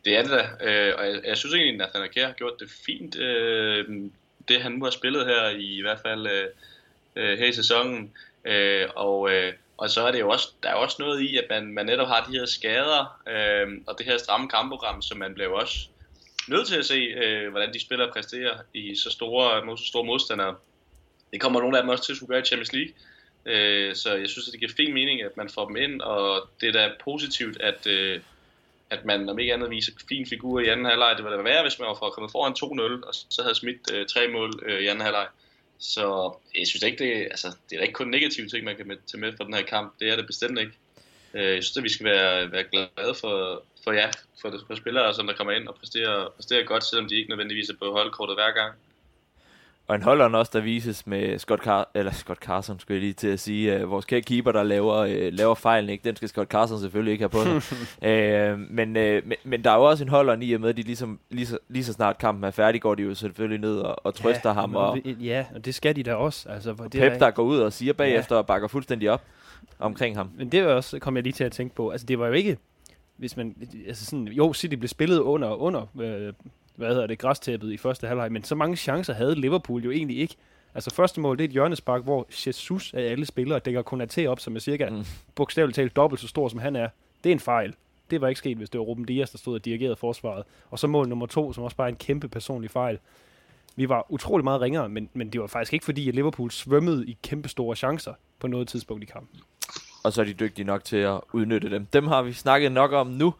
Det 0.07 0.17
er 0.17 0.23
det 0.23 0.31
da, 0.31 0.67
øh, 0.67 0.95
og 0.99 1.07
jeg, 1.07 1.21
jeg 1.25 1.37
synes 1.37 1.55
egentlig, 1.55 1.73
at 1.73 1.79
Nathan 1.79 2.03
Akea 2.03 2.27
har 2.27 2.33
gjort 2.33 2.61
det 2.61 2.71
fint, 2.87 3.19
øh, 3.19 3.89
det 4.49 4.63
han 4.63 4.73
nu 4.73 4.85
har 4.85 4.91
spillet 4.91 5.27
her, 5.27 5.49
i, 5.49 5.79
i 5.79 5.81
hvert 5.81 5.99
fald 6.07 6.27
øh, 6.27 6.47
øh, 7.17 7.39
her 7.39 7.47
i 7.47 7.53
sæsonen. 7.53 8.13
Øh, 8.45 8.89
og, 8.97 9.31
øh, 9.33 9.53
og 9.77 9.91
så 9.91 10.07
er 10.07 10.13
det 10.13 10.21
jo 10.21 10.29
også, 10.31 10.49
der 10.63 10.69
er 10.69 10.75
også 10.75 10.97
noget 10.99 11.21
i, 11.21 11.37
at 11.37 11.45
man, 11.51 11.67
man 11.67 11.87
netop 11.87 12.09
har 12.09 12.27
de 12.31 12.39
her 12.39 12.47
skader, 12.47 13.21
øh, 13.29 13.79
og 13.87 13.99
det 13.99 14.07
her 14.07 14.19
stramme 14.19 14.49
kampprogram, 14.49 15.03
som 15.03 15.19
man 15.19 15.35
bliver 15.35 15.51
også 15.51 15.89
nødt 16.49 16.67
til 16.67 16.79
at 16.79 16.85
se, 16.85 16.95
øh, 16.95 17.51
hvordan 17.51 17.75
de 17.75 17.81
spiller 17.81 18.07
og 18.07 18.13
præsterer 18.13 18.59
i 18.75 18.95
så 18.95 19.11
store, 19.11 19.65
mod 19.65 19.77
så 19.77 19.87
store 19.87 20.05
modstandere. 20.05 20.57
Det 21.33 21.41
kommer 21.41 21.61
nogle 21.61 21.77
af 21.77 21.83
dem 21.83 21.91
også 21.91 22.05
til 22.05 22.13
at 22.13 22.17
skulle 22.17 22.29
gøre 22.29 22.41
i 22.41 22.45
Champions 22.45 22.73
League. 22.73 22.93
Øh, 23.47 23.95
så 23.95 24.15
jeg 24.15 24.29
synes, 24.29 24.49
at 24.49 24.53
det 24.53 24.61
giver 24.61 24.73
fin 24.77 24.95
mening, 24.95 25.23
at 25.23 25.37
man 25.37 25.49
får 25.49 25.67
dem 25.67 25.77
ind, 25.77 26.01
og 26.01 26.49
det 26.61 26.69
er 26.69 26.73
da 26.73 26.93
positivt, 27.05 27.61
at, 27.61 27.87
øh, 27.87 28.21
at 28.91 29.05
man 29.05 29.29
om 29.29 29.39
ikke 29.39 29.55
andet 29.55 29.71
viser 29.71 29.93
fin 30.09 30.27
figur 30.27 30.61
i 30.61 30.69
anden 30.69 30.87
halvleg. 30.87 31.15
Det 31.17 31.25
ville 31.25 31.45
være, 31.45 31.63
hvis 31.63 31.79
man 31.79 31.89
var 31.89 31.95
for 31.95 32.11
kommet 32.11 32.33
foran 32.33 32.55
2-0, 33.03 33.07
og 33.09 33.15
så 33.15 33.43
havde 33.43 33.55
smidt 33.55 33.93
øh, 33.93 34.07
tre 34.07 34.29
mål 34.29 34.51
øh, 34.67 34.81
i 34.81 34.87
anden 34.87 35.05
halvleg. 35.05 35.27
Så 35.79 36.35
jeg 36.59 36.67
synes 36.67 36.83
ikke, 36.83 37.05
det, 37.05 37.23
altså, 37.23 37.57
det 37.71 37.79
er 37.79 37.83
ikke 37.83 37.93
kun 37.93 38.09
negative 38.09 38.49
ting, 38.49 38.65
man 38.65 38.77
kan 38.77 38.87
med, 38.87 38.97
tage 39.07 39.21
med 39.21 39.33
fra 39.37 39.45
den 39.45 39.55
her 39.55 39.63
kamp. 39.63 39.95
Det 40.01 40.09
er 40.09 40.17
det 40.17 40.27
bestemt 40.27 40.59
ikke. 40.59 40.73
Øh, 41.35 41.55
jeg 41.55 41.65
synes, 41.65 41.77
at 41.77 41.83
vi 41.83 41.89
skal 41.89 42.07
være, 42.07 42.53
være 42.53 42.65
glade 42.73 43.15
for, 43.21 43.63
for, 43.85 43.93
ja, 43.93 44.11
for, 44.41 44.49
for 44.67 44.75
spillere, 44.75 45.15
som 45.15 45.27
der 45.27 45.35
kommer 45.35 45.53
ind 45.53 45.69
og 45.69 45.75
præsterer, 45.75 46.31
præsterer 46.37 46.65
godt, 46.65 46.85
selvom 46.85 47.09
de 47.09 47.17
ikke 47.17 47.31
nødvendigvis 47.31 47.69
er 47.69 47.75
på 47.83 47.93
holdkortet 47.93 48.37
hver 48.37 48.51
gang. 48.51 48.75
Og 49.89 49.97
en 49.97 50.03
holderen 50.03 50.35
også, 50.35 50.51
der 50.55 50.61
vises 50.61 51.07
med 51.07 51.39
Scott, 51.39 51.67
Car- 51.67 51.91
eller 51.95 52.13
Scott 52.13 52.39
Carson, 52.39 52.81
skulle 52.81 52.95
jeg 52.95 53.01
lige 53.01 53.13
til 53.13 53.29
at 53.29 53.41
sige. 53.41 53.85
Uh, 53.85 53.91
vores 53.91 54.05
kære 54.05 54.21
keeper, 54.21 54.53
der 54.53 54.63
laver, 54.63 55.03
uh, 55.03 55.33
laver 55.33 55.55
fejlen, 55.55 55.91
ikke? 55.91 56.05
den 56.05 56.17
skal 56.17 56.29
Scott 56.29 56.51
Carson 56.51 56.81
selvfølgelig 56.81 57.13
ikke 57.13 57.23
have 57.23 57.29
på 57.31 57.61
sig. 57.61 58.53
uh, 58.53 58.59
men, 58.59 58.89
uh, 58.89 59.03
men, 59.03 59.35
men 59.45 59.65
der 59.65 59.71
er 59.71 59.77
jo 59.77 59.83
også 59.83 60.05
en 60.05 60.11
holderen 60.11 60.43
i 60.43 60.53
og 60.53 60.61
med, 60.61 60.69
at 60.69 60.77
de 60.77 60.83
ligesom, 60.83 61.19
lige, 61.31 61.47
så, 61.47 61.59
lige 61.69 61.85
så 61.85 61.93
snart 61.93 62.19
kampen 62.19 62.45
er 62.45 62.51
færdig, 62.51 62.81
går 62.81 62.95
de 62.95 63.03
jo 63.03 63.15
selvfølgelig 63.15 63.61
ned 63.61 63.79
og, 63.79 64.07
og 64.07 64.15
trøster 64.15 64.51
ja, 64.51 64.55
ham. 64.55 64.77
Og, 64.77 64.99
ja, 65.05 65.45
og 65.55 65.65
det 65.65 65.75
skal 65.75 65.97
de 65.97 66.03
da 66.03 66.15
også. 66.15 66.49
Altså, 66.49 66.71
det 66.73 66.91
Pep, 66.91 67.13
er, 67.13 67.19
der 67.19 67.31
går 67.31 67.43
ud 67.43 67.59
og 67.59 67.73
siger 67.73 67.93
bagefter 67.93 68.35
ja. 68.35 68.39
og 68.39 68.47
bakker 68.47 68.69
fuldstændig 68.69 69.11
op 69.11 69.23
omkring 69.79 70.17
ham. 70.17 70.31
Men 70.37 70.53
det 70.53 70.61
er 70.61 70.67
også, 70.67 70.99
kom 70.99 71.17
jeg 71.17 71.23
lige 71.23 71.33
til 71.33 71.45
at 71.45 71.53
tænke 71.53 71.75
på. 71.75 71.91
Altså, 71.91 72.07
det 72.07 72.19
var 72.19 72.27
jo 72.27 72.33
ikke 72.33 72.57
hvis 73.17 73.37
man, 73.37 73.57
altså 73.87 74.05
sådan, 74.05 74.29
jo, 74.29 74.53
City 74.53 74.75
blev 74.75 74.89
spillet 74.89 75.19
under, 75.19 75.55
under 75.55 75.87
øh, 76.01 76.33
hvad 76.77 76.89
hedder 76.89 77.07
det, 77.07 77.19
græstæppet 77.19 77.73
i 77.73 77.77
første 77.77 78.07
halvleg, 78.07 78.33
men 78.33 78.45
så 78.45 78.55
mange 78.55 78.77
chancer 78.77 79.15
havde 79.15 79.35
Liverpool 79.35 79.85
jo 79.85 79.91
egentlig 79.91 80.19
ikke. 80.19 80.37
Altså 80.75 80.95
første 80.95 81.21
mål, 81.21 81.39
det 81.39 81.45
er 81.45 81.49
et 81.49 81.53
hjørnespark, 81.53 82.03
hvor 82.03 82.27
Jesus 82.47 82.95
af 82.95 83.03
alle 83.03 83.27
spillere 83.27 83.59
dækker 83.59 83.83
Konaté 83.83 84.27
op, 84.27 84.41
som 84.41 84.57
er 84.57 84.61
cirka 84.61 84.91
mm. 84.91 85.05
bogstaveligt 85.35 85.77
talt 85.77 85.97
dobbelt 85.97 86.21
så 86.21 86.29
stor, 86.29 86.49
som 86.49 86.59
han 86.59 86.77
er. 86.77 86.89
Det 87.25 87.31
er 87.31 87.35
en 87.35 87.41
fejl. 87.41 87.75
Det 88.11 88.21
var 88.21 88.29
ikke 88.29 88.39
sket, 88.39 88.57
hvis 88.57 88.71
det 88.71 88.79
var 88.79 88.85
Ruben 88.85 89.05
Dias, 89.05 89.31
der 89.31 89.39
stod 89.39 89.55
og 89.55 89.65
dirigerede 89.65 89.97
forsvaret. 89.97 90.45
Og 90.71 90.79
så 90.79 90.87
mål 90.87 91.09
nummer 91.09 91.27
to, 91.27 91.53
som 91.53 91.65
også 91.65 91.77
bare 91.77 91.89
er 91.89 91.93
en 91.93 91.97
kæmpe 91.97 92.29
personlig 92.29 92.71
fejl. 92.71 92.99
Vi 93.77 93.89
var 93.89 94.07
utrolig 94.09 94.45
meget 94.45 94.61
ringere, 94.61 94.89
men, 94.89 95.09
men 95.15 95.29
det 95.29 95.41
var 95.41 95.47
faktisk 95.47 95.73
ikke 95.73 95.85
fordi, 95.85 96.09
at 96.09 96.15
Liverpool 96.15 96.51
svømmede 96.51 97.07
i 97.07 97.17
kæmpe 97.23 97.49
store 97.49 97.77
chancer 97.77 98.13
på 98.39 98.47
noget 98.47 98.69
tidspunkt 98.69 99.03
i 99.03 99.07
kampen. 99.07 99.41
Og 100.05 100.13
så 100.13 100.21
er 100.21 100.25
de 100.25 100.33
dygtige 100.33 100.65
nok 100.65 100.85
til 100.85 100.97
at 100.97 101.21
udnytte 101.33 101.71
dem. 101.71 101.87
Dem 101.87 102.07
har 102.07 102.23
vi 102.23 102.33
snakket 102.33 102.73
nok 102.73 102.93
om 102.93 103.07
nu. 103.07 103.35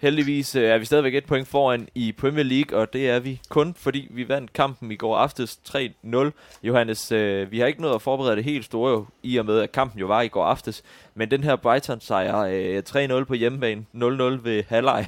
Heldigvis 0.00 0.56
øh, 0.56 0.64
er 0.64 0.78
vi 0.78 0.84
stadigvæk 0.84 1.14
et 1.14 1.24
point 1.24 1.48
foran 1.48 1.88
i 1.94 2.12
Premier 2.12 2.44
League, 2.44 2.78
og 2.78 2.92
det 2.92 3.10
er 3.10 3.18
vi 3.18 3.40
kun, 3.48 3.74
fordi 3.74 4.08
vi 4.10 4.28
vandt 4.28 4.52
kampen 4.52 4.92
i 4.92 4.96
går 4.96 5.16
aftes 5.16 5.60
3-0. 5.68 6.30
Johannes, 6.62 7.12
øh, 7.12 7.50
vi 7.50 7.58
har 7.58 7.66
ikke 7.66 7.80
noget 7.80 7.94
at 7.94 8.02
forberede 8.02 8.36
det 8.36 8.44
helt 8.44 8.64
store, 8.64 9.06
i 9.22 9.36
og 9.36 9.46
med 9.46 9.60
at 9.60 9.72
kampen 9.72 10.00
jo 10.00 10.06
var 10.06 10.20
i 10.20 10.28
går 10.28 10.44
aftes. 10.44 10.82
Men 11.14 11.30
den 11.30 11.44
her 11.44 11.56
Brighton-sejr, 11.56 12.38
øh, 12.38 12.82
3-0 13.20 13.24
på 13.24 13.34
hjemmebane, 13.34 13.86
0-0 13.92 14.44
ved 14.44 14.64
halvleg. 14.68 15.06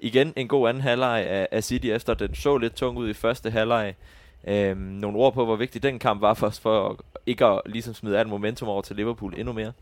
Igen 0.00 0.32
en 0.36 0.48
god 0.48 0.68
anden 0.68 0.82
halvleg 0.82 1.26
af, 1.26 1.48
af 1.50 1.64
City, 1.64 1.86
efter 1.86 2.14
den 2.14 2.34
så 2.34 2.56
lidt 2.56 2.74
tung 2.74 2.98
ud 2.98 3.08
i 3.08 3.14
første 3.14 3.50
halvleg. 3.50 3.94
Øh, 4.48 4.76
nogle 4.76 5.18
ord 5.18 5.34
på, 5.34 5.44
hvor 5.44 5.56
vigtig 5.56 5.82
den 5.82 5.98
kamp 5.98 6.20
var 6.20 6.34
for 6.34 6.46
os, 6.46 6.60
for 6.60 7.00
ikke 7.26 7.46
at 7.46 7.60
ligesom 7.66 7.94
smide 7.94 8.18
alt 8.18 8.28
momentum 8.28 8.68
over 8.68 8.82
til 8.82 8.96
Liverpool 8.96 9.34
endnu 9.36 9.52
mere. 9.52 9.72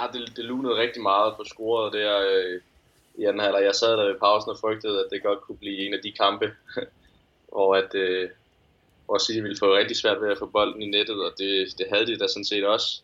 Ja, 0.00 0.06
det, 0.12 0.36
det 0.36 0.44
lunede 0.44 0.76
rigtig 0.76 1.02
meget 1.02 1.34
på 1.36 1.44
scoret 1.44 1.92
der. 1.92 2.20
Øh 2.20 2.60
i 3.14 3.24
anden 3.24 3.40
halvleg. 3.40 3.64
Jeg 3.64 3.74
sad 3.74 3.96
der 3.96 4.06
ved 4.06 4.18
pausen 4.18 4.50
og 4.50 4.58
frygtede, 4.58 5.00
at 5.00 5.06
det 5.10 5.22
godt 5.22 5.40
kunne 5.40 5.58
blive 5.58 5.86
en 5.86 5.94
af 5.94 6.00
de 6.02 6.12
kampe, 6.12 6.52
hvor, 7.52 7.74
at, 7.74 7.94
øh, 7.94 8.30
hvor 9.06 9.18
City 9.18 9.40
ville 9.40 9.58
få 9.58 9.76
rigtig 9.76 9.96
svært 9.96 10.20
ved 10.20 10.30
at 10.30 10.38
få 10.38 10.46
bolden 10.46 10.82
i 10.82 10.90
nettet, 10.90 11.24
og 11.24 11.32
det, 11.38 11.78
det 11.78 11.86
havde 11.92 12.06
de 12.06 12.18
da 12.18 12.26
sådan 12.26 12.44
set 12.44 12.66
også. 12.66 13.02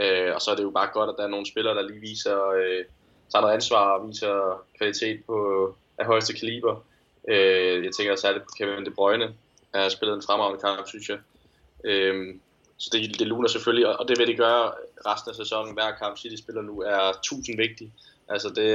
Øh, 0.00 0.34
og 0.34 0.40
så 0.42 0.50
er 0.50 0.54
det 0.54 0.62
jo 0.62 0.70
bare 0.70 0.90
godt, 0.92 1.10
at 1.10 1.16
der 1.18 1.24
er 1.24 1.28
nogle 1.28 1.46
spillere, 1.46 1.74
der 1.74 1.82
lige 1.82 2.00
viser, 2.00 2.48
øh, 2.48 2.84
tager 3.30 3.40
noget 3.40 3.54
ansvar 3.54 3.98
og 3.98 4.08
viser 4.08 4.64
kvalitet 4.78 5.24
på, 5.26 5.36
af 5.98 6.06
højeste 6.06 6.32
kaliber. 6.32 6.84
Øh, 7.28 7.84
jeg 7.84 7.92
tænker 7.92 8.16
særligt 8.16 8.44
på 8.44 8.50
Kevin 8.58 8.84
De 8.84 8.90
Bruyne, 8.90 9.34
har 9.74 9.88
spillet 9.88 10.16
en 10.16 10.22
fremragende 10.22 10.60
kamp, 10.60 10.88
synes 10.88 11.08
jeg. 11.08 11.18
Øh, 11.84 12.34
så 12.78 12.90
det, 12.92 13.18
det 13.18 13.26
luner 13.26 13.48
selvfølgelig, 13.48 13.98
og 13.98 14.08
det 14.08 14.18
vil 14.18 14.26
det 14.26 14.36
gøre 14.36 14.72
resten 15.06 15.30
af 15.30 15.36
sæsonen. 15.36 15.74
Hver 15.74 15.90
kamp 15.90 16.18
City 16.18 16.42
spiller 16.42 16.62
nu 16.62 16.80
er 16.80 17.12
tusind 17.22 17.56
vigtig. 17.56 17.92
Altså 18.32 18.48
det, 18.48 18.68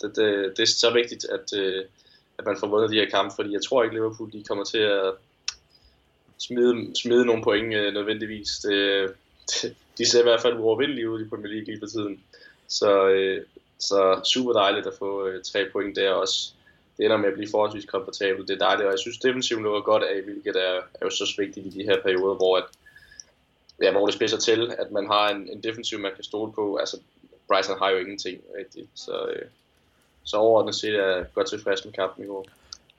det, 0.00 0.16
det, 0.16 0.56
det 0.56 0.62
er 0.62 0.66
så 0.66 0.90
vigtigt, 0.92 1.24
at, 1.24 1.58
øh, 1.58 1.84
at 2.38 2.46
man 2.46 2.56
får 2.60 2.66
vundet 2.66 2.90
de 2.90 3.00
her 3.00 3.10
kampe, 3.10 3.34
fordi 3.36 3.52
jeg 3.52 3.62
tror 3.62 3.82
ikke, 3.82 3.94
Liverpool 3.94 4.32
de 4.32 4.44
kommer 4.44 4.64
til 4.64 4.78
at 4.78 5.14
smide, 6.38 6.96
smide 6.96 7.26
nogle 7.26 7.42
point 7.42 7.74
øh, 7.74 7.94
nødvendigvis. 7.94 8.48
Det, 8.48 9.10
det, 9.48 9.76
de 9.98 10.06
ser 10.06 10.20
i 10.20 10.22
hvert 10.22 10.42
fald 10.42 10.58
uovervindelige 10.58 11.10
ud 11.10 11.24
i 11.24 11.28
Premier 11.28 11.52
League 11.52 11.66
lige 11.66 11.80
på 11.80 11.86
tiden. 11.86 12.20
Så, 12.68 13.08
øh, 13.08 13.44
så 13.78 14.20
super 14.24 14.52
dejligt 14.52 14.86
at 14.86 14.94
få 14.98 15.26
øh, 15.26 15.42
tre 15.44 15.66
point 15.72 15.96
der 15.96 16.10
også. 16.10 16.52
Det 16.96 17.04
ender 17.04 17.16
med 17.16 17.28
at 17.28 17.34
blive 17.34 17.50
forholdsvis 17.50 17.84
komfortabelt. 17.84 18.48
Det 18.48 18.54
er 18.54 18.66
dejligt, 18.66 18.86
og 18.86 18.92
jeg 18.92 18.98
synes 18.98 19.18
defensiven 19.18 19.62
lukker 19.62 19.80
godt 19.80 20.02
af, 20.02 20.22
hvilket 20.22 20.56
er, 20.56 20.76
er 20.94 21.02
jo 21.02 21.10
så 21.10 21.34
vigtigt 21.38 21.66
i 21.66 21.70
de 21.70 21.82
her 21.82 22.02
perioder, 22.02 22.34
hvor, 22.34 22.56
at, 22.56 22.64
ja, 23.82 23.90
hvor 23.90 24.06
det 24.06 24.14
spidser 24.14 24.38
til, 24.38 24.74
at 24.78 24.90
man 24.90 25.06
har 25.06 25.28
en, 25.28 25.48
en 25.52 25.62
defensiv, 25.62 25.98
man 25.98 26.14
kan 26.14 26.24
stole 26.24 26.52
på. 26.52 26.76
Altså, 26.76 26.96
Brighton 27.48 27.78
har 27.78 27.90
jo 27.90 27.96
ingenting 27.96 28.40
rigtigt, 28.58 28.88
så, 28.94 29.26
øh, 29.34 29.48
så 30.24 30.36
overordnet 30.36 30.74
set 30.74 30.94
er 30.94 31.06
jeg 31.06 31.26
godt 31.34 31.48
tilfreds 31.48 31.84
med 31.84 31.92
kampen 31.92 32.24
i 32.24 32.26
går. 32.26 32.46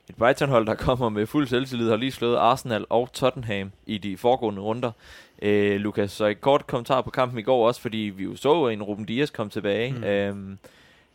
et 0.09 0.15
Brighton-hold, 0.15 0.65
der 0.65 0.75
kommer 0.75 1.09
med 1.09 1.27
fuld 1.27 1.47
selvtillid, 1.47 1.89
har 1.89 1.95
lige 1.95 2.11
slået 2.11 2.37
Arsenal 2.37 2.85
og 2.89 3.13
Tottenham 3.13 3.71
i 3.85 3.97
de 3.97 4.17
foregående 4.17 4.61
runder. 4.61 4.91
Øh, 5.41 5.75
Lukas, 5.75 6.11
så 6.11 6.25
et 6.25 6.41
kort 6.41 6.67
kommentar 6.67 7.01
på 7.01 7.09
kampen 7.09 7.39
i 7.39 7.41
går 7.41 7.67
også, 7.67 7.81
fordi 7.81 7.97
vi 7.97 8.23
jo 8.23 8.35
så 8.35 8.67
en 8.67 8.83
Ruben 8.83 9.05
Dias 9.05 9.29
komme 9.29 9.49
tilbage. 9.49 9.91
Mm. 9.91 10.03
Øhm, 10.03 10.57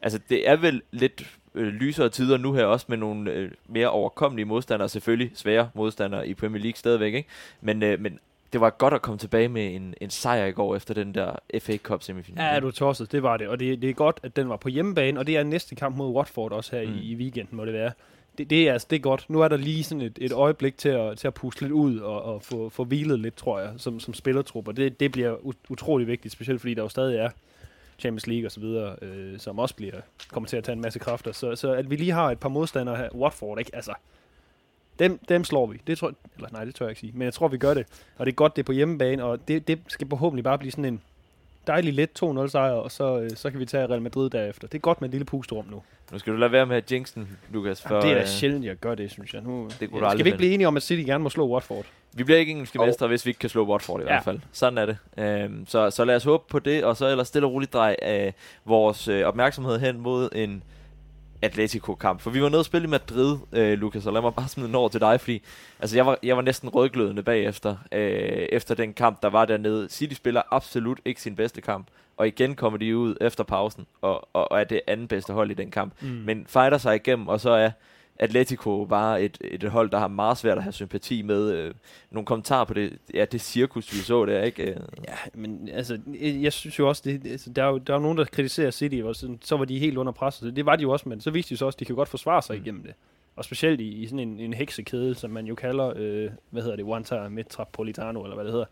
altså, 0.02 0.20
det 0.28 0.48
er 0.48 0.56
vel 0.56 0.82
lidt 0.90 1.22
øh, 1.54 1.66
lysere 1.66 2.08
tider 2.08 2.36
nu 2.36 2.52
her 2.52 2.64
også 2.64 2.86
med 2.88 2.96
nogle 2.96 3.30
øh, 3.30 3.50
mere 3.68 3.88
overkommelige 3.88 4.46
modstandere, 4.46 4.88
selvfølgelig 4.88 5.32
svære 5.34 5.70
modstandere 5.74 6.28
i 6.28 6.34
Premier 6.34 6.62
League 6.62 6.76
stadigvæk, 6.76 7.14
ikke? 7.14 7.28
Men, 7.60 7.82
øh, 7.82 8.00
men 8.00 8.18
det 8.54 8.60
var 8.60 8.70
godt 8.70 8.94
at 8.94 9.02
komme 9.02 9.18
tilbage 9.18 9.48
med 9.48 9.74
en, 9.74 9.94
en 10.00 10.10
sejr 10.10 10.46
i 10.46 10.52
går 10.52 10.76
efter 10.76 10.94
den 10.94 11.14
der 11.14 11.36
FA 11.60 11.76
Cup 11.76 12.02
semifinal. 12.02 12.54
Ja, 12.54 12.60
du 12.60 12.70
tosset, 12.70 13.12
det 13.12 13.22
var 13.22 13.36
det. 13.36 13.48
Og 13.48 13.60
det, 13.60 13.82
det 13.82 13.90
er 13.90 13.94
godt, 13.94 14.20
at 14.22 14.36
den 14.36 14.48
var 14.48 14.56
på 14.56 14.68
hjemmebane, 14.68 15.18
og 15.18 15.26
det 15.26 15.36
er 15.36 15.42
næste 15.42 15.74
kamp 15.74 15.96
mod 15.96 16.14
Watford 16.14 16.52
også 16.52 16.76
her 16.76 16.88
mm. 16.88 16.94
i, 16.94 17.00
i 17.00 17.14
weekenden, 17.14 17.56
må 17.56 17.64
det 17.64 17.72
være. 17.72 17.92
Det, 18.38 18.50
det, 18.50 18.68
er, 18.68 18.72
altså, 18.72 18.86
det 18.90 18.96
er 18.96 19.00
godt. 19.00 19.26
Nu 19.28 19.40
er 19.40 19.48
der 19.48 19.56
lige 19.56 19.84
sådan 19.84 20.02
et, 20.02 20.18
et 20.20 20.32
øjeblik 20.32 20.78
til 20.78 20.88
at, 20.88 21.18
til 21.18 21.26
at 21.26 21.34
puste 21.34 21.62
lidt 21.62 21.72
ud 21.72 21.98
og, 21.98 22.22
og 22.22 22.42
få, 22.42 22.68
få 22.68 22.84
hvilet 22.84 23.20
lidt, 23.20 23.36
tror 23.36 23.60
jeg, 23.60 23.70
som, 23.76 24.00
som 24.00 24.14
spillertrupper. 24.14 24.72
Det, 24.72 25.00
det 25.00 25.12
bliver 25.12 25.36
utrolig 25.68 26.06
vigtigt, 26.06 26.32
specielt 26.32 26.60
fordi 26.60 26.74
der 26.74 26.82
jo 26.82 26.88
stadig 26.88 27.18
er 27.18 27.30
Champions 27.98 28.26
League 28.26 28.46
og 28.46 28.52
så 28.52 28.60
videre, 28.60 28.96
øh, 29.02 29.38
som 29.38 29.58
også 29.58 29.74
bliver, 29.74 30.00
kommer 30.28 30.48
til 30.48 30.56
at 30.56 30.64
tage 30.64 30.76
en 30.76 30.82
masse 30.82 30.98
kræfter. 30.98 31.32
Så, 31.32 31.56
så 31.56 31.72
at 31.72 31.90
vi 31.90 31.96
lige 31.96 32.12
har 32.12 32.30
et 32.30 32.38
par 32.38 32.48
modstandere 32.48 32.96
her, 32.96 33.08
Watford, 33.14 33.58
ikke? 33.58 33.70
Altså, 33.74 33.94
dem, 34.98 35.20
dem 35.28 35.44
slår 35.44 35.66
vi. 35.66 35.80
Det 35.86 35.98
tror, 35.98 36.12
eller 36.36 36.48
nej, 36.52 36.64
det 36.64 36.74
tør 36.74 36.84
jeg 36.84 36.90
ikke 36.90 37.00
sige. 37.00 37.12
Men 37.14 37.22
jeg 37.22 37.34
tror, 37.34 37.48
vi 37.48 37.58
gør 37.58 37.74
det. 37.74 37.86
Og 38.16 38.26
det 38.26 38.32
er 38.32 38.36
godt, 38.36 38.56
det 38.56 38.62
er 38.62 38.66
på 38.66 38.72
hjemmebane, 38.72 39.24
og 39.24 39.48
det, 39.48 39.68
det 39.68 39.78
skal 39.88 40.08
forhåbentlig 40.08 40.44
bare 40.44 40.58
blive 40.58 40.70
sådan 40.70 40.84
en 40.84 41.00
dejlig 41.66 41.94
let 41.94 42.22
2-0 42.22 42.48
sejr, 42.48 42.72
og 42.72 42.90
så, 42.90 43.20
øh, 43.20 43.30
så 43.34 43.50
kan 43.50 43.60
vi 43.60 43.66
tage 43.66 43.86
Real 43.86 44.02
Madrid 44.02 44.30
derefter. 44.30 44.68
Det 44.68 44.78
er 44.78 44.80
godt 44.80 45.00
med 45.00 45.08
et 45.08 45.12
lille 45.12 45.24
pusterum 45.24 45.66
nu. 45.70 45.82
Nu 46.12 46.18
skal 46.18 46.32
du 46.32 46.38
lade 46.38 46.52
være 46.52 46.66
med 46.66 46.76
at 46.76 46.92
jinxen, 46.92 47.28
Lukas. 47.50 47.82
For, 47.82 47.88
Jamen, 47.88 48.02
det 48.02 48.10
er 48.10 48.14
da 48.14 48.20
øh, 48.20 48.26
sjældent, 48.26 48.64
jeg 48.64 48.76
gør 48.76 48.94
det, 48.94 49.10
synes 49.10 49.34
jeg. 49.34 49.42
Nu, 49.42 49.68
det 49.80 49.90
kunne 49.90 50.06
ja, 50.06 50.12
skal 50.12 50.24
vi 50.24 50.28
ikke 50.28 50.38
blive 50.38 50.54
enige 50.54 50.68
om, 50.68 50.76
at 50.76 50.82
City 50.82 51.06
gerne 51.06 51.24
må 51.24 51.30
slå 51.30 51.48
Watford? 51.48 51.84
Vi 52.12 52.24
bliver 52.24 52.38
ikke 52.38 52.50
engelske 52.50 52.80
oh. 52.80 52.86
mestre, 52.86 53.06
hvis 53.06 53.26
vi 53.26 53.30
ikke 53.30 53.38
kan 53.38 53.50
slå 53.50 53.66
Watford 53.66 54.00
i 54.00 54.02
ja. 54.02 54.08
hvert 54.08 54.24
fald. 54.24 54.40
Sådan 54.52 54.78
er 54.78 54.86
det. 54.86 55.46
Um, 55.46 55.66
så, 55.66 55.90
så 55.90 56.04
lad 56.04 56.16
os 56.16 56.24
håbe 56.24 56.44
på 56.48 56.58
det, 56.58 56.84
og 56.84 56.96
så 56.96 57.06
ellers 57.06 57.28
stille 57.28 57.46
og 57.46 57.52
roligt 57.52 57.72
drej 57.72 57.96
af 58.02 58.34
vores 58.64 59.08
uh, 59.08 59.20
opmærksomhed 59.20 59.80
hen 59.80 60.00
mod 60.00 60.28
en 60.34 60.62
Atletico-kamp. 61.44 62.20
For 62.20 62.30
vi 62.30 62.42
var 62.42 62.48
nede 62.48 62.60
og 62.60 62.64
spille 62.64 62.86
i 62.86 62.90
Madrid, 62.90 63.38
øh, 63.52 63.78
Lukas, 63.78 64.06
og 64.06 64.12
lad 64.12 64.22
mig 64.22 64.34
bare 64.34 64.48
smide 64.48 64.68
en 64.68 64.74
over 64.74 64.88
til 64.88 65.00
dig, 65.00 65.20
fordi 65.20 65.42
altså, 65.80 65.96
jeg, 65.96 66.06
var, 66.06 66.18
jeg 66.22 66.36
var 66.36 66.42
næsten 66.42 66.68
rødglødende 66.68 67.22
bagefter, 67.22 67.76
øh, 67.92 68.46
efter 68.52 68.74
den 68.74 68.92
kamp, 68.92 69.22
der 69.22 69.28
var 69.28 69.44
dernede. 69.44 69.88
City 69.88 70.14
spiller 70.14 70.42
absolut 70.50 71.00
ikke 71.04 71.20
sin 71.20 71.36
bedste 71.36 71.60
kamp, 71.60 71.86
og 72.16 72.26
igen 72.26 72.54
kommer 72.54 72.78
de 72.78 72.96
ud 72.96 73.16
efter 73.20 73.44
pausen, 73.44 73.86
og, 74.02 74.28
og, 74.32 74.52
og 74.52 74.60
er 74.60 74.64
det 74.64 74.80
anden 74.86 75.08
bedste 75.08 75.32
hold 75.32 75.50
i 75.50 75.54
den 75.54 75.70
kamp. 75.70 75.92
Mm. 76.00 76.08
Men 76.08 76.46
fighter 76.48 76.78
sig 76.78 76.94
igennem, 76.94 77.28
og 77.28 77.40
så 77.40 77.50
er 77.50 77.70
Atletico 78.18 78.84
bare 78.84 79.22
et, 79.22 79.38
et 79.40 79.64
hold, 79.64 79.90
der 79.90 79.98
har 79.98 80.08
meget 80.08 80.38
svært 80.38 80.56
at 80.58 80.62
have 80.62 80.72
sympati 80.72 81.22
med. 81.22 81.52
Øh, 81.52 81.74
nogle 82.10 82.26
kommentarer 82.26 82.64
på 82.64 82.74
det, 82.74 82.98
ja, 83.14 83.24
det 83.24 83.40
cirkus, 83.40 83.92
vi 83.92 83.98
så 83.98 84.26
der, 84.26 84.42
ikke? 84.42 84.80
Ja, 85.08 85.14
men 85.34 85.68
altså, 85.72 85.98
jeg 86.22 86.52
synes 86.52 86.78
jo 86.78 86.88
også, 86.88 87.02
det, 87.04 87.26
altså, 87.26 87.50
der, 87.50 87.64
er 87.64 87.68
jo, 87.68 87.78
der 87.78 87.92
er 87.92 87.96
jo 87.96 88.02
nogen, 88.02 88.18
der 88.18 88.24
kritiserer 88.24 88.70
City, 88.70 89.00
og 89.04 89.16
så, 89.16 89.36
så 89.42 89.56
var 89.56 89.64
de 89.64 89.78
helt 89.78 89.96
under 89.96 90.12
pres, 90.12 90.34
så 90.34 90.50
det 90.50 90.66
var 90.66 90.76
de 90.76 90.82
jo 90.82 90.90
også, 90.90 91.08
men 91.08 91.20
så 91.20 91.30
viste 91.30 91.50
de 91.50 91.56
så 91.56 91.66
også, 91.66 91.76
at 91.76 91.80
de 91.80 91.84
kan 91.84 91.94
godt 91.94 92.08
forsvare 92.08 92.42
sig 92.42 92.56
mm. 92.56 92.62
igennem 92.62 92.82
det. 92.82 92.94
Og 93.36 93.44
specielt 93.44 93.80
i, 93.80 93.88
i 93.88 94.06
sådan 94.06 94.18
en, 94.18 94.40
en 94.40 94.54
heksekæde, 94.54 95.14
som 95.14 95.30
man 95.30 95.46
jo 95.46 95.54
kalder, 95.54 95.92
øh, 95.96 96.30
hvad 96.50 96.62
hedder 96.62 96.76
det, 96.76 96.84
Wanta 96.84 97.28
Metropolitano, 97.28 98.22
eller 98.22 98.34
hvad 98.34 98.44
det 98.44 98.52
hedder. 98.52 98.66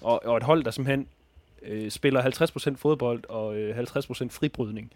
Og, 0.00 0.24
og 0.24 0.36
et 0.36 0.42
hold, 0.42 0.64
der 0.64 0.70
simpelthen 0.70 1.08
øh, 1.62 1.90
spiller 1.90 2.22
50% 2.72 2.76
fodbold 2.76 3.24
og 3.28 3.56
øh, 3.56 3.78
50% 3.78 4.28
fribrydning. 4.30 4.92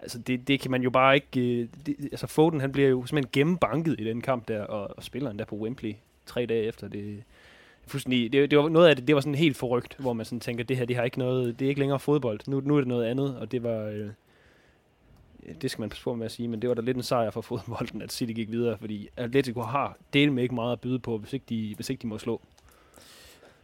Altså, 0.00 0.18
det, 0.18 0.48
det 0.48 0.60
kan 0.60 0.70
man 0.70 0.82
jo 0.82 0.90
bare 0.90 1.14
ikke... 1.14 1.40
Øh, 1.40 1.68
det, 1.86 1.96
altså, 2.02 2.26
Foden, 2.26 2.60
han 2.60 2.72
bliver 2.72 2.88
jo 2.88 3.06
simpelthen 3.06 3.30
gennembanket 3.32 4.00
i 4.00 4.04
den 4.04 4.20
kamp 4.20 4.48
der, 4.48 4.62
og, 4.62 4.96
og 4.96 5.04
spiller 5.04 5.32
der 5.32 5.44
på 5.44 5.56
Wembley 5.56 5.94
tre 6.26 6.46
dage 6.46 6.64
efter. 6.64 6.88
Det, 6.88 7.22
fuldstændig, 7.86 8.32
det, 8.32 8.50
det 8.50 8.58
var 8.58 8.68
noget 8.68 8.88
af 8.88 8.96
det, 8.96 9.06
det 9.06 9.14
var 9.14 9.20
sådan 9.20 9.34
helt 9.34 9.56
forrygt, 9.56 9.96
hvor 9.98 10.12
man 10.12 10.26
sådan 10.26 10.40
tænker, 10.40 10.64
det 10.64 10.76
her, 10.76 10.84
det 10.84 10.96
har 10.96 11.02
ikke 11.02 11.18
noget, 11.18 11.58
det 11.58 11.64
er 11.64 11.68
ikke 11.68 11.80
længere 11.80 12.00
fodbold, 12.00 12.40
nu, 12.46 12.60
nu 12.60 12.74
er 12.76 12.80
det 12.80 12.88
noget 12.88 13.06
andet, 13.06 13.36
og 13.36 13.52
det 13.52 13.62
var, 13.62 13.82
øh, 13.82 14.08
det 15.62 15.70
skal 15.70 15.82
man 15.82 15.88
passe 15.88 16.04
på 16.04 16.14
med 16.14 16.26
at 16.26 16.32
sige, 16.32 16.48
men 16.48 16.62
det 16.62 16.68
var 16.68 16.74
da 16.74 16.82
lidt 16.82 16.96
en 16.96 17.02
sejr 17.02 17.30
for 17.30 17.40
fodbolden, 17.40 18.02
at 18.02 18.12
City 18.12 18.32
gik 18.32 18.50
videre, 18.50 18.78
fordi 18.78 19.08
Atletico 19.16 19.60
har 19.60 19.96
del 20.12 20.32
med 20.32 20.42
ikke 20.42 20.54
meget 20.54 20.72
at 20.72 20.80
byde 20.80 20.98
på, 20.98 21.18
hvis 21.18 21.32
ikke 21.32 21.46
de, 21.48 21.74
hvis 21.74 21.90
ikke 21.90 22.02
de 22.02 22.06
må 22.06 22.18
slå. 22.18 22.40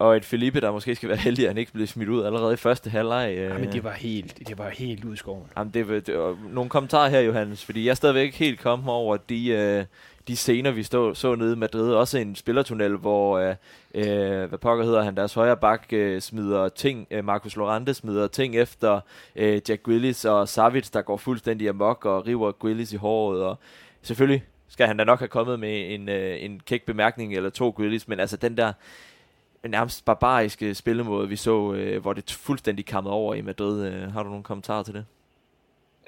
Og 0.04 0.16
et 0.16 0.24
Felipe, 0.24 0.60
der 0.60 0.72
måske 0.72 0.94
skal 0.94 1.08
være 1.08 1.18
heldig, 1.28 1.44
at 1.44 1.50
han 1.50 1.58
ikke 1.58 1.72
blev 1.72 1.86
smidt 1.86 2.08
ud 2.08 2.24
allerede 2.24 2.54
i 2.54 2.56
første 2.56 2.90
halvleg. 2.90 3.34
Ja, 3.36 3.58
men 3.58 3.72
det 3.72 3.84
var 3.84 3.92
helt, 3.92 4.48
det 4.48 4.58
var 4.58 4.68
helt 4.68 5.04
ud 5.04 5.14
i 5.14 5.16
skoven. 5.16 5.46
Jamen, 5.56 5.74
det, 5.74 6.06
det, 6.06 6.18
var 6.18 6.36
nogle 6.50 6.70
kommentarer 6.70 7.08
her, 7.08 7.20
Johannes, 7.20 7.64
fordi 7.64 7.84
jeg 7.84 7.90
er 7.90 7.94
stadigvæk 7.94 8.24
ikke 8.24 8.38
helt 8.38 8.60
kommet 8.60 8.88
over 8.88 9.16
de, 9.16 9.48
øh, 9.48 9.84
de 10.28 10.36
scener, 10.36 10.70
vi 10.70 10.82
stod, 10.82 11.14
så 11.14 11.34
nede 11.34 11.52
i 11.52 11.56
Madrid. 11.56 11.92
Også 11.92 12.18
en 12.18 12.36
spillertunnel, 12.36 12.96
hvor, 12.96 13.38
øh, 13.38 13.54
øh, 13.94 14.48
hvad 14.48 14.58
pokker 14.58 14.84
hedder 14.84 15.02
han, 15.02 15.16
deres 15.16 15.34
højre 15.34 15.56
bak 15.56 15.86
øh, 15.92 16.20
smider 16.20 16.68
ting, 16.68 17.06
øh, 17.10 17.24
Marcus 17.24 17.56
Lorente 17.56 17.94
smider 17.94 18.26
ting 18.26 18.56
efter 18.56 19.00
øh, 19.36 19.60
Jack 19.68 19.88
Willis 19.88 20.24
og 20.24 20.48
Savic, 20.48 20.90
der 20.90 21.02
går 21.02 21.16
fuldstændig 21.16 21.68
amok 21.68 22.04
og 22.04 22.26
river 22.26 22.52
Willis 22.64 22.92
i 22.92 22.96
håret. 22.96 23.42
Og 23.42 23.58
selvfølgelig 24.02 24.44
skal 24.68 24.86
han 24.86 24.96
da 24.96 25.04
nok 25.04 25.18
have 25.18 25.28
kommet 25.28 25.60
med 25.60 25.94
en, 25.94 26.08
øh, 26.08 26.44
en 26.44 26.60
kæk 26.66 26.86
bemærkning 26.86 27.36
eller 27.36 27.50
to 27.50 27.74
Willis, 27.78 28.08
men 28.08 28.20
altså 28.20 28.36
den 28.36 28.56
der 28.56 28.72
nærmest 29.68 30.04
barbariske 30.04 30.66
øh, 30.66 30.74
spillemåde, 30.74 31.28
vi 31.28 31.36
så, 31.36 31.72
øh, 31.72 32.02
hvor 32.02 32.12
det 32.12 32.30
fuldstændig 32.30 32.86
kammede 32.86 33.14
over 33.14 33.34
i 33.34 33.40
Madrid. 33.40 33.86
Øh, 33.86 34.12
har 34.12 34.22
du 34.22 34.28
nogle 34.28 34.44
kommentarer 34.44 34.82
til 34.82 34.94
det? 34.94 35.06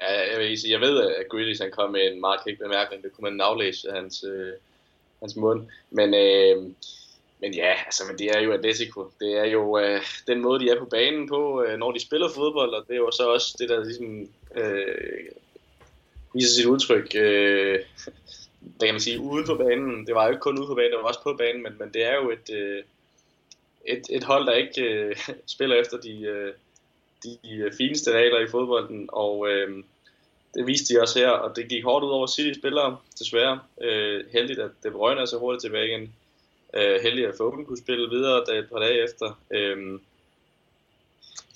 Ja, 0.01 0.31
jeg, 0.31 0.39
vil 0.39 0.59
sige, 0.59 0.73
jeg 0.73 0.81
ved, 0.81 1.01
at 1.01 1.29
Grealish 1.29 1.61
han 1.61 1.71
kom 1.71 1.91
med 1.91 2.11
en 2.11 2.21
meget 2.21 2.39
kæk 2.45 2.59
bemærkning. 2.59 3.03
Det 3.03 3.11
kunne 3.13 3.29
man 3.29 3.41
aflæse 3.41 3.89
af 3.89 4.01
hans, 4.01 4.23
øh, 4.23 4.53
hans 5.19 5.35
mund. 5.35 5.67
Men, 5.91 6.13
øh, 6.13 6.63
men 7.41 7.53
ja, 7.53 7.73
altså, 7.85 8.03
men 8.09 8.17
det 8.19 8.37
er 8.37 8.39
jo 8.39 8.53
Atletico. 8.53 9.11
Det 9.19 9.37
er 9.37 9.45
jo 9.45 9.79
øh, 9.79 10.01
den 10.27 10.41
måde, 10.41 10.59
de 10.59 10.69
er 10.69 10.79
på 10.79 10.85
banen 10.85 11.27
på, 11.27 11.63
øh, 11.63 11.77
når 11.79 11.91
de 11.91 11.99
spiller 11.99 12.29
fodbold, 12.29 12.73
og 12.73 12.83
det 12.87 12.93
er 12.93 12.97
jo 12.97 13.11
så 13.11 13.29
også 13.29 13.55
det, 13.59 13.69
der 13.69 13.85
ligesom 13.85 14.29
øh, 14.55 15.31
viser 16.33 16.55
sit 16.55 16.65
udtryk. 16.65 17.15
Øh, 17.15 17.79
hvad 18.61 18.87
kan 18.87 18.93
man 18.93 19.01
sige, 19.01 19.19
uden 19.19 19.45
for 19.45 19.55
banen. 19.55 20.07
Det 20.07 20.15
var 20.15 20.23
jo 20.23 20.29
ikke 20.29 20.41
kun 20.41 20.59
ude 20.59 20.67
på 20.67 20.75
banen, 20.75 20.91
det 20.91 20.99
var 20.99 21.07
også 21.07 21.23
på 21.23 21.35
banen, 21.37 21.63
men, 21.63 21.73
men 21.79 21.89
det 21.93 22.03
er 22.05 22.15
jo 22.15 22.31
et... 22.31 22.49
Øh, 22.53 22.83
et, 23.87 24.03
et 24.09 24.23
hold, 24.23 24.45
der 24.45 24.53
ikke 24.53 24.81
øh, 24.81 25.15
spiller 25.55 25.75
efter 25.75 25.97
de, 25.97 26.21
øh, 26.21 26.53
de 27.23 27.71
fineste 27.77 28.11
regler 28.11 28.39
i 28.39 28.47
fodbolden, 28.47 29.09
og 29.11 29.49
øh, 29.49 29.83
det 30.53 30.67
viste 30.67 30.93
de 30.93 31.01
også 31.01 31.19
her, 31.19 31.29
og 31.29 31.55
det 31.55 31.69
gik 31.69 31.83
hårdt 31.83 32.05
ud 32.05 32.09
over 32.09 32.27
City-spillere, 32.27 32.97
desværre. 33.19 33.59
Øh, 33.81 34.25
heldigt, 34.31 34.59
at 34.59 34.71
De 34.83 34.91
Bruyne 34.91 35.21
er 35.21 35.25
så 35.25 35.37
hurtigt 35.37 35.61
tilbage 35.61 35.87
igen. 35.87 36.13
Øh, 36.73 37.01
heldigt, 37.01 37.27
at 37.27 37.35
Foden 37.37 37.65
kunne 37.65 37.77
spille 37.77 38.09
videre 38.09 38.45
der 38.45 38.53
et 38.53 38.69
par 38.69 38.79
dage 38.79 39.03
efter. 39.03 39.39
Øh, 39.51 39.99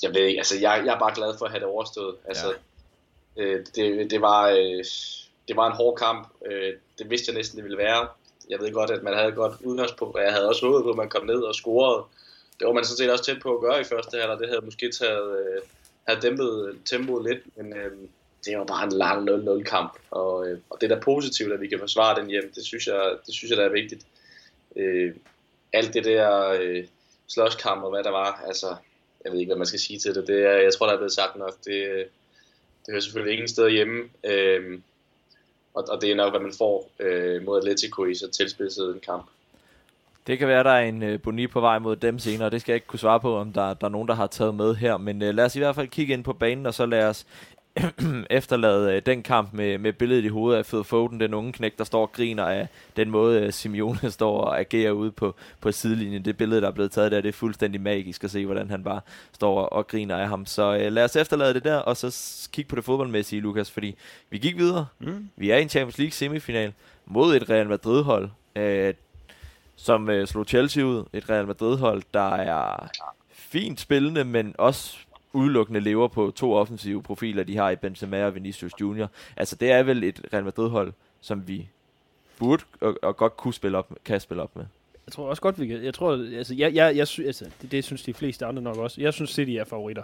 jeg 0.04 0.14
ved 0.14 0.22
ikke, 0.22 0.40
altså 0.40 0.60
jeg, 0.60 0.84
jeg 0.86 0.96
er 0.96 1.00
bare 1.00 1.16
glad 1.16 1.38
for 1.38 1.46
at 1.46 1.52
have 1.52 1.60
det 1.60 1.68
overstået. 1.68 2.16
Altså, 2.26 2.54
ja. 3.38 3.44
øh, 3.44 3.66
det, 3.76 4.12
det, 4.12 4.22
var, 4.22 4.50
øh, 4.50 4.84
det 5.48 5.56
var 5.56 5.68
en 5.68 5.76
hård 5.76 5.98
kamp. 5.98 6.28
Øh, 6.46 6.74
det 7.00 7.10
vidste 7.10 7.30
jeg 7.32 7.38
næsten, 7.38 7.58
det 7.58 7.64
ville 7.64 7.78
være. 7.78 8.08
Jeg 8.50 8.60
ved 8.60 8.72
godt, 8.72 8.92
at 8.92 9.04
man 9.04 9.14
havde 9.14 9.32
godt 9.32 9.62
udgangspunkt, 9.62 10.16
og 10.16 10.24
jeg 10.24 10.34
havde 10.34 10.50
også 10.50 10.66
håbet 10.66 10.84
på, 10.84 10.90
at 10.90 10.98
man 10.98 11.10
kom 11.10 11.26
ned 11.26 11.42
og 11.42 11.56
scorede 11.56 12.04
det 12.62 12.68
var 12.68 12.74
man 12.74 12.86
sådan 12.86 12.98
set 12.98 13.12
også 13.12 13.24
tæt 13.24 13.42
på 13.42 13.56
at 13.56 13.62
gøre 13.62 13.82
i 13.82 13.84
første 13.84 14.18
halvleg. 14.18 14.40
Det 14.40 14.48
havde 14.48 14.66
måske 14.66 14.92
taget, 14.92 15.40
øh, 15.40 15.62
havde 16.08 16.22
dæmpet 16.22 16.78
tempoet 16.86 17.24
lidt, 17.30 17.58
men 17.58 17.74
øh, 17.74 17.92
det 18.46 18.58
var 18.58 18.64
bare 18.64 18.84
en 18.84 18.92
lang 18.92 19.30
0-0 19.30 19.64
kamp, 19.64 19.98
og, 20.12 20.48
øh, 20.48 20.60
og 20.70 20.82
det 20.82 20.92
er 20.92 20.96
da 20.96 21.02
positivt, 21.02 21.54
at 21.54 21.62
vi 21.62 21.68
kan 21.68 21.80
forsvare 21.80 22.20
den 22.20 22.30
hjem. 22.30 22.52
Det 22.56 22.66
synes 22.66 22.88
jeg, 22.88 23.16
det 23.26 23.34
synes 23.34 23.50
jeg 23.50 23.58
der 23.58 23.66
er 23.66 23.80
vigtigt. 23.82 24.06
Øh, 24.76 25.16
alt 25.74 25.94
det 25.94 26.06
der 26.06 26.50
øh, 26.62 26.88
slåskamp 27.28 27.84
og 27.84 27.90
hvad 27.90 28.04
der 28.04 28.12
var, 28.12 28.44
altså, 28.48 28.76
jeg 29.24 29.32
ved 29.32 29.40
ikke, 29.40 29.50
hvad 29.50 29.58
man 29.58 29.68
skal 29.68 29.80
sige 29.80 30.00
til 30.00 30.16
det. 30.16 30.28
det 30.28 30.46
er, 30.46 30.58
jeg 30.58 30.74
tror, 30.74 30.86
der 30.86 30.94
er 30.94 30.98
blevet 30.98 31.12
sagt 31.12 31.36
nok. 31.36 31.54
Det, 31.66 31.88
øh, 31.88 32.06
det 32.86 32.90
hører 32.90 33.02
selvfølgelig 33.02 33.34
ingen 33.34 33.48
sted 33.48 33.70
hjemme. 33.70 34.10
Øh, 34.24 34.80
og, 35.74 35.86
og 35.90 36.02
det 36.02 36.12
er 36.12 36.16
nok, 36.16 36.34
hvad 36.34 36.42
man 36.42 36.54
får 36.58 36.92
øh, 37.00 37.44
mod 37.44 37.58
Atletico 37.58 38.06
i 38.06 38.16
så 38.16 38.30
tilspidset 38.32 38.94
en 38.94 39.00
kamp. 39.00 39.30
Det 40.28 40.40
kan 40.40 40.48
være, 40.48 40.64
der 40.64 40.70
er 40.70 40.82
en 40.82 41.04
uh, 41.04 41.22
boni 41.22 41.48
på 41.48 41.60
vej 41.60 41.80
mod 41.80 41.96
dem 41.96 42.20
senere. 42.20 42.50
Det 42.50 42.62
skal 42.62 42.72
jeg 42.72 42.76
ikke 42.76 42.88
kunne 42.88 43.00
svare 43.00 43.20
på, 43.20 43.38
om 43.38 43.54
der, 43.54 43.74
der 43.74 43.88
er 43.88 43.92
nogen, 43.92 44.08
der 44.08 44.14
har 44.14 44.28
taget 44.28 44.56
med 44.56 44.76
her. 44.76 44.98
Men 44.98 45.22
uh, 45.22 45.30
lad 45.30 45.46
os 45.46 45.56
i 45.56 45.60
hvert 45.60 45.76
fald 45.76 45.88
kigge 45.88 46.14
ind 46.14 46.24
på 46.24 46.34
banen, 46.34 46.66
og 46.66 46.74
så 46.74 46.86
lad 46.86 47.08
os 47.08 47.26
efterlade 48.30 48.98
uh, 48.98 49.02
den 49.06 49.24
kamp 49.24 49.54
med, 49.54 49.78
med 49.78 49.94
billedet 49.94 50.26
i 50.26 50.28
hovedet 50.28 50.58
af 50.58 50.66
Phil 50.66 50.84
Foden, 50.84 51.20
den 51.20 51.34
unge 51.34 51.52
knæk, 51.52 51.78
der 51.78 51.84
står 51.84 52.02
og 52.02 52.12
griner 52.12 52.44
af 52.44 52.68
den 52.96 53.10
måde, 53.10 53.46
uh, 53.46 53.54
Simeone 53.54 54.12
står 54.20 54.42
og 54.42 54.60
agerer 54.60 54.92
ude 54.92 55.12
på, 55.12 55.36
på 55.62 55.72
sidelinjen. 55.72 56.26
Det 56.26 56.38
billede, 56.38 56.62
der 56.62 56.68
er 56.68 56.72
blevet 56.72 56.92
taget 56.92 57.12
der, 57.12 57.22
det 57.22 57.30
er 57.30 57.34
fuldstændig 57.34 57.82
magisk 57.82 58.24
at 58.24 58.32
se, 58.32 58.46
hvordan 58.46 58.70
han 58.70 58.84
bare 58.84 59.02
står 59.32 59.62
og, 59.62 59.74
og 59.74 59.88
griner 59.88 60.18
af 60.18 60.28
ham. 60.28 60.46
Så 60.46 60.76
uh, 60.76 60.94
lad 60.94 61.04
os 61.04 61.16
efterlade 61.16 61.54
det 61.54 61.64
der, 61.64 61.78
og 61.78 61.98
så 61.98 62.50
kigge 62.54 62.70
på 62.70 62.76
det 62.76 62.84
fodboldmæssige, 62.84 63.42
Lukas, 63.42 63.72
fordi 63.72 63.96
vi 64.30 64.38
gik 64.38 64.58
videre. 64.58 64.86
Mm. 65.00 65.30
Vi 65.36 65.50
er 65.50 65.58
i 65.58 65.62
en 65.62 65.70
Champions 65.70 65.98
League 65.98 66.12
semifinal 66.12 66.74
mod 67.06 67.36
et 67.36 67.50
Real 67.50 67.70
Madrid-hold. 67.70 68.30
Uh, 68.56 68.96
som 69.82 70.10
øh, 70.10 70.28
slog 70.28 70.46
Chelsea 70.46 70.84
ud. 70.84 71.06
Et 71.14 71.30
Real 71.30 71.48
Madrid-hold, 71.48 72.04
der 72.14 72.36
er 72.36 72.90
fint 73.30 73.80
spillende, 73.80 74.24
men 74.24 74.56
også 74.58 74.98
udelukkende 75.34 75.80
lever 75.80 76.08
på 76.08 76.32
to 76.36 76.54
offensive 76.54 77.04
profiler, 77.04 77.44
de 77.44 77.58
har 77.58 77.70
i 77.70 77.76
Benzema 77.76 78.26
og 78.26 78.36
Vinicius 78.36 78.74
Junior. 78.82 79.10
Altså, 79.38 79.56
det 79.56 79.72
er 79.72 79.84
vel 79.84 80.04
et 80.04 80.22
Real 80.34 80.44
Madrid-hold, 80.44 80.94
som 81.22 81.48
vi 81.48 81.70
burde 82.40 82.64
og, 82.82 82.98
og 83.02 83.18
godt 83.18 83.38
kunne 83.38 83.54
spille 83.54 83.78
op, 83.78 83.94
kan 84.06 84.20
spille 84.20 84.44
op 84.44 84.56
med. 84.56 84.66
Jeg 85.08 85.14
tror 85.14 85.30
også 85.30 85.42
godt, 85.42 85.60
vi 85.60 85.68
kan. 85.68 85.84
Jeg 85.84 85.94
tror, 85.94 86.12
altså, 86.38 86.56
jeg, 86.56 86.74
jeg, 86.74 86.96
jeg, 86.96 87.08
altså 87.26 87.46
det, 87.62 87.72
det 87.72 87.84
synes 87.84 88.04
de 88.04 88.14
fleste 88.14 88.46
andre 88.46 88.62
nok 88.62 88.78
også. 88.78 89.02
Jeg 89.02 89.14
synes, 89.14 89.30
City 89.30 89.52
er 89.52 89.64
favoritter. 89.64 90.04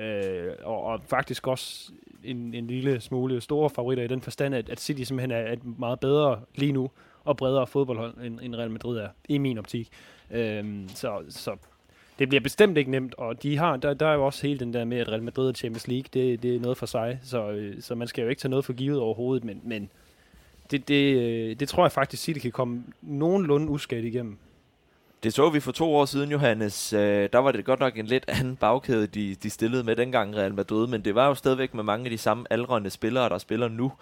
Øh, 0.00 0.52
og, 0.62 0.84
og 0.84 1.00
faktisk 1.06 1.46
også 1.46 1.92
en, 2.24 2.54
en 2.54 2.66
lille 2.66 3.00
smule 3.00 3.40
store 3.40 3.70
favoritter 3.70 4.04
i 4.04 4.06
den 4.06 4.20
forstand, 4.20 4.54
at, 4.54 4.68
at 4.68 4.80
City 4.80 5.02
simpelthen 5.02 5.30
er 5.30 5.52
et 5.52 5.78
meget 5.78 6.00
bedre 6.00 6.40
lige 6.54 6.72
nu 6.72 6.90
og 7.24 7.36
bredere 7.36 7.66
fodboldhold, 7.66 8.14
end, 8.24 8.40
end 8.42 8.54
Real 8.54 8.70
Madrid 8.70 8.98
er, 8.98 9.08
i 9.28 9.38
min 9.38 9.58
optik. 9.58 9.88
Øhm, 10.30 10.88
så, 10.88 11.22
så 11.28 11.56
det 12.18 12.28
bliver 12.28 12.40
bestemt 12.40 12.78
ikke 12.78 12.90
nemt, 12.90 13.14
og 13.14 13.42
de 13.42 13.56
har, 13.56 13.76
der, 13.76 13.94
der 13.94 14.06
er 14.06 14.14
jo 14.14 14.26
også 14.26 14.46
hele 14.46 14.58
den 14.58 14.74
der 14.74 14.84
med, 14.84 14.98
at 14.98 15.08
Real 15.08 15.22
Madrid 15.22 15.48
og 15.48 15.54
Champions 15.54 15.88
League, 15.88 16.06
det, 16.14 16.42
det 16.42 16.56
er 16.56 16.60
noget 16.60 16.78
for 16.78 16.86
sig, 16.86 17.18
så, 17.22 17.50
øh, 17.50 17.82
så 17.82 17.94
man 17.94 18.08
skal 18.08 18.22
jo 18.22 18.28
ikke 18.28 18.40
tage 18.40 18.50
noget 18.50 18.64
for 18.64 18.72
givet 18.72 18.98
overhovedet, 18.98 19.44
men, 19.44 19.60
men 19.64 19.90
det, 20.70 20.88
det, 20.88 21.16
øh, 21.16 21.56
det 21.60 21.68
tror 21.68 21.84
jeg 21.84 21.92
faktisk, 21.92 22.22
City 22.22 22.38
kan 22.38 22.52
komme 22.52 22.84
nogenlunde 23.02 23.68
uskadt 23.68 24.04
igennem. 24.04 24.38
Det 25.22 25.34
så 25.34 25.50
vi 25.50 25.60
for 25.60 25.72
to 25.72 25.94
år 25.94 26.04
siden, 26.04 26.30
Johannes. 26.30 26.92
Øh, 26.92 27.28
der 27.32 27.38
var 27.38 27.52
det 27.52 27.64
godt 27.64 27.80
nok 27.80 27.98
en 27.98 28.06
lidt 28.06 28.24
anden 28.28 28.56
bagkæde, 28.56 29.06
de, 29.06 29.34
de 29.34 29.50
stillede 29.50 29.84
med 29.84 29.96
dengang 29.96 30.36
Real 30.36 30.54
Madrid, 30.54 30.86
men 30.86 31.04
det 31.04 31.14
var 31.14 31.28
jo 31.28 31.34
stadigvæk 31.34 31.74
med 31.74 31.84
mange 31.84 32.04
af 32.04 32.10
de 32.10 32.18
samme 32.18 32.46
aldrende 32.50 32.90
spillere, 32.90 33.28
der 33.28 33.38
spiller 33.38 33.68
nu. 33.68 33.92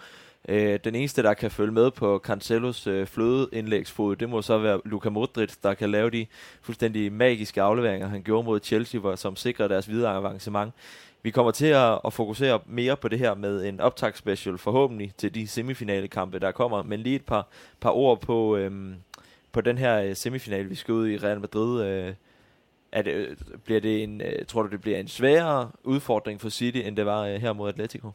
Øh, 0.47 0.79
den 0.83 0.95
eneste, 0.95 1.23
der 1.23 1.33
kan 1.33 1.51
følge 1.51 1.71
med 1.71 1.91
på 1.91 2.21
Cancelos 2.23 2.87
øh, 2.87 3.07
flødeindlægsfod, 3.07 4.15
det 4.15 4.29
må 4.29 4.41
så 4.41 4.57
være 4.57 4.81
Luka 4.85 5.09
Modric, 5.09 5.55
der 5.63 5.73
kan 5.73 5.91
lave 5.91 6.09
de 6.09 6.25
fuldstændig 6.61 7.11
magiske 7.11 7.61
afleveringer, 7.61 8.07
han 8.07 8.23
gjorde 8.23 8.45
mod 8.45 8.59
Chelsea, 8.63 8.99
hvor, 8.99 9.15
som 9.15 9.35
sikrer 9.35 9.67
deres 9.67 9.89
videre 9.89 10.15
avancement. 10.15 10.73
Vi 11.23 11.31
kommer 11.31 11.51
til 11.51 11.65
at, 11.65 11.99
at 12.05 12.13
fokusere 12.13 12.59
mere 12.65 12.97
på 12.97 13.07
det 13.07 13.19
her 13.19 13.35
med 13.35 13.65
en 13.65 13.79
optagsspecial 13.79 14.57
forhåbentlig 14.57 15.13
til 15.17 15.35
de 15.35 15.47
semifinale 15.47 16.07
kampe, 16.07 16.39
der 16.39 16.51
kommer, 16.51 16.83
men 16.83 16.99
lige 16.99 17.15
et 17.15 17.25
par, 17.25 17.47
par 17.81 17.91
ord 17.91 18.21
på, 18.21 18.55
øhm, 18.55 18.95
på 19.51 19.61
den 19.61 19.77
her 19.77 20.01
øh, 20.01 20.15
semifinal, 20.15 20.69
vi 20.69 20.75
skal 20.75 20.93
ud 20.93 21.09
i 21.09 21.17
Real 21.17 21.39
Madrid. 21.39 21.83
Øh, 21.83 22.13
er 22.91 23.01
det, 23.01 23.13
øh, 23.13 23.37
bliver 23.63 23.79
det 23.79 24.03
en, 24.03 24.21
øh, 24.21 24.45
tror 24.45 24.63
du, 24.63 24.69
det 24.69 24.81
bliver 24.81 24.97
en 24.97 25.07
sværere 25.07 25.71
udfordring 25.83 26.41
for 26.41 26.49
City, 26.49 26.77
end 26.77 26.97
det 26.97 27.05
var 27.05 27.21
øh, 27.21 27.35
her 27.35 27.53
mod 27.53 27.69
Atletico? 27.69 28.11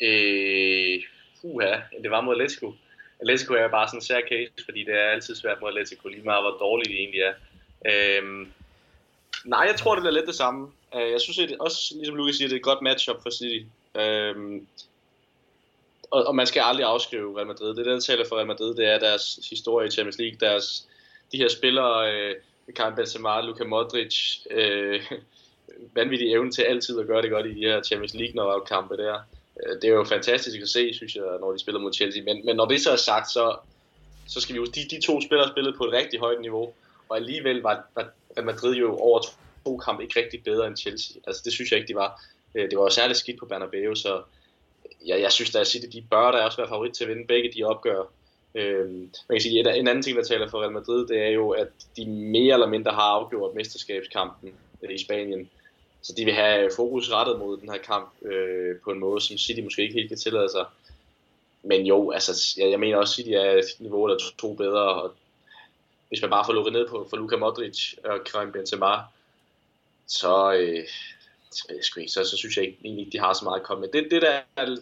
Øh, 0.00 1.02
uha, 1.42 1.76
det 2.02 2.10
var 2.10 2.20
mod 2.20 2.34
Atletico. 2.34 2.74
Atletico 3.20 3.54
er 3.54 3.68
bare 3.68 3.88
sådan 3.88 3.98
en 3.98 4.02
sær 4.02 4.20
case, 4.28 4.64
fordi 4.64 4.84
det 4.84 4.94
er 4.94 5.10
altid 5.10 5.34
svært 5.34 5.60
mod 5.60 5.68
Atletico, 5.68 6.08
lige 6.08 6.22
meget 6.22 6.42
hvor 6.42 6.56
dårligt 6.66 6.88
det 6.88 6.98
egentlig 6.98 7.20
er. 7.20 7.34
Øh, 7.90 8.46
nej, 9.44 9.60
jeg 9.60 9.76
tror, 9.76 9.94
det 9.94 10.02
bliver 10.02 10.14
lidt 10.14 10.26
det 10.26 10.34
samme. 10.34 10.68
Øh, 10.94 11.10
jeg 11.10 11.20
synes 11.20 11.36
det 11.36 11.56
også, 11.60 11.94
ligesom 11.96 12.16
Lukas 12.16 12.36
siger, 12.36 12.48
det 12.48 12.54
er 12.54 12.58
et 12.58 12.62
godt 12.62 12.82
matchup 12.82 13.22
for 13.22 13.30
City. 13.30 13.66
Øh, 13.96 14.62
og, 16.10 16.24
og 16.26 16.34
man 16.34 16.46
skal 16.46 16.62
aldrig 16.64 16.86
afskrive 16.86 17.36
Real 17.36 17.46
Madrid. 17.46 17.74
Det, 17.74 17.86
der 17.86 18.00
taler 18.00 18.24
for 18.28 18.36
Real 18.36 18.46
Madrid, 18.46 18.74
det 18.74 18.86
er 18.86 18.98
deres 18.98 19.38
historie 19.50 19.88
i 19.88 19.90
Champions 19.90 20.18
League, 20.18 20.38
deres, 20.40 20.88
de 21.32 21.36
her 21.36 21.48
spillere, 21.48 22.12
øh, 22.12 22.34
Karim 22.76 22.94
Benzema, 22.94 23.40
Luka 23.40 23.64
Modric, 23.64 24.38
øh, 24.50 25.02
vanvittig 25.94 26.32
evne 26.32 26.50
til 26.50 26.62
altid 26.62 27.00
at 27.00 27.06
gøre 27.06 27.22
det 27.22 27.30
godt 27.30 27.46
i 27.46 27.54
de 27.54 27.66
her 27.66 27.82
Champions 27.82 28.14
League 28.14 28.64
kampe 28.66 28.96
der. 28.96 29.20
Øh, 29.62 29.74
det 29.82 29.84
er 29.84 29.94
jo 29.94 30.04
fantastisk 30.04 30.62
at 30.62 30.68
se, 30.68 30.94
synes 30.94 31.14
jeg, 31.14 31.24
når 31.40 31.52
de 31.52 31.58
spiller 31.58 31.80
mod 31.80 31.92
Chelsea. 31.92 32.22
Men, 32.22 32.44
men 32.44 32.56
når 32.56 32.66
det 32.66 32.80
så 32.80 32.90
er 32.92 32.96
sagt, 32.96 33.30
så, 33.30 33.56
så 34.28 34.40
skal 34.40 34.54
vi 34.54 34.58
jo, 34.58 34.64
de, 34.64 34.80
de 34.90 35.00
to 35.00 35.20
spillere 35.20 35.48
spillede 35.48 35.76
på 35.76 35.84
et 35.84 35.92
rigtig 35.92 36.20
højt 36.20 36.40
niveau, 36.40 36.72
og 37.08 37.16
alligevel 37.16 37.60
var, 37.60 37.86
var 37.94 38.42
Madrid 38.42 38.74
jo 38.74 38.96
over 38.96 39.20
to 39.64 39.76
kampe 39.76 40.02
ikke 40.02 40.20
rigtig 40.20 40.44
bedre 40.44 40.66
end 40.66 40.76
Chelsea. 40.76 41.16
Altså 41.26 41.42
det 41.44 41.52
synes 41.52 41.70
jeg 41.70 41.80
ikke, 41.80 41.88
de 41.88 41.94
var. 41.94 42.22
Øh, 42.54 42.70
det 42.70 42.78
var 42.78 42.84
jo 42.84 42.90
særligt 42.90 43.18
skidt 43.18 43.38
på 43.38 43.46
Bernabeu, 43.46 43.94
så 43.94 44.22
ja, 45.06 45.20
jeg 45.20 45.32
synes 45.32 45.50
da, 45.50 45.60
at 45.60 45.66
City, 45.66 45.86
de 45.92 46.06
bør 46.10 46.30
da 46.30 46.38
også 46.38 46.56
være 46.58 46.68
favorit 46.68 46.94
til 46.94 47.04
at 47.04 47.10
vinde 47.10 47.26
begge 47.26 47.52
de 47.56 47.64
opgør. 47.64 48.02
Øhm, 48.54 49.10
man 49.28 49.36
kan 49.36 49.40
sige, 49.40 49.60
at 49.60 49.78
en 49.78 49.88
anden 49.88 50.02
ting, 50.02 50.16
der 50.16 50.24
taler 50.24 50.48
for 50.48 50.60
Real 50.60 50.72
Madrid, 50.72 51.06
det 51.06 51.22
er 51.22 51.30
jo, 51.30 51.50
at 51.50 51.68
de 51.96 52.06
mere 52.06 52.54
eller 52.54 52.66
mindre 52.66 52.90
har 52.90 53.02
afgjort 53.02 53.54
mesterskabskampen 53.54 54.52
øh, 54.82 54.94
i 54.94 54.98
Spanien. 54.98 55.50
Så 56.06 56.12
de 56.16 56.24
vil 56.24 56.34
have 56.34 56.70
fokus 56.76 57.10
rettet 57.10 57.38
mod 57.38 57.58
den 57.58 57.68
her 57.68 57.78
kamp 57.78 58.12
øh, 58.22 58.76
på 58.84 58.90
en 58.90 58.98
måde, 58.98 59.20
som 59.20 59.38
City 59.38 59.60
måske 59.60 59.82
ikke 59.82 59.94
helt 59.94 60.08
kan 60.08 60.18
tillade 60.18 60.48
sig. 60.50 60.64
Men 61.62 61.86
jo, 61.86 62.10
altså, 62.10 62.54
jeg, 62.58 62.70
jeg 62.70 62.80
mener 62.80 62.96
også, 62.96 63.12
at 63.12 63.16
City 63.16 63.30
er 63.30 63.50
et 63.52 63.64
niveau, 63.78 64.08
der 64.08 64.14
er 64.14 64.18
to 64.38 64.54
bedre. 64.54 65.02
Og 65.02 65.14
hvis 66.08 66.20
man 66.20 66.30
bare 66.30 66.44
får 66.46 66.52
lukket 66.52 66.72
ned 66.72 66.88
på 66.88 67.06
for 67.10 67.16
Luka 67.16 67.36
Modric 67.36 67.94
og 68.04 68.24
Karim 68.24 68.52
Benzema, 68.52 68.96
så, 70.06 70.52
øh, 70.52 70.84
så, 71.50 71.62
så, 72.08 72.24
så 72.24 72.36
synes 72.36 72.56
jeg 72.56 72.64
ikke, 72.64 72.78
egentlig, 72.84 73.12
de 73.12 73.18
har 73.18 73.32
så 73.32 73.44
meget 73.44 73.60
at 73.60 73.66
komme 73.66 73.80
med. 73.80 73.88
Det, 73.88 74.10
det 74.10 74.22
der 74.22 74.40
er 74.56 74.76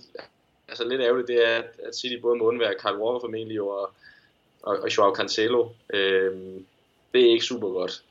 altså, 0.68 0.84
lidt 0.84 1.00
ærgerligt, 1.00 1.28
det 1.28 1.48
er, 1.48 1.62
at 1.86 1.96
City 1.96 2.20
både 2.22 2.38
må 2.38 2.44
undvære 2.44 2.74
Kyle 2.78 2.98
Walker 2.98 3.20
formentlig 3.20 3.60
og, 3.60 3.92
og, 4.62 4.78
og 4.78 4.96
Joao 4.96 5.14
Cancelo. 5.14 5.68
Øh, 5.90 6.32
det 7.12 7.26
er 7.26 7.30
ikke 7.30 7.44
super 7.44 7.68
godt 7.68 8.02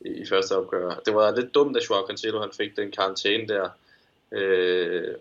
i, 0.00 0.26
første 0.28 0.56
opgør. 0.56 1.00
Det 1.06 1.14
var 1.14 1.36
lidt 1.36 1.54
dumt, 1.54 1.76
at 1.76 1.90
Joao 1.90 2.06
Cancelo 2.06 2.40
han 2.40 2.50
fik 2.56 2.76
den 2.76 2.90
karantæne 2.90 3.48
der. 3.48 3.68
Øh, 4.32 5.14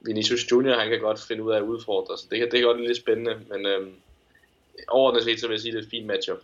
Vinicius 0.00 0.52
Junior, 0.52 0.74
han 0.74 0.90
kan 0.90 1.00
godt 1.00 1.20
finde 1.28 1.42
ud 1.42 1.52
af 1.52 1.56
at 1.56 1.62
udfordre, 1.62 2.18
så 2.18 2.26
det, 2.30 2.40
det 2.40 2.52
kan 2.52 2.62
godt 2.62 2.76
blive 2.76 2.88
lidt 2.88 2.98
spændende, 2.98 3.36
men 3.50 3.66
øh, 3.66 3.86
overordnet 4.88 5.24
set, 5.24 5.40
så 5.40 5.46
vil 5.46 5.54
jeg 5.54 5.60
sige, 5.60 5.70
at 5.70 5.74
det 5.74 5.80
er 5.80 5.84
et 5.84 5.90
fint 5.90 6.06
matchup. 6.06 6.38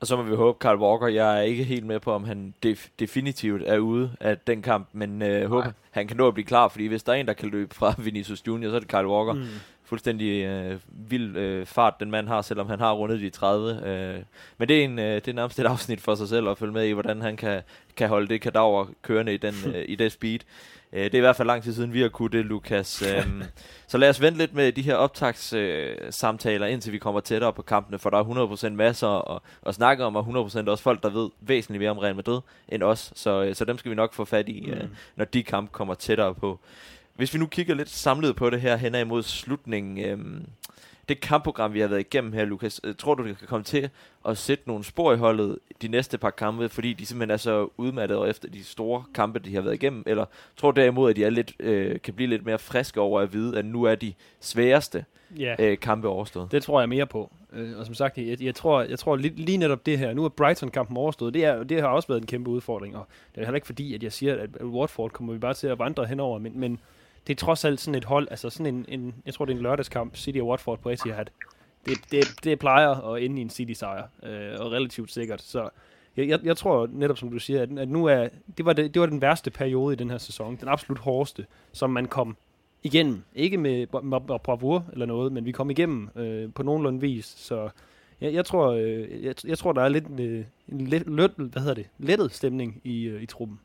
Og 0.00 0.06
så 0.06 0.16
må 0.16 0.22
vi 0.22 0.34
håbe, 0.34 0.58
Carl 0.58 0.78
Walker, 0.78 1.06
jeg 1.06 1.38
er 1.38 1.42
ikke 1.42 1.64
helt 1.64 1.86
med 1.86 2.00
på, 2.00 2.12
om 2.12 2.24
han 2.24 2.54
def- 2.66 2.88
definitivt 2.98 3.62
er 3.66 3.78
ude 3.78 4.12
af 4.20 4.38
den 4.38 4.62
kamp, 4.62 4.88
men 4.92 5.22
øh, 5.22 5.48
håber, 5.48 5.72
han 5.90 6.08
kan 6.08 6.16
nå 6.16 6.28
at 6.28 6.34
blive 6.34 6.46
klar, 6.46 6.68
fordi 6.68 6.86
hvis 6.86 7.02
der 7.02 7.12
er 7.12 7.16
en, 7.16 7.26
der 7.26 7.32
kan 7.32 7.48
løbe 7.48 7.74
fra 7.74 7.94
Vinicius 7.98 8.46
Junior, 8.46 8.70
så 8.70 8.76
er 8.76 8.80
det 8.80 8.88
Carl 8.88 9.06
Walker. 9.06 9.32
Mm. 9.32 9.46
Fuldstændig 9.88 10.44
øh, 10.44 10.80
vild 10.88 11.36
øh, 11.36 11.66
fart, 11.66 11.94
den 12.00 12.10
mand 12.10 12.28
har, 12.28 12.42
selvom 12.42 12.68
han 12.68 12.78
har 12.78 12.92
rundet 12.92 13.20
de 13.20 13.30
30. 13.30 13.86
Øh. 13.86 14.22
Men 14.58 14.68
det 14.68 14.80
er, 14.80 14.84
en, 14.84 14.98
øh, 14.98 15.14
det 15.14 15.28
er 15.28 15.32
nærmest 15.32 15.58
et 15.58 15.66
afsnit 15.66 16.00
for 16.00 16.14
sig 16.14 16.28
selv 16.28 16.48
at 16.48 16.58
følge 16.58 16.72
med 16.72 16.86
i, 16.86 16.92
hvordan 16.92 17.22
han 17.22 17.36
kan, 17.36 17.62
kan 17.96 18.08
holde 18.08 18.28
det 18.28 18.40
kadaver 18.40 18.86
kørende 19.02 19.34
i, 19.34 19.36
den, 19.36 19.54
øh, 19.74 19.84
i 19.88 19.94
det 19.94 20.12
speed. 20.12 20.38
Øh, 20.92 21.04
det 21.04 21.14
er 21.14 21.18
i 21.18 21.20
hvert 21.20 21.36
fald 21.36 21.46
lang 21.46 21.62
tid 21.62 21.74
siden, 21.74 21.92
vi 21.92 22.00
har 22.00 22.08
kunnet 22.08 22.32
det, 22.32 22.44
Lukas. 22.44 23.02
Øhm, 23.08 23.42
så 23.86 23.98
lad 23.98 24.08
os 24.08 24.20
vente 24.20 24.38
lidt 24.38 24.54
med 24.54 24.72
de 24.72 24.82
her 24.82 24.94
optagssamtaler, 24.94 26.66
indtil 26.66 26.92
vi 26.92 26.98
kommer 26.98 27.20
tættere 27.20 27.52
på 27.52 27.62
kampene, 27.62 27.98
for 27.98 28.10
der 28.10 28.18
er 28.18 28.68
100% 28.68 28.68
masser 28.68 29.34
at, 29.34 29.40
at 29.66 29.74
snakke 29.74 30.04
om, 30.04 30.16
og 30.16 30.46
100% 30.46 30.68
også 30.70 30.82
folk, 30.82 31.02
der 31.02 31.10
ved 31.10 31.30
væsentligt 31.40 31.80
mere 31.80 31.90
om 31.90 31.98
Real 31.98 32.16
Madrid 32.16 32.40
end 32.68 32.82
os. 32.82 33.12
Så, 33.14 33.42
øh, 33.42 33.54
så 33.54 33.64
dem 33.64 33.78
skal 33.78 33.90
vi 33.90 33.96
nok 33.96 34.14
få 34.14 34.24
fat 34.24 34.48
i, 34.48 34.70
mm. 34.70 34.88
når 35.16 35.24
de 35.24 35.42
kampe 35.42 35.72
kommer 35.72 35.94
tættere 35.94 36.34
på. 36.34 36.60
Hvis 37.18 37.34
vi 37.34 37.38
nu 37.38 37.46
kigger 37.46 37.74
lidt 37.74 37.88
samlet 37.88 38.36
på 38.36 38.50
det 38.50 38.60
her 38.60 38.76
hen 38.76 38.94
imod 38.94 39.22
slutningen, 39.22 40.04
øhm, 40.04 40.46
det 41.08 41.20
kampprogram, 41.20 41.74
vi 41.74 41.80
har 41.80 41.88
været 41.88 42.00
igennem 42.00 42.32
her, 42.32 42.44
Lukas, 42.44 42.80
øh, 42.84 42.94
tror 42.98 43.14
du, 43.14 43.26
det 43.26 43.38
kan 43.38 43.46
komme 43.46 43.64
til 43.64 43.90
at 44.28 44.38
sætte 44.38 44.64
nogle 44.66 44.84
spor 44.84 45.12
i 45.12 45.16
holdet 45.16 45.58
de 45.82 45.88
næste 45.88 46.18
par 46.18 46.30
kampe, 46.30 46.68
fordi 46.68 46.92
de 46.92 47.06
simpelthen 47.06 47.30
er 47.30 47.36
så 47.36 47.68
udmattede 47.76 48.28
efter 48.28 48.48
de 48.48 48.64
store 48.64 49.04
kampe, 49.14 49.38
de 49.38 49.54
har 49.54 49.60
været 49.62 49.74
igennem? 49.74 50.02
Eller 50.06 50.24
tror 50.56 50.70
du 50.70 50.80
derimod, 50.80 51.10
at 51.10 51.16
de 51.16 51.24
er 51.24 51.30
lidt, 51.30 51.52
øh, 51.60 52.00
kan 52.00 52.14
blive 52.14 52.30
lidt 52.30 52.44
mere 52.46 52.58
friske 52.58 53.00
over 53.00 53.20
at 53.20 53.32
vide, 53.32 53.58
at 53.58 53.64
nu 53.64 53.82
er 53.82 53.94
de 53.94 54.12
sværeste 54.40 55.04
Ja. 55.38 55.54
øh, 55.58 55.78
kampe 55.78 56.08
overstået? 56.08 56.52
Det 56.52 56.62
tror 56.62 56.80
jeg 56.80 56.88
mere 56.88 57.06
på. 57.06 57.32
Øh, 57.52 57.78
og 57.78 57.86
som 57.86 57.94
sagt, 57.94 58.18
jeg, 58.18 58.42
jeg 58.42 58.54
tror, 58.54 58.82
jeg 58.82 58.98
tror 58.98 59.16
lige, 59.16 59.34
lige 59.36 59.58
netop 59.58 59.86
det 59.86 59.98
her, 59.98 60.14
nu 60.14 60.24
er 60.24 60.28
Brighton-kampen 60.28 60.96
overstået, 60.96 61.34
det, 61.34 61.44
er, 61.44 61.62
det 61.62 61.80
har 61.80 61.88
også 61.88 62.08
været 62.08 62.20
en 62.20 62.26
kæmpe 62.26 62.50
udfordring, 62.50 62.96
og 62.96 63.06
det 63.34 63.40
er 63.40 63.44
heller 63.44 63.56
ikke 63.56 63.66
fordi, 63.66 63.94
at 63.94 64.02
jeg 64.02 64.12
siger, 64.12 64.34
at 64.42 64.62
Watford 64.62 65.10
kommer 65.10 65.32
vi 65.32 65.38
bare 65.38 65.54
til 65.54 65.66
at 65.66 65.78
vandre 65.78 66.06
henover, 66.06 66.38
men, 66.38 66.60
men 66.60 66.80
det 67.28 67.34
er 67.34 67.38
trods 67.46 67.64
alt 67.64 67.80
sådan 67.80 67.94
et 67.94 68.04
hold, 68.04 68.28
altså 68.30 68.50
sådan 68.50 68.74
en, 68.74 68.84
en 68.88 69.14
jeg 69.26 69.34
tror 69.34 69.44
det 69.44 69.52
er 69.52 69.56
en 69.56 69.62
lørdagskamp, 69.62 70.16
City 70.16 70.38
og 70.38 70.46
Watford 70.46 70.78
på 70.78 70.90
Etihad. 70.90 71.24
Det, 71.86 71.98
det, 72.10 72.24
det 72.44 72.58
plejer 72.58 73.12
at 73.12 73.22
ende 73.22 73.38
i 73.38 73.40
en 73.40 73.50
City-sejr, 73.50 74.08
øh, 74.22 74.60
og 74.60 74.72
relativt 74.72 75.12
sikkert, 75.12 75.42
så 75.42 75.68
jeg, 76.16 76.28
jeg, 76.28 76.40
jeg 76.44 76.56
tror 76.56 76.88
netop, 76.92 77.18
som 77.18 77.30
du 77.30 77.38
siger, 77.38 77.62
at, 77.62 77.78
at 77.78 77.88
nu 77.88 78.04
er, 78.04 78.28
det 78.56 78.64
var, 78.64 78.72
det, 78.72 78.94
det 78.94 79.00
var 79.00 79.06
den 79.06 79.20
værste 79.20 79.50
periode 79.50 79.92
i 79.92 79.96
den 79.96 80.10
her 80.10 80.18
sæson, 80.18 80.56
den 80.56 80.68
absolut 80.68 80.98
hårdeste, 80.98 81.46
som 81.72 81.90
man 81.90 82.06
kom 82.06 82.36
igennem. 82.82 83.22
Ikke 83.34 83.58
med, 83.58 83.86
med, 83.92 84.02
med 84.02 84.38
bravur 84.38 84.84
eller 84.92 85.06
noget, 85.06 85.32
men 85.32 85.44
vi 85.44 85.52
kom 85.52 85.70
igennem 85.70 86.08
øh, 86.16 86.52
på 86.52 86.62
nogenlunde 86.62 87.00
vis, 87.00 87.24
så 87.24 87.68
jeg, 88.20 88.34
jeg, 88.34 88.44
tror, 88.44 88.70
øh, 88.70 89.24
jeg, 89.24 89.34
jeg 89.44 89.58
tror, 89.58 89.72
der 89.72 89.82
er 89.82 89.88
lidt 89.88 90.20
øh, 90.20 90.44
en 90.68 90.86
let, 90.86 91.10
let, 91.10 91.30
hvad 91.36 91.62
hedder 91.62 91.74
det, 91.74 91.86
lettet 91.98 92.32
stemning 92.32 92.80
i, 92.84 93.04
øh, 93.04 93.22
i 93.22 93.26
truppen. 93.26 93.60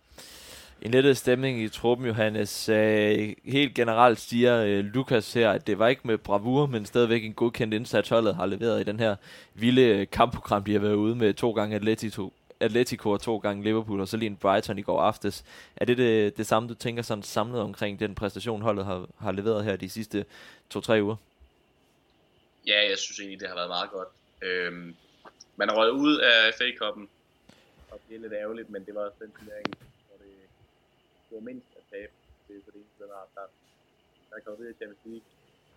En 0.83 0.91
lettet 0.91 1.17
stemning 1.17 1.61
i 1.61 1.69
truppen, 1.69 2.07
Johannes. 2.07 2.69
Øh, 2.69 3.35
helt 3.43 3.73
generelt 3.75 4.19
siger 4.19 4.63
øh, 4.63 4.85
Lukas 4.85 5.33
her, 5.33 5.51
at 5.51 5.67
det 5.67 5.79
var 5.79 5.87
ikke 5.87 6.01
med 6.03 6.17
bravur, 6.17 6.65
men 6.65 6.85
stadigvæk 6.85 7.23
en 7.25 7.33
godkendt 7.33 7.73
indsats, 7.73 8.09
holdet 8.09 8.35
har 8.35 8.45
leveret 8.45 8.81
i 8.81 8.83
den 8.83 8.99
her 8.99 9.15
vilde 9.53 9.81
øh, 9.81 10.07
kampprogram, 10.11 10.63
de 10.63 10.73
har 10.73 10.79
været 10.79 10.93
ude 10.93 11.15
med 11.15 11.33
to 11.33 11.51
gange 11.51 11.75
Atletico, 11.75 12.33
Atletico 12.59 13.09
og 13.09 13.21
to 13.21 13.37
gange 13.37 13.63
Liverpool, 13.63 14.01
og 14.01 14.07
så 14.07 14.17
lige 14.17 14.29
en 14.29 14.35
Brighton 14.35 14.79
i 14.79 14.81
går 14.81 15.01
aftes. 15.01 15.43
Er 15.75 15.85
det 15.85 15.97
det, 15.97 16.37
det 16.37 16.47
samme, 16.47 16.69
du 16.69 16.73
tænker 16.73 17.01
sådan 17.03 17.23
samlet 17.23 17.61
omkring 17.61 17.99
den 17.99 18.15
præstation, 18.15 18.61
holdet 18.61 18.85
har, 18.85 19.07
har 19.19 19.31
leveret 19.31 19.63
her 19.63 19.75
de 19.75 19.89
sidste 19.89 20.25
to-tre 20.69 21.03
uger? 21.03 21.15
Ja, 22.67 22.89
jeg 22.89 22.97
synes 22.97 23.19
egentlig, 23.19 23.39
det 23.39 23.47
har 23.47 23.55
været 23.55 23.69
meget 23.69 23.89
godt. 23.91 24.07
Øhm, 24.41 24.95
man 25.55 25.69
er 25.69 25.73
røget 25.73 25.91
ud 25.91 26.17
af 26.17 26.53
FA-koppen, 26.57 27.09
og 27.91 27.99
det 28.09 28.15
er 28.15 28.19
lidt 28.21 28.33
ærgerligt, 28.33 28.69
men 28.69 28.85
det 28.85 28.95
var 28.95 29.01
også 29.01 29.17
den 29.19 29.31
turnering, 29.39 29.65
var 31.37 31.45
mindst 31.49 31.69
at 31.79 31.83
tabe. 31.91 32.13
Det 32.47 32.53
er 32.57 32.61
for 32.65 32.71
det 32.71 32.79
eneste, 32.81 33.03
der, 33.13 33.21
der, 33.35 33.45
er 34.35 34.41
kommet 34.45 34.59
ud 34.63 34.69
i 34.73 34.77
Champions 34.79 35.03
League. 35.05 35.27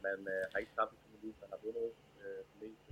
man 0.06 0.18
øh, 0.34 0.42
har 0.52 0.58
ikke 0.62 0.72
tabt 0.78 0.92
i 0.94 0.96
Premier 1.02 1.20
League, 1.24 1.38
man 1.42 1.48
har 1.54 1.60
vundet 1.64 1.90
øh, 2.22 2.40
det 2.50 2.56
meste. 2.62 2.86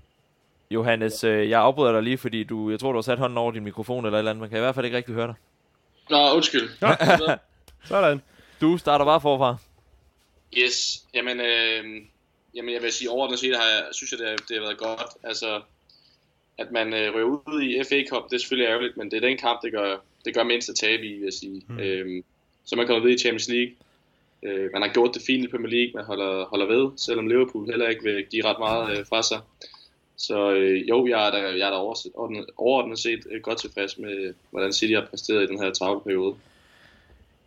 Johannes, 0.70 1.24
øh, 1.24 1.50
jeg 1.50 1.60
afbryder 1.60 1.92
dig 1.92 2.02
lige, 2.02 2.18
fordi 2.18 2.44
du, 2.44 2.70
jeg 2.70 2.78
tror, 2.80 2.92
du 2.92 2.98
har 3.00 3.08
sat 3.10 3.18
hånden 3.18 3.38
over 3.38 3.52
din 3.52 3.64
mikrofon 3.64 4.04
eller 4.04 4.18
et 4.18 4.20
eller 4.20 4.30
andet. 4.30 4.40
Man 4.40 4.50
kan 4.50 4.58
i 4.58 4.64
hvert 4.66 4.74
fald 4.74 4.86
ikke 4.86 4.96
rigtig 4.96 5.14
høre 5.14 5.26
dig. 5.26 5.38
Nå, 6.10 6.20
undskyld. 6.36 6.68
Sådan. 7.92 8.20
Du 8.60 8.78
starter 8.78 9.04
bare 9.04 9.20
forfra. 9.20 9.56
Yes, 10.56 11.04
jamen, 11.14 11.40
øh, 11.40 11.84
jamen 12.54 12.74
jeg 12.74 12.82
vil 12.82 12.92
sige, 12.92 13.10
overordnet 13.10 13.38
set 13.38 13.56
har 13.56 13.68
jeg, 13.68 13.84
synes 13.92 14.12
jeg, 14.12 14.18
det 14.18 14.28
har, 14.28 14.36
det 14.36 14.56
har 14.56 14.60
været 14.60 14.78
godt. 14.78 15.10
Altså, 15.22 15.62
at 16.58 16.70
man 16.70 16.94
øh, 16.94 17.14
rører 17.14 17.24
ud 17.24 17.62
i 17.62 17.84
FA 17.84 18.02
Cup, 18.10 18.30
det 18.30 18.36
er 18.36 18.40
selvfølgelig 18.40 18.68
ærgerligt, 18.68 18.96
men 18.96 19.10
det 19.10 19.16
er 19.16 19.28
den 19.28 19.38
kamp, 19.38 19.62
det 19.62 19.72
gør, 19.72 19.96
det 20.24 20.34
gør 20.34 20.42
mindst 20.42 20.68
at 20.68 20.76
tabe 20.76 21.06
i, 21.06 21.12
vil 21.12 21.24
jeg 21.24 21.32
sige. 21.32 21.62
Mm. 21.68 21.78
Øh, 21.78 22.22
som 22.64 22.76
man 22.76 22.86
kommet 22.86 23.04
ved 23.04 23.14
i 23.14 23.18
Champions 23.18 23.48
League. 23.48 23.72
Øh, 24.42 24.72
man 24.72 24.82
har 24.82 24.92
gjort 24.92 25.14
det 25.14 25.22
fint 25.22 25.44
i 25.44 25.48
Premier 25.48 25.70
League, 25.70 25.92
man 25.94 26.04
holder, 26.04 26.44
holder 26.44 26.66
ved, 26.66 26.90
selvom 26.96 27.28
Liverpool 27.28 27.66
heller 27.66 27.88
ikke 27.88 28.02
vil 28.04 28.26
give 28.30 28.44
ret 28.44 28.58
meget 28.58 28.98
øh, 28.98 29.06
fra 29.06 29.22
sig. 29.22 29.40
Så 30.16 30.52
øh, 30.52 30.88
jo, 30.88 31.06
jeg 31.06 31.26
er 31.26 31.30
da, 31.30 31.36
jeg 31.36 31.66
er 31.66 31.70
da 31.70 31.76
overordnet, 31.76 32.46
overordnet 32.56 32.98
set 32.98 33.26
øh, 33.30 33.40
godt 33.40 33.60
tilfreds 33.60 33.98
med, 33.98 34.34
hvordan 34.50 34.72
City 34.72 34.94
har 34.94 35.06
præsteret 35.10 35.42
i 35.42 35.46
den 35.46 35.58
her 35.62 35.72
travle 35.72 36.00
periode. 36.00 36.34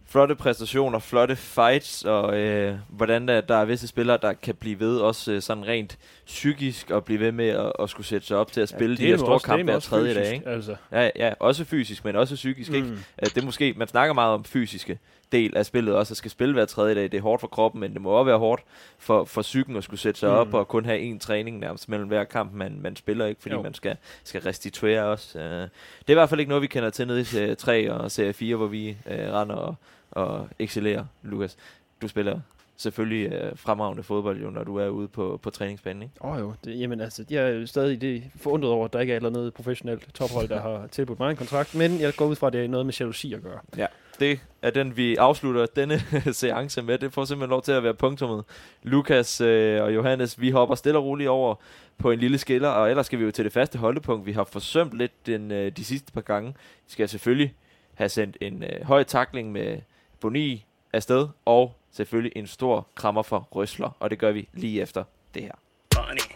Flotte 0.10 0.36
præstationer, 0.36 1.00
flotte 1.00 1.36
fights, 1.36 2.06
og 2.06 2.38
øh, 2.38 2.76
hvordan 2.90 3.28
der, 3.28 3.42
der 3.42 3.56
er 3.56 3.66
visse 3.66 3.88
spillere, 3.88 4.18
der 4.22 4.34
kan 4.34 4.56
blive 4.56 4.80
ved, 4.80 4.98
også 4.98 5.32
øh, 5.32 5.42
sådan 5.42 5.68
rent 5.68 5.98
psykisk, 6.26 6.92
og 6.92 7.06
blive 7.06 7.20
ved 7.20 7.32
med 7.32 7.50
at, 7.50 7.72
at 7.80 7.90
skulle 7.90 8.08
sætte 8.08 8.28
sig 8.28 8.38
op 8.38 8.52
til 8.52 8.62
at 8.62 8.70
spille 8.70 8.96
ja, 9.00 9.04
de 9.04 9.10
her 9.10 9.18
store 9.18 9.40
kampe 9.40 9.64
hver 9.64 9.80
tredje 9.80 10.14
dag. 10.14 10.34
Ikke? 10.34 10.50
Altså. 10.50 10.76
Ja, 10.92 11.10
ja, 11.16 11.34
også 11.40 11.66
fysisk, 11.66 12.06
men 12.06 12.16
også 12.16 12.36
psykisk. 12.36 12.70
Mm. 12.70 12.76
Ikke? 12.76 12.90
Det 13.22 13.38
er 13.38 13.46
måske, 13.46 13.74
man 13.78 13.88
snakker 13.88 14.14
meget 14.14 14.34
om 14.34 14.44
fysiske 14.44 15.00
del 15.32 15.58
af 15.58 15.66
spillet 15.66 15.96
også, 15.96 16.14
at 16.14 16.18
skal 16.18 16.32
spille 16.32 16.54
hver 16.54 16.66
tredje 16.66 16.96
dag. 16.96 17.04
Det 17.04 17.14
er 17.14 17.22
hårdt 17.22 17.42
for 17.42 17.48
kroppen, 17.48 17.82
men 17.82 17.94
det 17.94 18.02
må 18.02 18.10
også 18.10 18.26
være 18.26 18.38
hårdt 18.38 18.64
for, 18.98 19.26
for 19.26 19.42
psyken 19.42 19.76
at 19.76 19.84
skulle 19.84 20.00
sætte 20.00 20.20
sig 20.20 20.30
mm. 20.30 20.36
op 20.36 20.54
og 20.54 20.68
kun 20.68 20.86
have 20.86 21.00
en 21.00 21.20
træning 21.20 21.60
nærmest 21.60 21.90
mellem 21.90 22.08
hver 22.08 22.24
kamp, 22.24 22.54
man, 22.54 22.80
man 22.82 22.96
spiller, 22.96 23.26
ikke 23.26 23.42
fordi 23.42 23.56
jo. 23.56 23.62
man 23.62 23.74
skal, 23.74 23.98
skal 24.24 24.42
restituere 24.42 25.04
også. 25.04 25.40
Uh, 25.40 25.44
det 25.44 25.70
er 26.08 26.12
i 26.12 26.14
hvert 26.14 26.30
fald 26.30 26.40
ikke 26.40 26.50
noget, 26.50 26.62
vi 26.62 26.68
kender 26.68 26.90
til 26.90 27.08
nede 27.08 27.22
i 27.22 27.24
serie 27.24 27.56
3 27.56 27.92
og 27.92 28.12
serie 28.12 28.34
4, 28.34 28.56
hvor 28.56 28.68
vi 28.68 28.98
uh, 29.06 29.12
render 29.12 29.56
og, 29.56 29.76
og 30.18 30.48
excellerer, 30.60 31.06
Lukas. 31.24 31.58
Du 32.02 32.08
spiller 32.08 32.40
selvfølgelig 32.78 33.34
øh, 33.34 33.58
fremragende 33.58 34.04
fodbold, 34.04 34.42
jo, 34.42 34.50
når 34.50 34.64
du 34.64 34.76
er 34.76 34.88
ude 34.88 35.08
på, 35.08 35.40
på 35.44 35.50
træningsbanen, 35.50 36.04
ikke? 36.04 36.16
Åh 36.22 36.32
oh, 36.32 36.40
jo, 36.40 36.54
det, 36.64 36.80
jamen 36.80 37.02
altså, 37.02 37.26
jeg 37.30 37.44
er 37.44 37.48
jo 37.48 37.68
stadig 37.68 38.02
det 38.02 38.24
forundret 38.36 38.72
over, 38.72 38.86
at 38.86 38.94
der 38.94 39.00
ikke 39.00 39.14
er 39.14 39.20
noget 39.20 39.54
professionelt 39.54 40.14
tophold, 40.14 40.48
der 40.48 40.62
har 40.62 40.88
tilbudt 40.92 41.20
mig 41.20 41.30
en 41.30 41.36
kontrakt, 41.36 41.76
men 41.76 42.00
jeg 42.00 42.14
går 42.16 42.26
ud 42.26 42.36
fra, 42.36 42.48
at 42.48 42.54
det 42.54 42.64
er 42.64 42.68
noget 42.68 42.86
med 42.86 42.94
jalousi 43.00 43.34
at 43.34 43.44
gøre. 43.44 43.60
Ja, 43.78 43.86
det 44.20 44.40
er 44.62 44.70
den, 44.70 44.98
vi 44.98 45.16
afslutter 45.16 45.66
denne 45.66 46.00
seance 46.34 46.82
med. 46.82 46.98
Det 46.98 47.14
får 47.14 47.26
simpelthen 47.26 47.50
lov 47.50 47.62
til 47.62 47.72
at 47.72 47.84
være 47.84 47.94
punktummet. 47.94 48.44
Lukas 48.84 49.42
øh, 49.42 49.84
og 49.84 49.96
Johannes, 49.96 50.42
vi 50.42 50.50
hopper 50.50 50.76
stille 50.76 51.00
og 51.00 51.06
roligt 51.06 51.30
over 51.30 51.56
på 51.98 52.12
en 52.12 52.20
lille 52.20 52.38
skiller, 52.38 52.70
og 52.70 52.90
ellers 52.90 53.06
skal 53.06 53.20
vi 53.20 53.24
jo 53.24 53.32
til 53.32 53.46
det 53.46 53.54
faste 53.54 53.78
holdepunkt. 53.78 54.26
Vi 54.26 54.32
har 54.32 54.44
forsømt 54.44 54.94
lidt 54.94 55.26
den, 55.26 55.52
øh, 55.52 55.72
de 55.72 55.84
sidste 55.84 56.12
par 56.12 56.22
gange. 56.22 56.54
Vi 56.86 56.92
skal 56.92 57.10
selvfølgelig 57.10 57.54
have 57.94 58.10
sendt 58.10 58.38
en 58.42 58.64
øh, 58.64 58.84
høj 58.84 59.04
takling 59.04 59.52
med 59.52 59.78
Boni 60.20 60.66
afsted, 60.94 61.28
og 61.46 61.76
selvfølgelig 61.92 62.32
en 62.36 62.48
stor 62.48 62.88
krammer 62.96 63.22
for 63.22 63.48
Røsler, 63.52 63.90
og 64.00 64.10
det 64.10 64.20
gør 64.20 64.32
vi 64.32 64.50
lige 64.54 64.82
efter 64.82 65.04
det 65.34 65.44
her. 65.44 65.52
Bunny, 65.96 66.28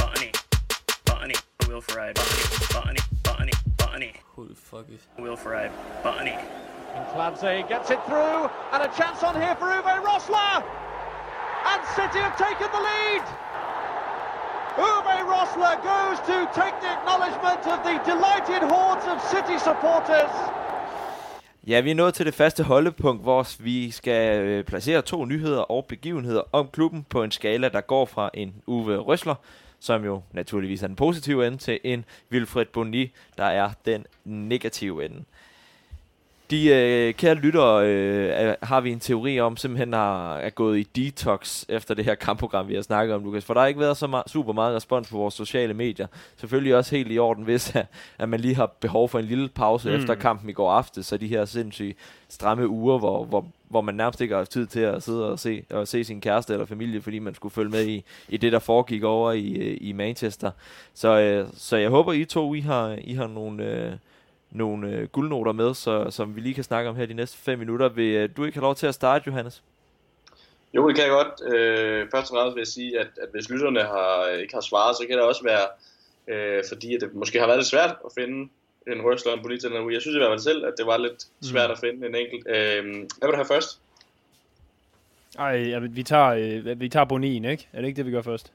Bunny, 0.00 0.30
Bunny, 1.10 1.36
Will 1.68 1.82
Ferrari, 1.82 2.12
Bunny, 2.20 2.44
Bunny, 2.74 3.02
Bunny, 3.28 3.56
Bunny. 3.82 4.12
Who 4.36 4.44
the 4.52 4.56
fuck 4.56 4.86
is 4.96 5.02
Will 5.18 5.36
Ferrari, 5.36 5.70
Bunny. 6.02 6.36
And 6.94 7.04
Clancy 7.12 7.56
gets 7.72 7.88
it 7.90 8.00
through, 8.08 8.40
and 8.72 8.80
a 8.88 8.90
chance 9.00 9.18
on 9.28 9.34
here 9.42 9.56
for 9.60 9.68
Uwe 9.76 9.94
Rosler! 10.08 10.56
And 11.70 11.80
City 11.96 12.20
have 12.26 12.36
taken 12.46 12.68
the 12.76 12.82
lead! 12.90 13.24
Uwe 14.88 15.16
Rosler 15.32 15.76
goes 15.92 16.18
to 16.30 16.36
take 16.60 16.76
the 16.84 16.90
acknowledgement 16.96 17.62
of 17.74 17.78
the 17.88 17.96
delighted 18.10 18.62
hordes 18.72 19.06
of 19.12 19.16
City 19.34 19.58
supporters. 19.58 20.34
Ja, 21.66 21.80
vi 21.80 21.90
er 21.90 21.94
nået 21.94 22.14
til 22.14 22.26
det 22.26 22.34
faste 22.34 22.62
holdepunkt, 22.62 23.22
hvor 23.22 23.62
vi 23.62 23.90
skal 23.90 24.40
øh, 24.40 24.64
placere 24.64 25.02
to 25.02 25.24
nyheder 25.24 25.60
og 25.60 25.86
begivenheder 25.86 26.42
om 26.52 26.68
klubben 26.72 27.06
på 27.10 27.22
en 27.22 27.30
skala, 27.30 27.68
der 27.68 27.80
går 27.80 28.06
fra 28.06 28.30
en 28.34 28.54
Uwe 28.66 28.96
Røsler, 28.96 29.34
som 29.80 30.04
jo 30.04 30.22
naturligvis 30.32 30.82
er 30.82 30.86
den 30.86 30.96
positive 30.96 31.46
ende, 31.46 31.58
til 31.58 31.80
en 31.84 32.04
Wilfred 32.32 32.66
Boni, 32.66 33.12
der 33.36 33.44
er 33.44 33.70
den 33.86 34.06
negative 34.24 35.04
ende. 35.04 35.24
De 36.50 36.68
øh, 36.68 37.14
kære 37.14 37.34
lyttere 37.34 37.86
øh, 37.86 38.54
har 38.62 38.80
vi 38.80 38.92
en 38.92 39.00
teori 39.00 39.40
om, 39.40 39.56
simpelthen 39.56 39.92
har, 39.92 40.36
er 40.36 40.50
gået 40.50 40.78
i 40.78 40.82
detox 40.82 41.64
efter 41.68 41.94
det 41.94 42.04
her 42.04 42.14
kampprogram, 42.14 42.68
vi 42.68 42.74
har 42.74 42.82
snakket 42.82 43.14
om, 43.14 43.24
Lukas. 43.24 43.44
For 43.44 43.54
der 43.54 43.60
har 43.60 43.68
ikke 43.68 43.80
været 43.80 43.96
så 43.96 44.06
meget, 44.06 44.30
super 44.30 44.52
meget 44.52 44.76
respons 44.76 45.08
på 45.08 45.16
vores 45.16 45.34
sociale 45.34 45.74
medier. 45.74 46.06
Selvfølgelig 46.36 46.76
også 46.76 46.96
helt 46.96 47.12
i 47.12 47.18
orden, 47.18 47.44
hvis 47.44 47.76
at, 47.76 47.86
at 48.18 48.28
man 48.28 48.40
lige 48.40 48.54
har 48.54 48.66
behov 48.80 49.08
for 49.08 49.18
en 49.18 49.24
lille 49.24 49.48
pause 49.48 49.88
mm. 49.88 49.94
efter 49.94 50.14
kampen 50.14 50.50
i 50.50 50.52
går 50.52 50.70
aftes, 50.70 51.06
så 51.06 51.16
de 51.16 51.26
her 51.26 51.44
sindssyge 51.44 51.94
stramme 52.28 52.68
uger, 52.68 52.98
hvor, 52.98 53.24
hvor, 53.24 53.46
hvor 53.68 53.80
man 53.80 53.94
nærmest 53.94 54.20
ikke 54.20 54.34
har 54.34 54.40
haft 54.40 54.50
tid 54.50 54.66
til 54.66 54.80
at 54.80 55.02
sidde 55.02 55.30
og 55.30 55.38
se, 55.38 55.64
og 55.70 55.88
se 55.88 56.04
sin 56.04 56.20
kæreste 56.20 56.52
eller 56.52 56.66
familie, 56.66 57.02
fordi 57.02 57.18
man 57.18 57.34
skulle 57.34 57.52
følge 57.52 57.70
med 57.70 57.86
i, 57.86 58.04
i 58.28 58.36
det, 58.36 58.52
der 58.52 58.58
foregik 58.58 59.02
over 59.02 59.32
i, 59.32 59.76
i 59.76 59.92
Manchester. 59.92 60.50
Så, 60.94 61.20
øh, 61.20 61.46
så 61.54 61.76
jeg 61.76 61.90
håber, 61.90 62.12
I 62.12 62.24
to 62.24 62.54
I 62.54 62.60
har, 62.60 62.98
I 63.04 63.14
har 63.14 63.26
nogle... 63.26 63.64
Øh, 63.64 63.92
nogle 64.54 64.88
øh, 64.88 65.08
guldnoter 65.08 65.52
med, 65.52 65.74
så, 65.74 66.10
som 66.10 66.36
vi 66.36 66.40
lige 66.40 66.54
kan 66.54 66.64
snakke 66.64 66.90
om 66.90 66.96
her 66.96 67.06
de 67.06 67.14
næste 67.14 67.38
fem 67.38 67.58
minutter. 67.58 67.88
Vil 67.88 68.14
øh, 68.14 68.28
du 68.36 68.44
ikke 68.44 68.56
have 68.56 68.62
lov 68.62 68.74
til 68.74 68.86
at 68.86 68.94
starte, 68.94 69.24
Johannes? 69.26 69.62
Jo, 70.74 70.88
det 70.88 70.96
kan 70.96 71.04
jeg 71.04 71.12
godt. 71.12 71.54
Øh, 71.54 72.08
først 72.14 72.30
og 72.30 72.36
fremmest 72.36 72.54
vil 72.54 72.60
jeg 72.60 72.66
sige, 72.66 73.00
at, 73.00 73.06
at 73.22 73.28
hvis 73.32 73.50
lytterne 73.50 73.80
har, 73.80 74.26
ikke 74.26 74.54
har 74.54 74.60
svaret, 74.60 74.96
så 74.96 75.06
kan 75.08 75.18
det 75.18 75.26
også 75.26 75.44
være, 75.44 75.66
øh, 76.28 76.62
fordi 76.68 76.94
at 76.94 77.00
det 77.00 77.14
måske 77.14 77.38
har 77.38 77.46
været 77.46 77.58
lidt 77.58 77.68
svært 77.68 77.96
at 78.04 78.10
finde 78.18 78.50
en 78.86 79.00
og 79.00 79.34
en 79.34 79.42
politik 79.42 79.70
den 79.70 79.82
uge. 79.82 79.94
Jeg 79.94 80.00
synes 80.00 80.14
i 80.14 80.18
hvert 80.18 80.30
fald 80.30 80.40
selv, 80.40 80.64
at 80.64 80.74
det 80.78 80.86
var 80.86 80.96
lidt 80.96 81.24
mm. 81.40 81.46
svært 81.46 81.70
mm. 81.70 81.72
at 81.72 81.78
finde 81.78 82.06
en 82.06 82.14
enkelt. 82.14 82.46
Øh, 82.48 82.84
hvad 83.18 83.28
vil 83.28 83.30
du 83.30 83.36
have 83.36 83.52
først? 83.54 83.80
Ej, 85.38 85.78
vi 85.78 86.02
tager, 86.02 86.28
øh, 86.28 86.80
vi 86.80 86.88
tager 86.88 87.04
Bonien, 87.04 87.44
ikke? 87.44 87.68
Er 87.72 87.80
det 87.80 87.88
ikke 87.88 87.96
det, 87.96 88.06
vi 88.06 88.10
gør 88.10 88.22
først? 88.22 88.52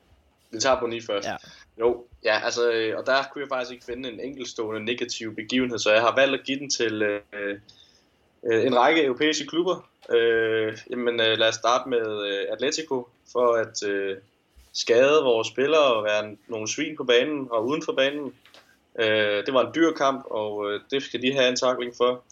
Vi 0.52 0.60
tager 0.60 0.80
Boni 0.80 1.02
først. 1.02 1.28
Ja. 1.28 1.36
Jo, 1.80 2.06
ja, 2.24 2.40
altså, 2.46 2.72
øh, 2.72 2.98
og 2.98 3.06
der 3.06 3.24
kunne 3.32 3.42
jeg 3.42 3.50
faktisk 3.50 3.74
ikke 3.74 3.86
finde 3.86 4.10
en 4.10 4.20
enkeltstående 4.20 4.86
negativ 4.86 5.36
begivenhed, 5.36 5.80
så 5.80 5.92
jeg 5.92 6.02
har 6.02 6.16
valgt 6.16 6.40
at 6.40 6.46
give 6.46 6.60
den 6.60 6.70
til 6.70 7.02
øh, 7.02 7.22
øh, 8.44 8.66
en 8.66 8.76
række 8.76 9.04
europæiske 9.04 9.48
klubber. 9.48 9.90
Øh, 10.10 10.78
jamen, 10.90 11.20
øh, 11.20 11.38
lad 11.38 11.48
os 11.48 11.56
starte 11.56 11.90
med 11.90 12.28
øh, 12.28 12.46
Atletico, 12.52 13.08
for 13.32 13.54
at 13.54 13.90
øh, 13.90 14.18
skade 14.74 15.24
vores 15.24 15.48
spillere 15.48 15.94
og 15.96 16.04
være 16.04 16.36
nogle 16.48 16.68
svin 16.68 16.98
på 16.98 17.04
banen 17.04 17.48
og 17.52 17.68
uden 17.68 17.84
for 17.86 17.94
banen. 17.94 18.34
Øh, 19.00 19.46
det 19.46 19.54
var 19.54 19.66
en 19.66 19.76
dyr 19.76 19.92
kamp, 19.92 20.26
og 20.32 20.72
øh, 20.72 20.82
det 20.92 21.04
skal 21.04 21.22
de 21.22 21.34
have 21.34 21.50
en 21.50 21.56
takling 21.56 21.94
for. 21.98 22.24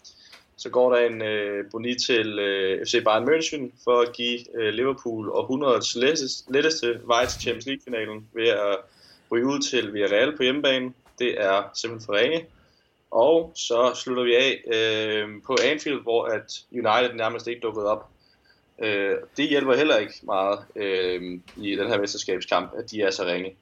Så 0.58 0.70
går 0.70 0.95
der 0.95 1.08
en 1.08 1.22
øh, 1.22 1.66
boni 1.72 2.00
til 2.00 2.39
øh, 2.39 2.86
FC 2.86 3.04
Bayern 3.04 3.30
München 3.30 3.84
for 3.84 4.02
at 4.02 4.14
give 4.14 4.60
øh, 4.60 4.74
Liverpool 4.74 5.30
århundredets 5.30 5.98
letteste 6.50 7.00
vej 7.04 7.26
til 7.26 7.41
Champions 7.41 7.66
League-finalen 7.66 8.28
ved 8.34 8.48
at 8.48 8.78
ryge 9.32 9.45
ud 9.45 9.59
til 9.59 9.93
Villarreal 9.93 10.38
på 10.38 10.43
hjemmebane. 10.43 10.93
Det 11.19 11.41
er 11.41 11.63
simpelthen 11.73 12.05
for 12.05 12.13
ringe. 12.13 12.45
Og 13.11 13.51
så 13.55 13.91
slutter 13.95 14.23
vi 14.23 14.36
af 14.36 14.63
øh, 14.73 15.30
på 15.45 15.57
Anfield, 15.63 16.01
hvor 16.01 16.25
at 16.25 16.65
United 16.71 17.13
nærmest 17.13 17.47
ikke 17.47 17.61
dukkede 17.61 17.91
op. 17.91 18.09
Øh, 18.80 19.15
det 19.38 19.49
hjælper 19.49 19.75
heller 19.75 19.97
ikke 19.97 20.13
meget 20.23 20.59
øh, 20.75 21.39
i 21.57 21.75
den 21.75 21.88
her 21.88 21.99
mesterskabskamp, 21.99 22.71
at 22.78 22.91
de 22.91 23.01
er 23.01 23.11
så 23.11 23.25
ringe. 23.25 23.55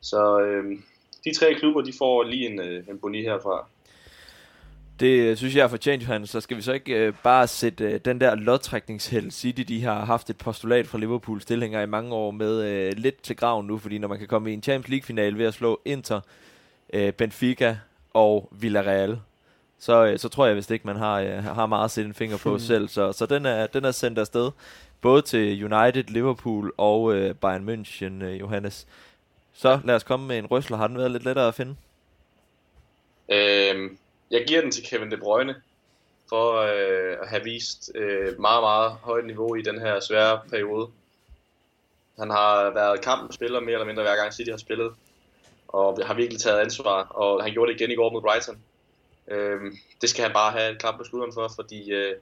Så 0.00 0.40
øh, 0.40 0.78
de 1.24 1.34
tre 1.34 1.54
klubber, 1.54 1.82
de 1.82 1.92
får 1.98 2.22
lige 2.22 2.46
en, 2.46 2.60
øh, 2.60 2.88
en 2.88 2.98
boni 2.98 3.22
herfra. 3.22 3.66
Det 5.00 5.20
øh, 5.20 5.36
synes 5.36 5.56
jeg 5.56 5.62
er 5.62 5.68
fortjent, 5.68 6.02
Johan. 6.02 6.26
Så 6.26 6.40
skal 6.40 6.56
vi 6.56 6.62
så 6.62 6.72
ikke 6.72 6.94
øh, 6.94 7.14
bare 7.22 7.46
sætte 7.46 7.84
øh, 7.84 8.00
den 8.04 8.20
der 8.20 8.34
lodtrækningsheld 8.34 9.30
City, 9.30 9.60
de 9.60 9.82
har 9.82 10.04
haft 10.04 10.30
et 10.30 10.38
postulat 10.38 10.86
fra 10.86 10.98
Liverpool 10.98 11.40
stillinger 11.40 11.80
i 11.80 11.86
mange 11.86 12.14
år 12.14 12.30
med 12.30 12.64
øh, 12.64 12.92
lidt 12.96 13.22
til 13.22 13.36
graven 13.36 13.66
nu, 13.66 13.78
fordi 13.78 13.98
når 13.98 14.08
man 14.08 14.18
kan 14.18 14.28
komme 14.28 14.50
i 14.50 14.54
en 14.54 14.62
Champions 14.62 14.88
League-finale 14.88 15.38
ved 15.38 15.46
at 15.46 15.54
slå 15.54 15.80
Inter, 15.84 16.20
øh, 16.92 17.12
Benfica 17.12 17.78
og 18.14 18.48
Villarreal, 18.52 19.20
så, 19.78 20.06
øh, 20.06 20.18
så 20.18 20.28
tror 20.28 20.46
jeg 20.46 20.56
vist 20.56 20.70
ikke, 20.70 20.86
man 20.86 20.96
har, 20.96 21.20
øh, 21.20 21.44
har 21.44 21.66
meget 21.66 21.84
at 21.84 21.90
sætte 21.90 22.08
en 22.08 22.14
finger 22.14 22.36
på 22.36 22.58
selv. 22.70 22.88
Så, 22.88 23.12
så 23.12 23.26
den, 23.26 23.46
er, 23.46 23.66
den 23.66 23.84
er 23.84 23.90
sendt 23.90 24.18
afsted, 24.18 24.50
både 25.00 25.22
til 25.22 25.64
United, 25.64 26.04
Liverpool 26.04 26.72
og 26.76 27.14
øh, 27.14 27.34
Bayern 27.34 27.68
München, 27.68 28.24
øh, 28.24 28.40
Johannes. 28.40 28.86
Så 29.52 29.80
lad 29.84 29.94
os 29.94 30.04
komme 30.04 30.26
med 30.26 30.38
en 30.38 30.46
røsler. 30.46 30.76
Har 30.76 30.86
den 30.86 30.98
været 30.98 31.10
lidt 31.10 31.24
lettere 31.24 31.48
at 31.48 31.54
finde? 31.54 31.76
Øhm, 33.28 33.98
jeg 34.30 34.44
giver 34.46 34.60
den 34.60 34.70
til 34.70 34.84
Kevin 34.84 35.10
De 35.10 35.16
Bruyne 35.16 35.62
for 36.28 36.52
øh, 36.52 37.16
at 37.22 37.28
have 37.28 37.44
vist 37.44 37.90
øh, 37.94 38.40
meget, 38.40 38.62
meget 38.62 38.92
højt 38.92 39.26
niveau 39.26 39.54
i 39.54 39.62
den 39.62 39.80
her 39.80 40.00
svære 40.00 40.40
periode. 40.50 40.88
Han 42.18 42.30
har 42.30 42.70
været 42.70 43.00
kampen 43.00 43.32
spiller 43.32 43.60
mere 43.60 43.72
eller 43.72 43.86
mindre 43.86 44.02
hver 44.02 44.16
gang 44.16 44.34
City 44.34 44.50
har 44.50 44.58
spillet, 44.58 44.92
og 45.68 45.98
har 46.06 46.14
virkelig 46.14 46.40
taget 46.40 46.60
ansvar, 46.60 47.02
og 47.02 47.42
han 47.42 47.52
gjorde 47.52 47.72
det 47.72 47.80
igen 47.80 47.90
i 47.90 47.94
går 47.94 48.12
mod 48.12 48.22
Brighton. 48.22 48.58
Øh, 49.28 49.60
det 50.00 50.10
skal 50.10 50.24
han 50.24 50.32
bare 50.32 50.52
have 50.52 50.72
et 50.72 50.78
klap 50.78 50.94
på 50.98 51.04
skulderen 51.04 51.32
for, 51.32 51.52
fordi 51.54 51.90
øh, 51.90 52.14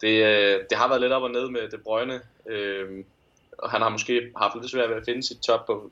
det, 0.00 0.24
øh, 0.24 0.64
det 0.70 0.78
har 0.78 0.88
været 0.88 1.00
lidt 1.00 1.12
op 1.12 1.22
og 1.22 1.30
ned 1.30 1.48
med 1.48 1.68
De 1.68 1.78
Bruyne. 1.78 2.20
Øh, 2.46 3.04
og 3.58 3.70
han 3.70 3.82
har 3.82 3.88
måske 3.88 4.32
haft 4.36 4.54
lidt 4.54 4.70
svært 4.70 4.90
ved 4.90 4.96
at 4.96 5.04
finde 5.04 5.26
sit 5.26 5.38
top 5.38 5.66
på, 5.66 5.90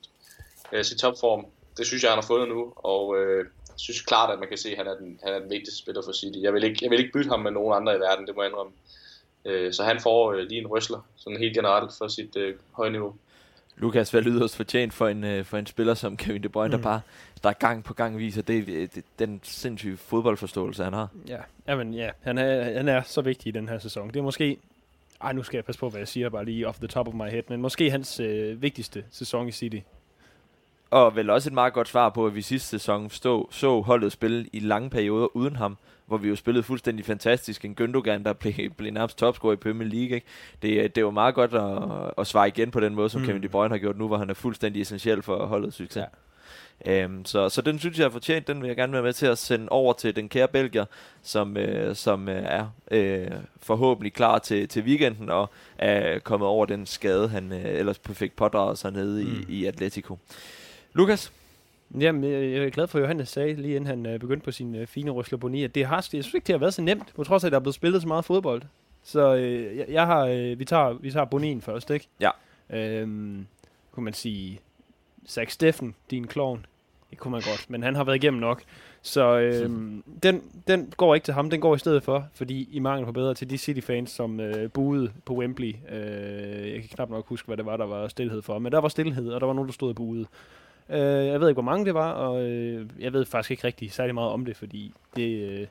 øh, 0.72 0.84
sit 0.84 0.98
topform. 0.98 1.46
Det 1.76 1.86
synes 1.86 2.02
jeg, 2.02 2.10
han 2.10 2.18
har 2.18 2.26
fundet 2.26 2.48
nu, 2.48 2.72
og 2.76 3.18
øh, 3.18 3.46
synes 3.76 4.00
klart, 4.00 4.30
at 4.30 4.38
man 4.38 4.48
kan 4.48 4.58
se, 4.58 4.70
at 4.70 4.76
han 4.76 4.86
er 4.86 4.96
den, 4.96 5.20
han 5.24 5.34
er 5.34 5.38
den 5.38 5.50
vigtigste 5.50 5.78
spiller 5.78 6.02
for 6.04 6.12
City. 6.12 6.38
Jeg 6.42 6.54
vil, 6.54 6.64
ikke, 6.64 6.78
jeg 6.82 6.90
vil 6.90 6.98
ikke 6.98 7.12
bytte 7.12 7.30
ham 7.30 7.40
med 7.40 7.50
nogen 7.50 7.76
andre 7.76 7.96
i 7.96 8.00
verden, 8.00 8.26
det 8.26 8.36
må 8.36 8.42
jeg 8.42 8.50
indrømme. 8.50 8.72
Øh, 9.44 9.72
så 9.72 9.84
han 9.84 10.00
får 10.00 10.32
øh, 10.32 10.38
lige 10.38 10.60
en 10.60 10.66
røsler, 10.66 11.06
sådan 11.16 11.38
helt 11.38 11.54
generelt 11.54 11.92
for 11.98 12.08
sit 12.08 12.36
øh, 12.36 12.54
høje 12.72 12.90
niveau. 12.90 13.14
Lukas 13.76 14.14
vel 14.14 14.26
yderst 14.26 14.56
fortjent 14.56 14.92
for 14.92 15.08
en, 15.08 15.24
øh, 15.24 15.44
for 15.44 15.56
en 15.56 15.66
spiller 15.66 15.94
som 15.94 16.16
Kevin 16.16 16.42
De 16.42 16.48
Bruyne, 16.48 16.76
mm. 16.76 16.82
der 16.82 16.88
bare 16.88 17.00
der 17.44 17.52
gang 17.52 17.84
på 17.84 17.94
gang 17.94 18.18
viser 18.18 18.42
det, 18.42 18.66
det, 18.66 19.04
den 19.18 19.40
sindssyge 19.42 19.96
fodboldforståelse, 19.96 20.84
han 20.84 20.92
har. 20.92 21.08
Ja, 21.28 21.38
Jamen, 21.68 21.94
ja. 21.94 22.10
Han, 22.20 22.38
er, 22.38 22.76
han 22.76 22.88
er 22.88 23.02
så 23.02 23.20
vigtig 23.20 23.48
i 23.48 23.52
den 23.52 23.68
her 23.68 23.78
sæson. 23.78 24.08
Det 24.08 24.16
er 24.16 24.22
måske... 24.22 24.56
Ej, 25.22 25.32
nu 25.32 25.42
skal 25.42 25.56
jeg 25.56 25.64
passe 25.64 25.78
på, 25.78 25.88
hvad 25.88 26.00
jeg 26.00 26.08
siger, 26.08 26.28
bare 26.28 26.44
lige 26.44 26.68
off 26.68 26.78
the 26.78 26.88
top 26.88 27.08
of 27.08 27.14
my 27.14 27.30
head, 27.30 27.42
men 27.48 27.60
måske 27.60 27.90
hans 27.90 28.20
øh, 28.20 28.62
vigtigste 28.62 29.04
sæson 29.10 29.48
i 29.48 29.52
City. 29.52 29.78
Og 30.92 31.16
vel 31.16 31.30
også 31.30 31.48
et 31.48 31.52
meget 31.52 31.72
godt 31.72 31.88
svar 31.88 32.08
på, 32.08 32.26
at 32.26 32.34
vi 32.34 32.42
sidste 32.42 32.68
sæson 32.68 33.10
stå, 33.10 33.48
så 33.50 33.80
holdet 33.80 34.12
spille 34.12 34.46
i 34.52 34.60
lange 34.60 34.90
perioder 34.90 35.36
uden 35.36 35.56
ham, 35.56 35.76
hvor 36.06 36.16
vi 36.16 36.28
jo 36.28 36.36
spillede 36.36 36.62
fuldstændig 36.62 37.04
fantastisk. 37.04 37.64
En 37.64 37.76
Gündogan, 37.80 38.24
der 38.24 38.32
blev, 38.32 38.54
blev 38.76 38.92
nærmest 38.92 39.18
topscorer 39.18 39.52
i 39.52 39.56
Premier 39.56 39.88
League. 39.88 40.14
Ikke? 40.14 40.26
Det, 40.62 40.96
det 40.96 41.04
var 41.04 41.10
meget 41.10 41.34
godt 41.34 41.54
at, 41.54 42.12
at 42.18 42.26
svare 42.26 42.48
igen 42.48 42.70
på 42.70 42.80
den 42.80 42.94
måde, 42.94 43.08
som 43.08 43.20
mm. 43.20 43.26
Kevin 43.26 43.42
De 43.42 43.48
Bruyne 43.48 43.74
har 43.74 43.78
gjort 43.78 43.98
nu, 43.98 44.06
hvor 44.06 44.16
han 44.16 44.30
er 44.30 44.34
fuldstændig 44.34 44.82
essentiel 44.82 45.22
for 45.22 45.46
holdets 45.46 45.76
succes. 45.76 46.02
Ja. 46.86 47.04
Um, 47.04 47.24
så, 47.24 47.48
så 47.48 47.62
den 47.62 47.78
synes 47.78 47.98
jeg 47.98 48.04
er 48.04 48.10
fortjent. 48.10 48.46
Den 48.46 48.60
vil 48.62 48.66
jeg 48.68 48.76
gerne 48.76 48.92
være 48.92 49.02
med 49.02 49.12
til 49.12 49.26
at 49.26 49.38
sende 49.38 49.68
over 49.68 49.92
til 49.92 50.16
den 50.16 50.28
kære 50.28 50.48
Belgier, 50.48 50.84
som, 51.22 51.56
uh, 51.56 51.94
som 51.94 52.28
uh, 52.28 52.34
er 52.34 52.66
uh, 52.92 53.36
forhåbentlig 53.60 54.12
klar 54.12 54.38
til, 54.38 54.68
til 54.68 54.82
weekenden 54.82 55.30
og 55.30 55.50
er 55.78 56.18
kommet 56.18 56.48
over 56.48 56.66
den 56.66 56.86
skade, 56.86 57.28
han 57.28 57.52
uh, 57.52 57.64
ellers 57.64 58.00
fik 58.12 58.36
pådraget 58.36 58.78
sig 58.78 58.92
nede 58.92 59.24
mm. 59.24 59.44
i, 59.48 59.60
i 59.60 59.66
Atletico. 59.66 60.18
Lukas? 60.94 61.32
Jamen, 62.00 62.24
jeg 62.24 62.64
er 62.64 62.70
glad 62.70 62.86
for, 62.86 62.98
at 62.98 63.02
Johannes 63.02 63.28
sagde, 63.28 63.54
lige 63.54 63.76
inden 63.76 63.86
han 63.86 64.06
øh, 64.06 64.20
begyndte 64.20 64.44
på 64.44 64.50
sin 64.50 64.74
øh, 64.74 64.86
fine 64.86 65.10
Røsler 65.10 65.38
Boni, 65.38 65.64
at 65.64 65.74
det 65.74 65.86
har, 65.86 65.96
jeg 65.96 66.04
synes 66.04 66.34
ikke, 66.34 66.46
det 66.46 66.52
har 66.52 66.58
været 66.58 66.74
så 66.74 66.82
nemt, 66.82 67.12
på 67.16 67.24
trods 67.24 67.44
af, 67.44 67.48
at 67.48 67.52
der 67.52 67.58
er 67.58 67.62
blevet 67.62 67.74
spillet 67.74 68.02
så 68.02 68.08
meget 68.08 68.24
fodbold. 68.24 68.62
Så 69.02 69.34
øh, 69.34 69.76
jeg, 69.76 69.86
jeg 69.88 70.06
har, 70.06 70.26
øh, 70.26 70.58
vi 70.58 70.64
tager, 70.64 70.92
vi 70.92 71.10
tager 71.10 71.24
Bonin 71.24 71.60
først, 71.60 71.90
ikke? 71.90 72.06
Ja. 72.20 72.30
Øhm, 72.70 73.46
kunne 73.92 74.04
man 74.04 74.12
sige, 74.12 74.60
Zach 75.28 75.52
Steffen, 75.52 75.94
din 76.10 76.26
klovn. 76.26 76.66
Det 77.10 77.18
kunne 77.18 77.32
man 77.32 77.40
godt, 77.40 77.70
men 77.70 77.82
han 77.82 77.94
har 77.94 78.04
været 78.04 78.16
igennem 78.16 78.40
nok. 78.40 78.62
Så 79.02 79.38
øh, 79.38 79.70
den, 80.22 80.42
den 80.66 80.92
går 80.96 81.14
ikke 81.14 81.24
til 81.24 81.34
ham, 81.34 81.50
den 81.50 81.60
går 81.60 81.74
i 81.74 81.78
stedet 81.78 82.02
for, 82.02 82.26
fordi 82.34 82.68
i 82.72 82.78
mangel 82.78 83.06
på 83.06 83.12
bedre 83.12 83.34
til 83.34 83.50
de 83.50 83.58
City-fans, 83.58 84.10
som 84.10 84.40
øh, 84.40 84.70
buede 84.70 85.12
på 85.24 85.34
Wembley. 85.34 85.74
Øh, 85.92 86.72
jeg 86.72 86.80
kan 86.80 86.88
knap 86.94 87.10
nok 87.10 87.26
huske, 87.28 87.46
hvad 87.46 87.56
det 87.56 87.66
var, 87.66 87.76
der 87.76 87.86
var 87.86 88.08
stillhed 88.08 88.42
for, 88.42 88.58
men 88.58 88.72
der 88.72 88.78
var 88.78 88.88
stillhed, 88.88 89.28
og 89.32 89.40
der 89.40 89.46
var 89.46 89.54
nogen, 89.54 89.68
der 89.68 89.72
stod 89.72 89.88
og 89.88 89.94
buede. 89.94 90.26
Øh, 90.88 91.26
jeg 91.26 91.40
ved 91.40 91.48
ikke, 91.48 91.56
hvor 91.56 91.70
mange 91.70 91.84
det 91.84 91.94
var, 91.94 92.12
og 92.12 92.42
øh, 92.42 92.86
jeg 92.98 93.12
ved 93.12 93.24
faktisk 93.24 93.50
ikke 93.50 93.66
rigtig 93.66 93.92
særlig 93.92 94.14
meget 94.14 94.30
om 94.30 94.44
det, 94.44 94.56
fordi 94.56 94.92
det, 95.16 95.22
øh, 95.22 95.60
jeg 95.60 95.68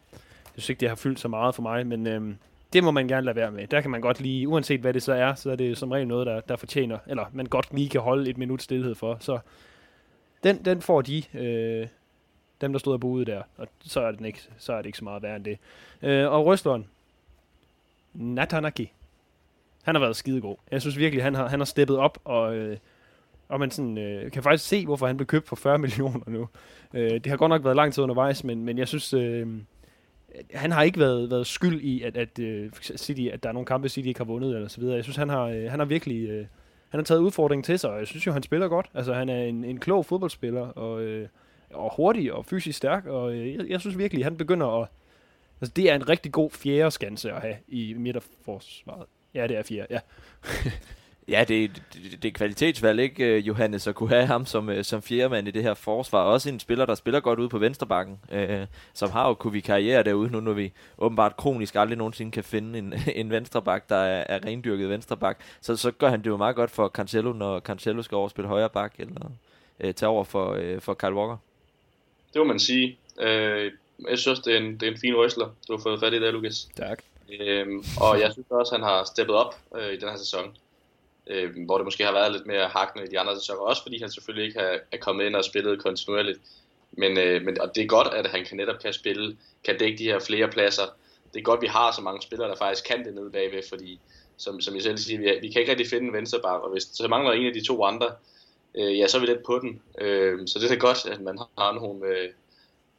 synes 0.54 0.70
ikke, 0.70 0.80
det 0.80 0.90
har 0.90 0.96
fyldt 0.96 1.20
så 1.20 1.28
meget 1.28 1.56
for 1.56 1.62
mig, 1.62 1.88
men 1.88 2.08
øh, 2.08 2.36
det 2.74 2.84
må 2.84 2.92
man 2.92 3.08
gerne 3.08 3.26
lade 3.26 3.36
være 3.36 3.52
med. 3.52 3.68
Der 3.68 3.82
kan 3.82 3.92
man 3.92 4.02
godt 4.02 4.22
lige, 4.22 4.48
uanset 4.48 4.80
hvad 4.80 4.94
det 4.94 5.04
så 5.04 5.14
er, 5.14 5.34
så 5.34 5.52
er 5.52 5.56
det 5.56 5.78
som 5.78 5.92
regel 5.92 6.08
noget, 6.08 6.28
der, 6.28 6.42
der 6.42 6.56
fortjener, 6.56 6.98
eller 7.08 7.26
man 7.34 7.46
godt 7.46 7.74
lige 7.74 7.90
kan 7.90 8.02
holde 8.02 8.30
et 8.30 8.38
minut 8.38 8.62
stillhed 8.62 8.96
for. 8.96 9.18
Så 9.20 9.40
den, 10.44 10.66
den 10.66 10.82
får 10.82 11.02
de, 11.02 11.24
øh, 11.34 11.88
dem 12.62 12.72
der 12.72 12.80
stod 12.80 12.94
og 12.94 13.00
boede 13.00 13.26
der, 13.26 13.42
og 13.58 13.68
så 13.84 14.02
er, 14.02 14.12
den 14.12 14.26
ikke, 14.26 14.42
så 14.58 14.74
er 14.74 14.78
det 14.78 14.86
ikke 14.86 14.98
så 14.98 15.04
meget 15.04 15.24
værd 15.24 15.36
end 15.36 15.46
det. 15.46 15.58
Øh, 16.02 16.32
og 16.32 16.46
Røstleren, 16.46 16.88
Natanaki, 18.14 18.92
han 19.84 19.96
har 19.96 20.00
været 20.00 20.16
skidegod. 20.16 20.56
Jeg 20.72 20.82
synes 20.82 20.98
virkelig, 20.98 21.24
han 21.24 21.36
har, 21.36 21.48
han 21.48 21.60
har 21.60 21.66
steppet 21.66 21.98
op, 21.98 22.18
og 22.24 22.56
øh, 22.56 22.78
og 23.52 23.60
man 23.60 23.72
sådan, 23.72 23.98
øh, 23.98 24.32
kan 24.32 24.44
faktisk 24.44 24.70
se, 24.70 24.86
hvorfor 24.86 25.08
han 25.08 25.18
blev 25.18 25.28
købt 25.28 25.48
for 25.48 25.56
40 25.56 25.78
millioner 25.86 26.24
nu. 26.28 26.48
Øh, 26.94 27.12
det 27.12 27.26
har 27.26 27.38
godt 27.38 27.50
nok 27.50 27.64
været 27.64 27.76
lang 27.76 27.94
tid 27.94 28.04
undervejs, 28.04 28.44
men, 28.44 28.66
men 28.66 28.78
jeg 28.78 28.88
synes, 28.88 29.14
øh, 29.14 29.48
han 30.54 30.72
har 30.72 30.84
ikke 30.84 31.00
været, 31.00 31.32
været 31.32 31.48
skyld 31.48 31.82
i, 31.82 32.02
at, 32.02 32.18
at, 32.18 32.40
øh, 32.40 32.72
City, 32.82 33.22
at 33.34 33.44
der 33.44 33.50
er 33.50 33.54
nogle 33.54 33.66
kampe, 33.66 33.90
City 33.90 34.08
ikke 34.08 34.20
har 34.20 34.26
vundet, 34.26 34.56
eller 34.56 34.68
så 34.68 34.82
videre. 34.82 34.96
Jeg 34.96 35.04
synes, 35.04 35.18
han 35.18 35.30
har, 35.30 35.44
øh, 35.44 35.70
han 35.70 35.80
har 35.80 35.86
virkelig... 35.86 36.30
Øh, 36.30 36.46
han 36.90 37.00
har 37.00 37.04
taget 37.04 37.20
udfordringen 37.20 37.64
til 37.64 37.80
sig, 37.80 37.90
og 37.90 38.00
jeg 38.00 38.08
synes 38.08 38.28
jo, 38.28 38.32
han 38.32 38.44
spiller 38.44 38.68
godt. 38.68 38.90
Altså, 38.94 39.14
han 39.14 39.30
er 39.30 39.44
en, 39.44 39.64
en 39.64 39.80
klog 39.80 40.06
fodboldspiller, 40.06 40.62
og, 40.62 41.02
øh, 41.02 41.28
og 41.74 41.94
hurtig 41.96 42.34
og 42.34 42.46
fysisk 42.46 42.78
stærk, 42.78 43.06
og 43.06 43.34
øh, 43.34 43.56
jeg, 43.56 43.70
jeg 43.70 43.80
synes 43.80 43.98
virkelig, 43.98 44.26
han 44.26 44.38
begynder 44.38 44.82
at... 44.82 44.88
Altså, 45.62 45.74
det 45.76 45.92
er 45.92 45.96
en 45.96 46.10
rigtig 46.10 46.32
god 46.32 46.52
fjerde 46.52 46.92
skanse 46.92 47.32
at 47.32 47.42
have 47.42 47.56
i 47.68 47.94
midterforsvaret. 47.98 49.06
Ja, 49.34 49.48
det 49.48 49.58
er 49.58 49.64
fjerde, 49.64 49.88
ja. 49.90 50.00
Ja, 51.28 51.44
det, 51.48 51.82
det, 51.94 52.24
det 52.24 52.30
er 52.30 52.34
kvalitetsvalg, 52.34 53.00
ikke, 53.00 53.26
øh, 53.26 53.48
Johannes, 53.48 53.88
at 53.88 53.96
kunne 53.96 54.10
have 54.10 54.26
ham 54.26 54.46
som, 54.46 54.70
øh, 54.70 54.84
som 54.84 55.02
fjerdemand 55.02 55.48
i 55.48 55.52
det 55.52 55.64
her 55.64 55.74
forsvar. 55.74 56.24
Også 56.24 56.50
en 56.50 56.60
spiller, 56.60 56.86
der 56.86 56.96
spiller 56.96 57.20
godt 57.20 57.40
ud 57.40 57.50
på 57.50 57.58
venstrebakken, 57.58 58.20
øh, 58.32 58.66
som 58.94 59.10
har 59.12 59.28
jo 59.28 59.34
kunne 59.34 59.54
vi 59.54 59.60
karriere 59.60 60.04
derude 60.04 60.32
nu, 60.32 60.40
når 60.40 60.54
vi 60.54 60.72
åbenbart 60.98 61.38
kronisk 61.38 61.76
aldrig 61.76 61.98
nogensinde 61.98 62.32
kan 62.32 62.44
finde 62.44 62.80
en, 62.80 62.94
en 63.22 63.30
venstrebak, 63.30 63.90
der 63.90 63.96
er, 63.96 64.24
er 64.30 64.46
rendyrket 64.46 64.90
venstrebak. 64.90 65.40
Så, 65.62 65.76
så 65.76 65.92
gør 65.92 66.10
han 66.10 66.20
det 66.20 66.28
jo 66.28 66.38
meget 66.38 66.56
godt 66.56 66.72
for 66.72 66.88
Cancelo, 66.88 67.34
når 67.34 67.60
Cancelo 67.60 68.02
skal 68.02 68.16
overspille 68.16 68.48
højre 68.48 68.70
bak, 68.70 68.94
eller 69.00 69.32
øh, 69.80 69.94
tage 69.94 70.10
over 70.10 70.24
for, 70.24 70.54
øh, 70.54 70.82
for 70.82 70.94
Kyle 70.94 71.16
Walker. 71.16 71.38
Det 72.34 72.40
må 72.40 72.44
man 72.44 72.60
sige. 72.60 72.98
Øh, 73.20 73.72
jeg 74.10 74.20
synes, 74.20 74.40
det 74.40 74.54
er 74.54 74.58
en, 74.58 74.74
det 74.74 74.84
er 74.84 74.92
en 74.92 75.00
fin 75.00 75.16
røsler, 75.16 75.50
du 75.68 75.76
har 75.76 75.82
fået 75.84 76.00
fat 76.00 76.14
i 76.14 76.20
der, 76.20 76.32
Lukas. 76.32 76.70
Tak. 76.76 77.04
Øh, 77.40 77.68
og 78.02 78.20
jeg 78.20 78.32
synes 78.32 78.48
også, 78.50 78.76
han 78.76 78.84
har 78.84 79.04
steppet 79.04 79.36
op 79.36 79.56
øh, 79.76 79.94
i 79.94 79.98
den 79.98 80.10
her 80.10 80.18
sæson 80.18 80.56
øh, 81.28 81.66
hvor 81.66 81.78
det 81.78 81.86
måske 81.86 82.04
har 82.04 82.14
været 82.14 82.32
lidt 82.32 82.46
mere 82.46 82.68
hakkende 82.68 83.06
i 83.06 83.10
de 83.10 83.20
andre 83.20 83.36
sæsoner, 83.40 83.62
også 83.62 83.82
fordi 83.82 84.02
han 84.02 84.12
selvfølgelig 84.12 84.48
ikke 84.48 84.60
har, 84.60 84.80
er 84.92 84.98
kommet 84.98 85.26
ind 85.26 85.36
og 85.36 85.46
spillet 85.46 85.84
kontinuerligt. 85.84 86.40
Men, 86.92 87.18
øh, 87.18 87.42
men 87.42 87.62
og 87.62 87.76
det 87.76 87.84
er 87.84 87.88
godt, 87.88 88.08
at 88.08 88.28
han 88.28 88.46
kan 88.46 88.58
netop 88.58 88.80
kan 88.80 88.94
spille, 88.94 89.38
kan 89.64 89.78
dække 89.78 89.98
de 89.98 90.04
her 90.04 90.20
flere 90.20 90.48
pladser. 90.48 90.84
Det 91.34 91.40
er 91.40 91.44
godt, 91.44 91.62
vi 91.62 91.68
har 91.68 91.92
så 91.92 92.02
mange 92.02 92.22
spillere, 92.22 92.50
der 92.50 92.56
faktisk 92.56 92.88
kan 92.88 93.06
det 93.06 93.16
nede 93.16 93.32
bagved, 93.32 93.64
fordi 93.70 94.00
som, 94.38 94.62
som 94.62 94.76
jeg 94.76 94.84
selv 94.84 94.98
siger, 94.98 95.20
vi, 95.20 95.40
vi 95.42 95.52
kan 95.52 95.62
ikke 95.62 95.72
rigtig 95.72 95.88
finde 95.88 96.08
en 96.08 96.14
venstreback, 96.14 96.64
og 96.64 96.72
hvis 96.72 96.84
så 96.84 97.08
mangler 97.08 97.32
en 97.32 97.48
af 97.48 97.54
de 97.54 97.66
to 97.66 97.84
andre, 97.84 98.12
øh, 98.76 99.00
ja, 99.00 99.08
så 99.08 99.18
er 99.18 99.22
vi 99.22 99.28
lidt 99.28 99.44
på 99.46 99.60
den. 99.60 99.82
Øh, 99.98 100.40
så 100.48 100.60
det 100.60 100.72
er 100.72 100.76
godt, 100.76 101.06
at 101.06 101.22
man 101.22 101.38
har 101.58 101.74
nogle, 101.74 102.06
øh, 102.08 102.30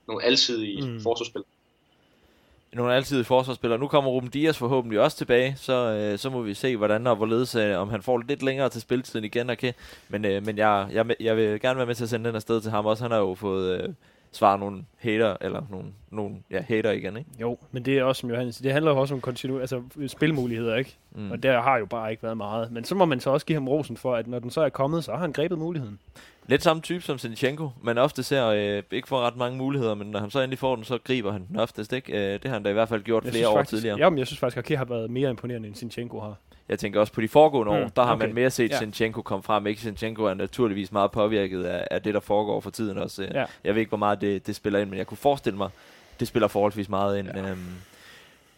nogle 0.08 0.24
alsidige 0.24 0.88
mm. 0.88 1.00
forsvarsspillere 1.00 1.51
nogle 2.74 2.94
altid 2.94 3.24
forsvarsspillere. 3.24 3.80
Nu 3.80 3.88
kommer 3.88 4.10
Ruben 4.10 4.30
Dias 4.30 4.58
forhåbentlig 4.58 5.00
også 5.00 5.16
tilbage, 5.16 5.54
så, 5.56 5.72
øh, 5.72 6.18
så 6.18 6.30
må 6.30 6.42
vi 6.42 6.54
se, 6.54 6.76
hvordan 6.76 7.06
og 7.06 7.16
hvorledes, 7.16 7.54
øh, 7.54 7.78
om 7.78 7.88
han 7.88 8.02
får 8.02 8.18
lidt 8.18 8.42
længere 8.42 8.68
til 8.68 8.80
spiltiden 8.80 9.24
igen. 9.24 9.50
Okay. 9.50 9.72
Men, 10.08 10.24
øh, 10.24 10.46
men 10.46 10.58
jeg, 10.58 10.88
jeg, 10.92 11.06
jeg 11.20 11.36
vil 11.36 11.60
gerne 11.60 11.76
være 11.76 11.86
med 11.86 11.94
til 11.94 12.04
at 12.04 12.10
sende 12.10 12.28
den 12.28 12.36
afsted 12.36 12.60
til 12.60 12.70
ham 12.70 12.86
også. 12.86 13.04
Han 13.04 13.10
har 13.10 13.18
jo 13.18 13.34
fået 13.34 13.80
øh, 13.80 13.88
svaret 14.32 14.60
nogle 14.60 14.84
hater, 14.98 15.36
eller 15.40 15.62
nogle, 15.70 15.88
nogle 16.10 16.34
ja, 16.50 16.62
hater 16.68 16.90
igen, 16.90 17.16
ikke? 17.16 17.30
Jo, 17.40 17.58
men 17.72 17.84
det 17.84 17.98
er 17.98 18.04
også, 18.04 18.20
som 18.20 18.30
Johannes 18.30 18.56
det 18.56 18.72
handler 18.72 18.90
jo 18.90 18.98
også 19.00 19.14
om 19.14 19.20
kontinu 19.20 19.60
altså, 19.60 19.82
spilmuligheder, 20.06 20.76
ikke? 20.76 20.96
Mm. 21.10 21.30
Og 21.30 21.42
der 21.42 21.60
har 21.60 21.78
jo 21.78 21.86
bare 21.86 22.10
ikke 22.10 22.22
været 22.22 22.36
meget. 22.36 22.72
Men 22.72 22.84
så 22.84 22.94
må 22.94 23.04
man 23.04 23.20
så 23.20 23.30
også 23.30 23.46
give 23.46 23.56
ham 23.56 23.68
rosen 23.68 23.96
for, 23.96 24.14
at 24.14 24.26
når 24.26 24.38
den 24.38 24.50
så 24.50 24.60
er 24.60 24.68
kommet, 24.68 25.04
så 25.04 25.12
har 25.12 25.18
han 25.18 25.32
grebet 25.32 25.58
muligheden. 25.58 25.98
Lidt 26.46 26.62
samme 26.62 26.82
type 26.82 27.02
som 27.02 27.18
Sinchenko, 27.18 27.70
men 27.82 27.98
ofte 27.98 28.22
ser 28.22 28.46
øh, 28.46 28.82
ikke 28.90 29.08
får 29.08 29.20
ret 29.20 29.36
mange 29.36 29.58
muligheder, 29.58 29.94
men 29.94 30.10
når 30.10 30.20
han 30.20 30.30
så 30.30 30.40
endelig 30.40 30.58
får 30.58 30.76
den, 30.76 30.84
så 30.84 30.98
griber 31.04 31.32
han 31.32 31.46
den 31.48 31.56
oftest, 31.56 31.92
ikke? 31.92 32.12
Øh, 32.12 32.32
det 32.32 32.44
har 32.44 32.52
han 32.52 32.62
da 32.62 32.70
i 32.70 32.72
hvert 32.72 32.88
fald 32.88 33.02
gjort 33.02 33.24
jeg 33.24 33.32
flere 33.32 33.48
år 33.48 33.56
faktisk, 33.56 33.70
tidligere. 33.70 33.98
Ja, 33.98 34.10
men 34.10 34.18
jeg 34.18 34.26
synes 34.26 34.40
faktisk, 34.40 34.56
at 34.56 34.64
Ake 34.64 34.76
har 34.76 34.84
været 34.84 35.10
mere 35.10 35.30
imponerende, 35.30 35.68
end 35.68 35.76
Sinchenko 35.76 36.20
har. 36.20 36.36
Jeg 36.68 36.78
tænker 36.78 37.00
også 37.00 37.12
på 37.12 37.20
de 37.20 37.28
foregående 37.28 37.72
mm, 37.72 37.78
år, 37.78 37.88
der 37.88 38.02
har 38.02 38.14
okay. 38.14 38.26
man 38.26 38.34
mere 38.34 38.50
set 38.50 38.70
ja. 38.70 38.78
Sinchenko 38.78 39.22
komme 39.22 39.42
frem. 39.42 39.66
Ikke 39.66 39.80
Sinchenko 39.80 40.24
er 40.24 40.34
naturligvis 40.34 40.92
meget 40.92 41.10
påvirket 41.10 41.64
af, 41.64 41.88
af 41.90 42.02
det, 42.02 42.14
der 42.14 42.20
foregår 42.20 42.60
for 42.60 42.70
tiden 42.70 42.98
også. 42.98 43.22
Ja. 43.34 43.44
Jeg 43.64 43.74
ved 43.74 43.80
ikke, 43.80 43.88
hvor 43.88 43.98
meget 43.98 44.20
det, 44.20 44.46
det 44.46 44.56
spiller 44.56 44.78
ind, 44.78 44.90
men 44.90 44.98
jeg 44.98 45.06
kunne 45.06 45.18
forestille 45.18 45.56
mig, 45.56 45.68
det 46.20 46.28
spiller 46.28 46.48
forholdsvis 46.48 46.88
meget 46.88 47.18
ind. 47.18 47.28
Ja. 47.34 47.50
Øhm, 47.50 47.58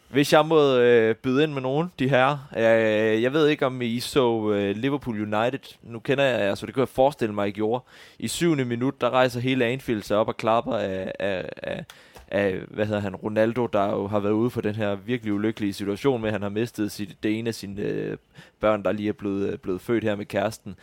hvis 0.09 0.32
jeg 0.32 0.46
må 0.46 0.76
øh, 0.76 1.14
byde 1.14 1.42
ind 1.42 1.52
med 1.52 1.62
nogen, 1.62 1.92
de 1.98 2.09
her. 2.09 2.48
Øh, 2.57 3.22
jeg 3.22 3.32
ved 3.32 3.48
ikke, 3.48 3.66
om 3.66 3.82
I 3.82 4.00
så 4.00 4.50
øh, 4.50 4.76
Liverpool 4.76 5.34
United. 5.34 5.76
Nu 5.82 5.98
kender 5.98 6.24
jeg 6.24 6.40
jer, 6.40 6.55
så 6.55 6.66
det 6.66 6.74
kan 6.74 6.80
jeg 6.80 6.88
forestille 6.88 7.34
mig, 7.34 7.48
I 7.48 7.50
gjorde. 7.50 7.84
I 8.18 8.28
syvende 8.28 8.64
minut, 8.64 9.00
der 9.00 9.11
rejser 9.11 9.40
hele 9.40 9.64
Anfield 9.64 10.02
sig 10.02 10.16
op 10.16 10.28
og 10.28 10.36
klapper 10.36 10.76
af, 10.76 11.12
af, 11.18 11.48
af, 11.62 11.84
af, 12.28 12.59
hvad 12.68 12.86
hedder 12.86 13.00
han, 13.00 13.16
Ronaldo, 13.16 13.66
der 13.66 13.90
jo 13.90 14.07
har 14.07 14.18
været 14.18 14.32
ude 14.32 14.50
for 14.50 14.61
den 14.61 14.74
her 14.74 14.94
virkelig 14.94 15.32
ulykkelige 15.32 15.72
situation 15.72 16.20
med, 16.20 16.28
at 16.28 16.32
han 16.32 16.42
har 16.42 16.48
mistet 16.48 16.92
sit, 16.92 17.16
det 17.22 17.38
ene 17.38 17.48
af 17.48 17.55
sine 17.55 17.82
øh, 17.82 18.16
børn, 18.61 18.82
der 18.82 18.92
lige 18.92 19.09
er 19.09 19.12
blevet, 19.12 19.52
øh, 19.52 19.59
blevet 19.59 19.80
født 19.80 20.05
her 20.05 20.16
med 20.16 20.26
kæresten 20.26 20.76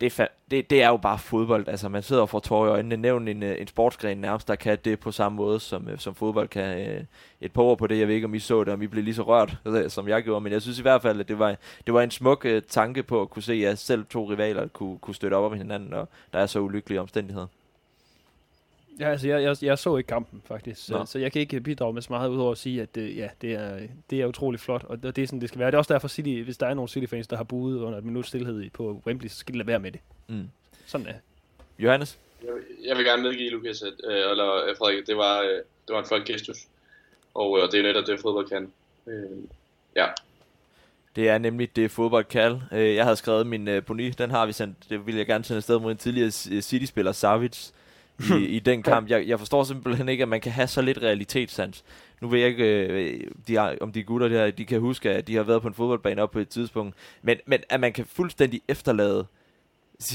det, 0.00 0.20
er 0.20 0.26
det, 0.50 0.70
det 0.70 0.82
er 0.82 0.88
jo 0.88 0.96
bare 0.96 1.18
fodbold. 1.18 1.68
Altså, 1.68 1.88
man 1.88 2.02
sidder 2.02 2.22
og 2.22 2.28
får 2.28 2.40
tårer 2.40 2.66
i 2.66 2.70
øjnene. 2.70 2.96
Nævn 2.96 3.28
en, 3.28 3.42
øh, 3.42 3.60
en 3.60 3.66
sportsgren 3.66 4.18
nærmest, 4.18 4.48
der 4.48 4.54
kan 4.54 4.78
det 4.84 5.00
på 5.00 5.12
samme 5.12 5.36
måde, 5.36 5.60
som, 5.60 5.88
øh, 5.88 5.98
som 5.98 6.14
fodbold 6.14 6.48
kan. 6.48 6.88
Øh, 6.88 7.04
et 7.40 7.52
par 7.52 7.62
ord 7.62 7.78
på 7.78 7.86
det. 7.86 7.98
Jeg 7.98 8.08
ved 8.08 8.14
ikke, 8.14 8.24
om 8.24 8.34
I 8.34 8.38
så 8.38 8.64
det, 8.64 8.72
om 8.72 8.82
I 8.82 8.86
blev 8.86 9.04
lige 9.04 9.14
så 9.14 9.22
rørt, 9.22 9.56
som 9.92 10.08
jeg 10.08 10.22
gjorde. 10.22 10.40
Men 10.40 10.52
jeg 10.52 10.62
synes 10.62 10.78
i 10.78 10.82
hvert 10.82 11.02
fald, 11.02 11.20
at 11.20 11.28
det 11.28 11.38
var, 11.38 11.56
det 11.86 11.94
var 11.94 12.02
en 12.02 12.10
smuk 12.10 12.44
øh, 12.44 12.62
tanke 12.62 13.02
på 13.02 13.22
at 13.22 13.30
kunne 13.30 13.42
se, 13.42 13.66
at 13.66 13.78
selv 13.78 14.04
to 14.06 14.30
rivaler 14.30 14.68
kunne, 14.68 14.98
kunne 14.98 15.14
støtte 15.14 15.34
op 15.34 15.52
om 15.52 15.58
hinanden, 15.58 15.92
og 15.92 16.08
der 16.32 16.38
er 16.38 16.46
så 16.46 16.60
ulykkelige 16.60 17.00
omstændigheder. 17.00 17.46
Ja, 19.00 19.10
altså, 19.10 19.28
jeg, 19.28 19.42
jeg, 19.42 19.56
jeg 19.62 19.78
så 19.78 19.96
ikke 19.96 20.08
kampen, 20.08 20.42
faktisk. 20.44 20.86
Så, 20.86 20.92
Nå. 20.98 21.04
så 21.04 21.18
jeg 21.18 21.32
kan 21.32 21.40
ikke 21.40 21.60
bidrage 21.60 21.92
med 21.92 22.02
så 22.02 22.12
meget, 22.12 22.28
udover 22.28 22.52
at 22.52 22.58
sige, 22.58 22.82
at 22.82 22.96
øh, 22.96 23.16
ja, 23.16 23.28
det 23.42 23.52
er, 23.52 23.78
det 24.10 24.20
er 24.20 24.26
utrolig 24.26 24.60
flot, 24.60 24.84
og 24.84 25.02
det 25.02 25.18
er 25.18 25.26
sådan, 25.26 25.40
det 25.40 25.48
skal 25.48 25.58
være. 25.58 25.66
Det 25.70 25.74
er 25.74 25.78
også 25.78 25.92
derfor, 25.92 26.08
City, 26.08 26.42
hvis 26.44 26.56
der 26.58 26.66
er 26.66 26.74
nogle 26.74 26.88
City-fans, 26.88 27.26
der 27.26 27.36
har 27.36 27.44
buet 27.44 27.80
under 27.82 27.98
et 27.98 28.04
minut 28.04 28.26
stillhed 28.26 28.70
på 28.70 29.02
Wembley, 29.06 29.28
så 29.28 29.36
skal 29.36 29.52
de 29.52 29.58
lade 29.58 29.66
være 29.68 29.78
med 29.78 29.92
det. 29.92 30.00
Mm. 30.28 30.48
Sådan 30.86 31.06
er 31.06 31.12
Johannes? 31.78 32.18
Jeg, 32.44 32.54
vil- 32.54 32.86
jeg 32.86 32.96
vil 32.96 33.04
gerne 33.04 33.22
medgive 33.22 33.50
Lukas, 33.50 33.82
at, 33.82 33.92
øh, 34.10 34.30
eller 34.30 34.54
øh, 34.68 34.76
Frederik, 34.78 35.06
det 35.06 35.16
var, 35.16 35.40
øh, 35.40 35.48
det 35.48 35.94
var 35.94 35.98
en 35.98 36.06
flot 36.06 36.24
gestus. 36.24 36.56
Og 37.34 37.58
øh, 37.58 37.70
det 37.72 37.78
er 37.78 37.82
netop 37.82 38.06
det, 38.06 38.20
fodbold 38.20 38.48
kan. 38.48 38.72
Øh, 39.06 39.38
ja, 39.96 40.06
Det 41.16 41.28
er 41.28 41.38
nemlig 41.38 41.76
det 41.76 41.90
fodbold 41.90 42.24
kan. 42.24 42.62
Øh, 42.72 42.94
Jeg 42.94 43.04
havde 43.04 43.16
skrevet 43.16 43.46
min 43.46 43.68
boni, 43.86 44.10
den 44.10 44.30
har 44.30 44.46
vi 44.46 44.52
sendt, 44.52 44.76
det 44.90 45.06
ville 45.06 45.18
jeg 45.18 45.26
gerne 45.26 45.44
sende 45.44 45.56
afsted 45.56 45.78
mod 45.78 45.90
en 45.92 45.96
tidligere 45.98 46.30
City-spiller, 46.62 47.12
Savic, 47.12 47.70
i, 48.18 48.44
i 48.56 48.58
den 48.58 48.82
kamp. 48.82 49.10
Jeg, 49.10 49.28
jeg 49.28 49.38
forstår 49.38 49.64
simpelthen 49.64 50.08
ikke, 50.08 50.22
at 50.22 50.28
man 50.28 50.40
kan 50.40 50.52
have 50.52 50.66
så 50.66 50.82
lidt 50.82 50.98
realitetssans. 51.02 51.84
Nu 52.20 52.28
ved 52.28 52.38
jeg 52.38 52.48
ikke, 52.48 52.86
øh, 52.86 53.20
de 53.48 53.54
har, 53.54 53.76
om 53.80 53.92
de 53.92 54.02
gutter 54.02 54.28
der, 54.28 54.50
de 54.50 54.64
kan 54.64 54.80
huske, 54.80 55.10
at 55.10 55.26
de 55.26 55.36
har 55.36 55.42
været 55.42 55.62
på 55.62 55.68
en 55.68 55.74
fodboldbane 55.74 56.22
op 56.22 56.30
på 56.30 56.38
et 56.38 56.48
tidspunkt, 56.48 56.96
men, 57.22 57.36
men 57.46 57.60
at 57.68 57.80
man 57.80 57.92
kan 57.92 58.06
fuldstændig 58.06 58.60
efterlade 58.68 59.26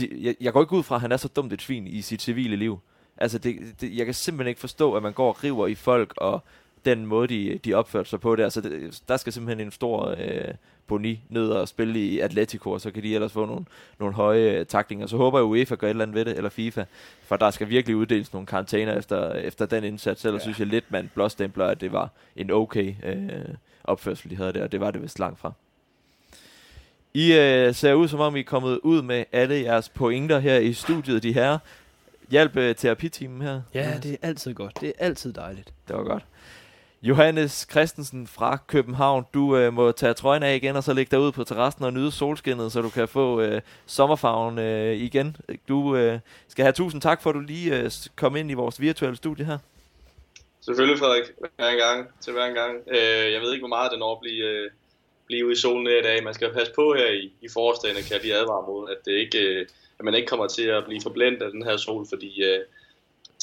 jeg, 0.02 0.36
jeg 0.42 0.54
går 0.54 0.62
ikke 0.62 0.74
ud 0.74 0.84
fra, 0.84 0.96
at 0.96 1.02
han 1.02 1.12
er 1.12 1.18
så 1.18 1.28
dumt 1.28 1.54
et 1.54 1.62
svin 1.62 1.88
i 1.88 2.02
sit 2.02 2.22
civile 2.22 2.56
liv. 2.56 2.80
Altså, 3.18 3.38
det, 3.38 3.82
det, 3.82 3.98
jeg 3.98 4.06
kan 4.06 4.14
simpelthen 4.14 4.50
ikke 4.50 4.60
forstå, 4.60 4.94
at 4.94 5.04
man 5.04 5.14
går 5.14 5.28
og 5.30 5.44
river 5.44 5.68
i 5.68 5.76
folk, 5.76 6.14
og 6.18 6.44
den 6.86 7.06
måde, 7.06 7.28
de, 7.28 7.58
de 7.66 7.74
opførte 7.74 8.10
sig 8.10 8.20
på 8.20 8.36
der. 8.36 8.50
Så 8.50 8.62
det, 8.62 9.02
der 9.08 9.18
skal 9.18 9.34
simpelthen 9.34 9.68
en 9.68 9.72
stor 9.72 10.16
øh, 10.20 10.54
boni 10.88 11.20
ned 11.30 11.50
og 11.50 11.68
spille 11.68 12.00
i 12.00 12.20
Atletico, 12.20 12.72
og 12.72 12.82
så 12.82 12.92
kan 12.92 13.04
de 13.04 13.16
ellers 13.16 13.32
få 13.32 13.46
nogle, 13.46 13.66
nogle 14.00 14.16
høje 14.16 14.52
øh, 14.52 14.66
taklinger. 14.66 15.08
Så 15.08 15.18
håber 15.18 15.40
jeg, 15.40 15.46
UEFA 15.46 15.76
gør 15.76 15.88
et 15.88 15.90
eller 15.90 16.06
andet 16.06 16.16
ved 16.16 16.26
det, 16.26 16.38
eller 16.38 16.50
FIFA, 16.50 16.84
for 17.24 17.38
der 17.38 17.52
skal 17.52 17.70
virkelig 17.70 17.96
uddeles 17.96 18.34
nogle 18.34 18.46
karantæner 18.46 18.98
efter, 18.98 19.32
efter 19.32 19.66
den 19.66 19.84
indsats. 19.84 20.26
Ellers 20.26 20.40
ja. 20.40 20.44
synes 20.44 20.60
jeg 20.60 20.68
lidt, 20.68 20.92
man 20.92 21.12
blåstempler, 21.14 21.66
at 21.66 21.82
det 21.82 21.92
var 21.92 22.10
en 22.36 22.52
okay 22.52 22.96
øh, 23.04 23.56
opførsel, 23.84 24.30
de 24.30 24.36
havde 24.36 24.54
der, 24.54 24.64
og 24.64 24.72
det 24.72 24.80
var 24.80 24.92
det 24.92 25.02
vist 25.02 25.20
langt 25.20 25.40
fra. 25.40 25.54
I 27.14 27.34
øh, 27.34 27.76
ser 27.76 27.94
ud, 27.94 28.08
som 28.08 28.20
om 28.20 28.36
I 28.36 28.40
er 28.40 28.44
kommet 28.44 28.80
ud 28.84 29.02
med 29.02 29.26
alle 29.32 29.56
jeres 29.56 29.90
pointer 29.90 30.40
her 30.40 30.58
i 30.58 30.74
studiet, 30.74 31.24
de 31.24 31.34
her. 31.34 31.58
Hjælp 32.30 32.58
øh, 32.58 32.76
terapiteamen 32.76 33.42
her. 33.42 33.62
Ja, 33.74 34.00
det 34.04 34.12
er 34.12 34.18
altid 34.22 34.54
godt. 34.54 34.82
Det 34.82 34.90
er 34.90 35.06
altid 35.06 35.34
dejligt. 35.34 35.74
Det 35.88 35.96
var 35.96 36.04
godt. 36.04 36.26
Johannes 37.04 37.68
Christensen 37.72 38.28
fra 38.28 38.58
København, 38.68 39.26
du 39.34 39.58
øh, 39.58 39.74
må 39.74 39.92
tage 39.92 40.14
trøjen 40.14 40.44
af 40.44 40.56
igen, 40.56 40.76
og 40.76 40.84
så 40.84 40.94
lægge 40.94 41.12
dig 41.12 41.20
ud 41.20 41.32
på 41.32 41.44
terrassen 41.44 41.84
og 41.84 41.94
nyde 41.94 42.12
solskinnet, 42.12 42.72
så 42.72 42.82
du 42.82 42.90
kan 42.90 43.08
få 43.08 43.42
øh, 43.42 43.62
sommerfarven 43.86 44.60
øh, 44.60 44.98
igen. 44.98 45.38
Du 45.68 45.96
øh, 45.96 46.20
skal 46.48 46.64
have 46.64 46.74
tusind 46.74 47.02
tak 47.02 47.22
for, 47.22 47.30
at 47.30 47.34
du 47.34 47.40
lige 47.40 47.80
øh, 47.80 47.92
kom 48.16 48.36
ind 48.36 48.52
i 48.52 48.54
vores 48.54 48.82
virtuelle 48.82 49.18
studie 49.18 49.46
her. 49.46 49.58
selvfølgelig 50.62 51.00
Frederik, 51.00 51.24
hver 51.56 51.70
en 51.70 51.78
gang, 51.78 52.10
til 52.22 52.34
hver 52.34 52.46
en 52.46 52.54
gang. 52.54 52.76
Øh, 52.88 53.34
jeg 53.34 53.42
ved 53.42 53.52
ikke, 53.54 53.62
hvor 53.62 53.76
meget 53.78 53.92
det 53.92 54.00
når 54.00 54.12
at 54.12 54.22
blive, 54.22 54.46
øh, 54.46 54.72
blive 55.26 55.46
ude 55.46 55.54
i 55.54 55.56
solen 55.56 55.88
i 55.88 56.02
dag. 56.02 56.24
Man 56.24 56.34
skal 56.34 56.54
passe 56.54 56.74
på 56.74 56.94
her 56.94 57.10
i, 57.12 57.32
i 57.42 57.48
forårsdagen, 57.54 57.96
kan 57.96 58.12
jeg 58.12 58.22
lige 58.22 58.36
advare 58.36 58.68
mod, 58.68 58.90
at, 58.92 58.98
det 59.06 59.12
ikke, 59.12 59.40
øh, 59.40 59.66
at 60.00 60.06
man 60.06 60.14
ikke 60.14 60.28
kommer 60.28 60.48
til 60.48 60.68
at 60.68 60.86
blive 60.86 61.02
forblændt 61.02 61.44
af 61.44 61.52
den 61.52 61.64
her 61.64 61.78
sol, 61.78 62.06
fordi 62.10 62.44
øh, 62.44 62.60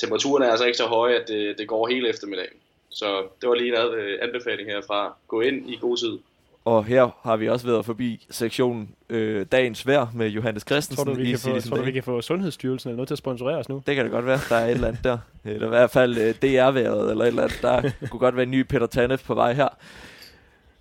temperaturen 0.01 0.43
er 0.43 0.51
altså 0.51 0.65
ikke 0.65 0.79
så 0.79 0.87
høje, 0.87 1.15
at 1.15 1.29
det, 1.29 1.59
det 1.59 1.69
går 1.69 1.89
hele 1.89 2.09
eftermiddagen. 2.09 2.57
Så 2.91 3.23
det 3.41 3.49
var 3.49 3.55
lige 3.55 3.69
en 3.69 4.19
anbefaling 4.23 4.69
herfra. 4.69 5.17
Gå 5.29 5.41
ind 5.41 5.71
i 5.71 5.79
god 5.81 5.97
tid. 5.97 6.19
Og 6.65 6.85
her 6.85 7.09
har 7.23 7.37
vi 7.37 7.49
også 7.49 7.67
været 7.67 7.87
forbi 7.87 8.27
sektionen 8.31 8.95
øh, 9.09 9.47
Dagens 9.53 9.87
Vejr 9.87 10.07
med 10.15 10.29
Johannes 10.29 10.63
Christensen 10.69 11.05
Tror 11.05 11.15
du, 11.15 11.21
vi 11.21 11.29
i 11.29 11.31
kan, 11.31 11.39
få, 11.39 11.61
tror 11.61 11.77
du, 11.77 11.83
vi 11.83 11.93
kan 11.93 12.03
få 12.03 12.21
Sundhedsstyrelsen 12.21 12.91
eller 12.91 12.97
noget 12.97 13.09
til 13.09 13.15
at 13.15 13.19
sponsorere 13.19 13.57
os 13.59 13.69
nu? 13.69 13.83
Det 13.87 13.95
kan 13.95 14.05
det 14.05 14.13
godt 14.13 14.27
være, 14.27 14.39
der 14.49 14.57
er 14.57 14.65
et 14.65 14.71
eller 14.71 14.89
andet 14.89 15.05
der. 15.05 15.19
Eller 15.45 15.67
i 15.67 15.69
hvert 15.69 15.91
fald 15.91 16.19
øh, 16.19 16.35
DR-været, 16.35 17.11
eller 17.11 17.25
et 17.25 17.29
eller 17.29 17.43
andet. 17.43 17.59
Der 17.63 17.91
kunne 18.11 18.21
godt 18.21 18.37
være 18.37 18.43
en 18.43 18.51
ny 18.51 18.63
Peter 18.63 18.87
Tanef 18.87 19.25
på 19.25 19.35
vej 19.35 19.53
her. 19.53 19.69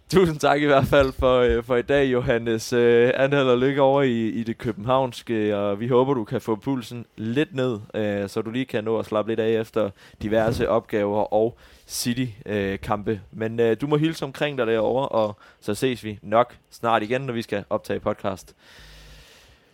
Tusind 0.10 0.40
tak 0.40 0.62
i 0.62 0.66
hvert 0.66 0.86
fald 0.86 1.14
for, 1.14 1.40
øh, 1.40 1.64
for 1.64 1.76
i 1.76 1.82
dag, 1.82 2.06
Johannes. 2.06 2.74
Øh, 2.74 3.12
Anheld 3.16 3.48
og 3.48 3.58
lykke 3.58 3.82
over 3.82 4.02
i, 4.02 4.28
i 4.28 4.44
det 4.44 4.58
københavnske, 4.58 5.58
og 5.58 5.80
vi 5.80 5.88
håber, 5.88 6.14
du 6.14 6.24
kan 6.24 6.42
få 6.42 6.56
pulsen 6.56 7.06
lidt 7.16 7.56
ned, 7.56 7.80
øh, 7.94 8.30
så 8.30 8.42
du 8.42 8.52
lige 8.52 8.66
kan 8.66 8.84
nå 8.84 9.00
at 9.00 9.06
slappe 9.06 9.32
lidt 9.32 9.40
af 9.40 9.62
efter 9.62 9.90
diverse 10.22 10.70
opgaver 10.70 11.34
og 11.34 11.58
City-kampe. 11.88 13.22
Men 13.32 13.60
øh, 13.60 13.78
du 13.82 13.88
må 13.88 13.98
hilse 13.98 14.26
omkring 14.26 14.58
dig 14.58 14.68
derovre, 14.68 15.08
og 15.08 15.38
så 15.62 15.74
ses 15.76 16.04
vi 16.04 16.20
nok 16.22 16.56
snart 16.72 17.04
igen, 17.04 17.22
når 17.22 17.34
vi 17.34 17.42
skal 17.42 17.64
optage 17.70 18.00
podcast. 18.00 18.56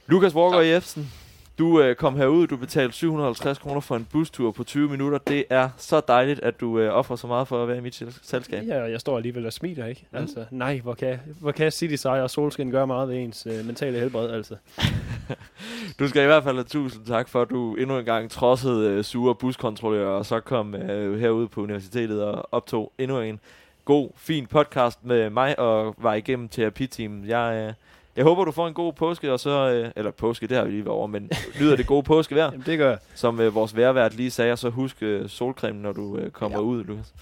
Lukas 0.08 0.36
Walker 0.36 0.60
Jebsen, 0.60 1.12
du 1.60 1.82
øh, 1.82 1.96
kom 1.96 2.16
herud, 2.16 2.48
du 2.48 2.58
betalte 2.58 2.96
750 2.96 3.58
kroner 3.58 3.80
for 3.82 3.96
en 3.96 4.08
bustur 4.12 4.52
på 4.52 4.64
20 4.64 4.90
minutter. 4.90 5.18
Det 5.18 5.46
er 5.50 5.70
så 5.78 6.02
dejligt, 6.08 6.40
at 6.40 6.60
du 6.60 6.80
øh, 6.80 6.94
offrer 6.94 7.16
så 7.16 7.28
meget 7.28 7.48
for 7.48 7.62
at 7.64 7.68
være 7.68 7.78
i 7.78 7.82
mit 7.82 7.96
sel- 7.96 8.20
selskab. 8.22 8.64
Ja, 8.68 8.84
og 8.84 8.92
jeg 8.92 9.00
står 9.00 9.18
alligevel 9.18 9.46
og 9.46 9.54
smiler, 9.54 9.86
ikke? 9.86 10.08
Mm. 10.12 10.18
Altså, 10.18 10.46
nej, 10.52 10.80
hvor 10.84 10.94
kan, 10.94 11.20
hvor 11.40 11.52
kan 11.52 11.72
City 11.72 11.96
sejre 11.96 12.24
og 12.24 12.30
solskin 12.30 12.72
gøre 12.72 12.88
meget 12.88 13.10
ved 13.10 13.16
ens 13.16 13.48
øh, 13.50 13.66
mentale 13.66 14.00
helbred, 14.00 14.30
altså. 14.32 14.56
Du 16.00 16.08
skal 16.08 16.24
i 16.24 16.26
hvert 16.26 16.44
fald 16.44 16.56
have 16.56 16.64
tusind 16.64 17.06
tak 17.06 17.30
for, 17.30 17.42
at 17.42 17.50
du 17.50 17.76
endnu 17.76 17.98
en 18.00 18.06
gang 18.06 18.32
trodsede 18.32 18.90
øh, 18.90 19.04
sure 19.04 19.36
buskontrollører, 19.36 20.10
og 20.10 20.26
så 20.26 20.40
kom 20.40 20.76
øh, 20.76 21.20
herud 21.20 21.48
på 21.48 21.62
universitetet 21.62 22.24
og 22.24 22.48
optog 22.52 22.92
endnu 22.98 23.20
en 23.22 23.40
god, 23.86 24.10
fin 24.16 24.46
podcast 24.48 25.06
med 25.06 25.30
mig 25.30 25.60
og 25.60 25.96
var 25.98 26.14
igennem 26.14 26.50
terapiteamen. 26.50 27.28
Jeg, 27.28 27.66
øh, 27.68 27.74
jeg 28.16 28.24
håber, 28.24 28.46
du 28.46 28.52
får 28.52 28.68
en 28.68 28.74
god 28.74 28.94
påske, 28.94 29.34
og 29.34 29.40
så, 29.40 29.70
øh, 29.70 29.92
eller 29.96 30.12
påske, 30.12 30.48
det 30.48 30.58
har 30.58 30.64
vi 30.64 30.72
lige 30.72 30.86
været 30.86 30.96
over, 30.96 31.08
men 31.08 31.30
nyder 31.60 31.76
det 31.76 31.88
gode 31.88 32.04
påskevejr, 32.04 32.46
Jamen, 32.52 32.64
det 32.66 32.78
gør 32.78 32.90
jeg. 32.90 32.98
som 33.16 33.40
øh, 33.40 33.56
vores 33.56 33.76
vejrvært 33.76 34.16
lige 34.16 34.32
sagde, 34.32 34.52
og 34.52 34.60
så 34.60 34.70
husk 34.70 34.98
øh, 35.02 35.30
solcreme, 35.30 35.82
når 35.82 35.92
du 35.92 36.18
øh, 36.18 36.32
kommer 36.32 36.58
ja. 36.58 36.64
Ud, 36.64 36.84
Lukas. 36.84 37.14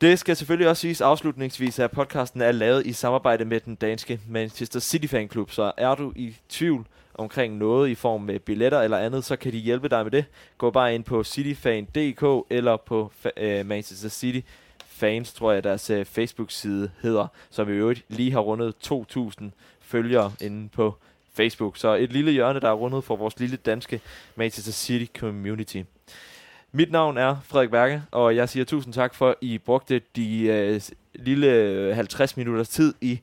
Det 0.00 0.18
skal 0.18 0.36
selvfølgelig 0.36 0.68
også 0.68 0.80
siges 0.80 1.00
afslutningsvis, 1.00 1.78
at 1.78 1.90
podcasten 1.90 2.40
er 2.40 2.52
lavet 2.52 2.86
i 2.86 2.92
samarbejde 2.92 3.44
med 3.44 3.60
den 3.60 3.74
danske 3.74 4.20
Manchester 4.28 4.80
City 4.80 5.06
Fan 5.06 5.28
Club, 5.28 5.50
så 5.50 5.72
er 5.76 5.94
du 5.94 6.12
i 6.16 6.36
tvivl 6.48 6.86
omkring 7.14 7.56
noget 7.56 7.88
i 7.88 7.94
form 7.94 8.20
med 8.20 8.38
billetter 8.38 8.80
eller 8.80 8.98
andet, 8.98 9.24
så 9.24 9.36
kan 9.36 9.52
de 9.52 9.58
hjælpe 9.58 9.88
dig 9.88 10.02
med 10.02 10.10
det. 10.10 10.24
Gå 10.58 10.70
bare 10.70 10.94
ind 10.94 11.04
på 11.04 11.24
cityfan.dk 11.24 12.46
eller 12.50 12.76
på 12.76 13.12
øh, 13.36 13.66
Manchester 13.66 14.08
City 14.08 14.40
Fans, 14.94 15.32
tror 15.32 15.52
jeg 15.52 15.64
deres 15.64 15.90
øh, 15.90 16.04
Facebook-side 16.04 16.90
hedder, 17.02 17.26
som 17.50 17.68
i 17.68 17.72
øvrigt 17.72 18.04
lige 18.08 18.32
har 18.32 18.40
rundet 18.40 18.74
2.000 18.84 19.44
følgere 19.80 20.32
inde 20.40 20.68
på 20.68 20.94
Facebook. 21.32 21.76
Så 21.76 21.94
et 21.94 22.12
lille 22.12 22.32
hjørne, 22.32 22.60
der 22.60 22.68
er 22.68 22.72
rundet 22.72 23.04
for 23.04 23.16
vores 23.16 23.38
lille 23.40 23.56
danske 23.56 24.00
Manchester 24.36 24.72
City 24.72 25.18
Community. 25.18 25.82
Mit 26.72 26.92
navn 26.92 27.18
er 27.18 27.36
Frederik 27.44 27.70
Berge, 27.70 28.02
og 28.10 28.36
jeg 28.36 28.48
siger 28.48 28.64
tusind 28.64 28.94
tak 28.94 29.14
for, 29.14 29.28
at 29.28 29.34
I 29.40 29.58
brugte 29.58 30.00
de 30.16 30.42
øh, 30.42 30.80
lille 31.14 31.46
øh, 31.46 31.94
50 31.94 32.36
minutters 32.36 32.68
tid 32.68 32.94
i, 33.00 33.20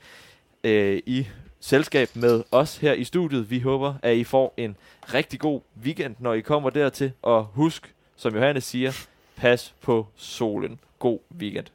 øh, 0.63 1.01
i 1.05 1.27
selskab 1.59 2.09
med 2.15 2.43
os 2.51 2.77
her 2.77 2.93
i 2.93 3.03
studiet. 3.03 3.49
Vi 3.49 3.59
håber, 3.59 3.93
at 4.01 4.15
I 4.15 4.23
får 4.23 4.53
en 4.57 4.75
rigtig 5.13 5.39
god 5.39 5.61
weekend, 5.83 6.15
når 6.19 6.33
I 6.33 6.41
kommer 6.41 6.69
dertil. 6.69 7.11
Og 7.21 7.43
husk, 7.53 7.93
som 8.15 8.35
Johannes 8.35 8.63
siger, 8.63 8.91
pas 9.35 9.73
på 9.81 10.07
solen. 10.15 10.79
God 11.01 11.19
weekend. 11.35 11.71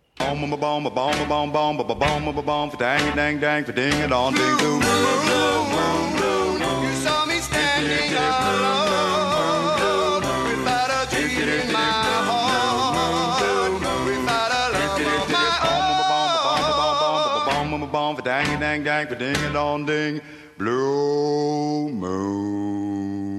dang 18.26 18.58
dang 18.58 18.82
dang 18.82 19.06
ding 19.18 19.38
bom 19.44 19.52
dong 19.52 19.86
ding 19.86 20.20
blue 20.58 21.88
moon 21.92 23.35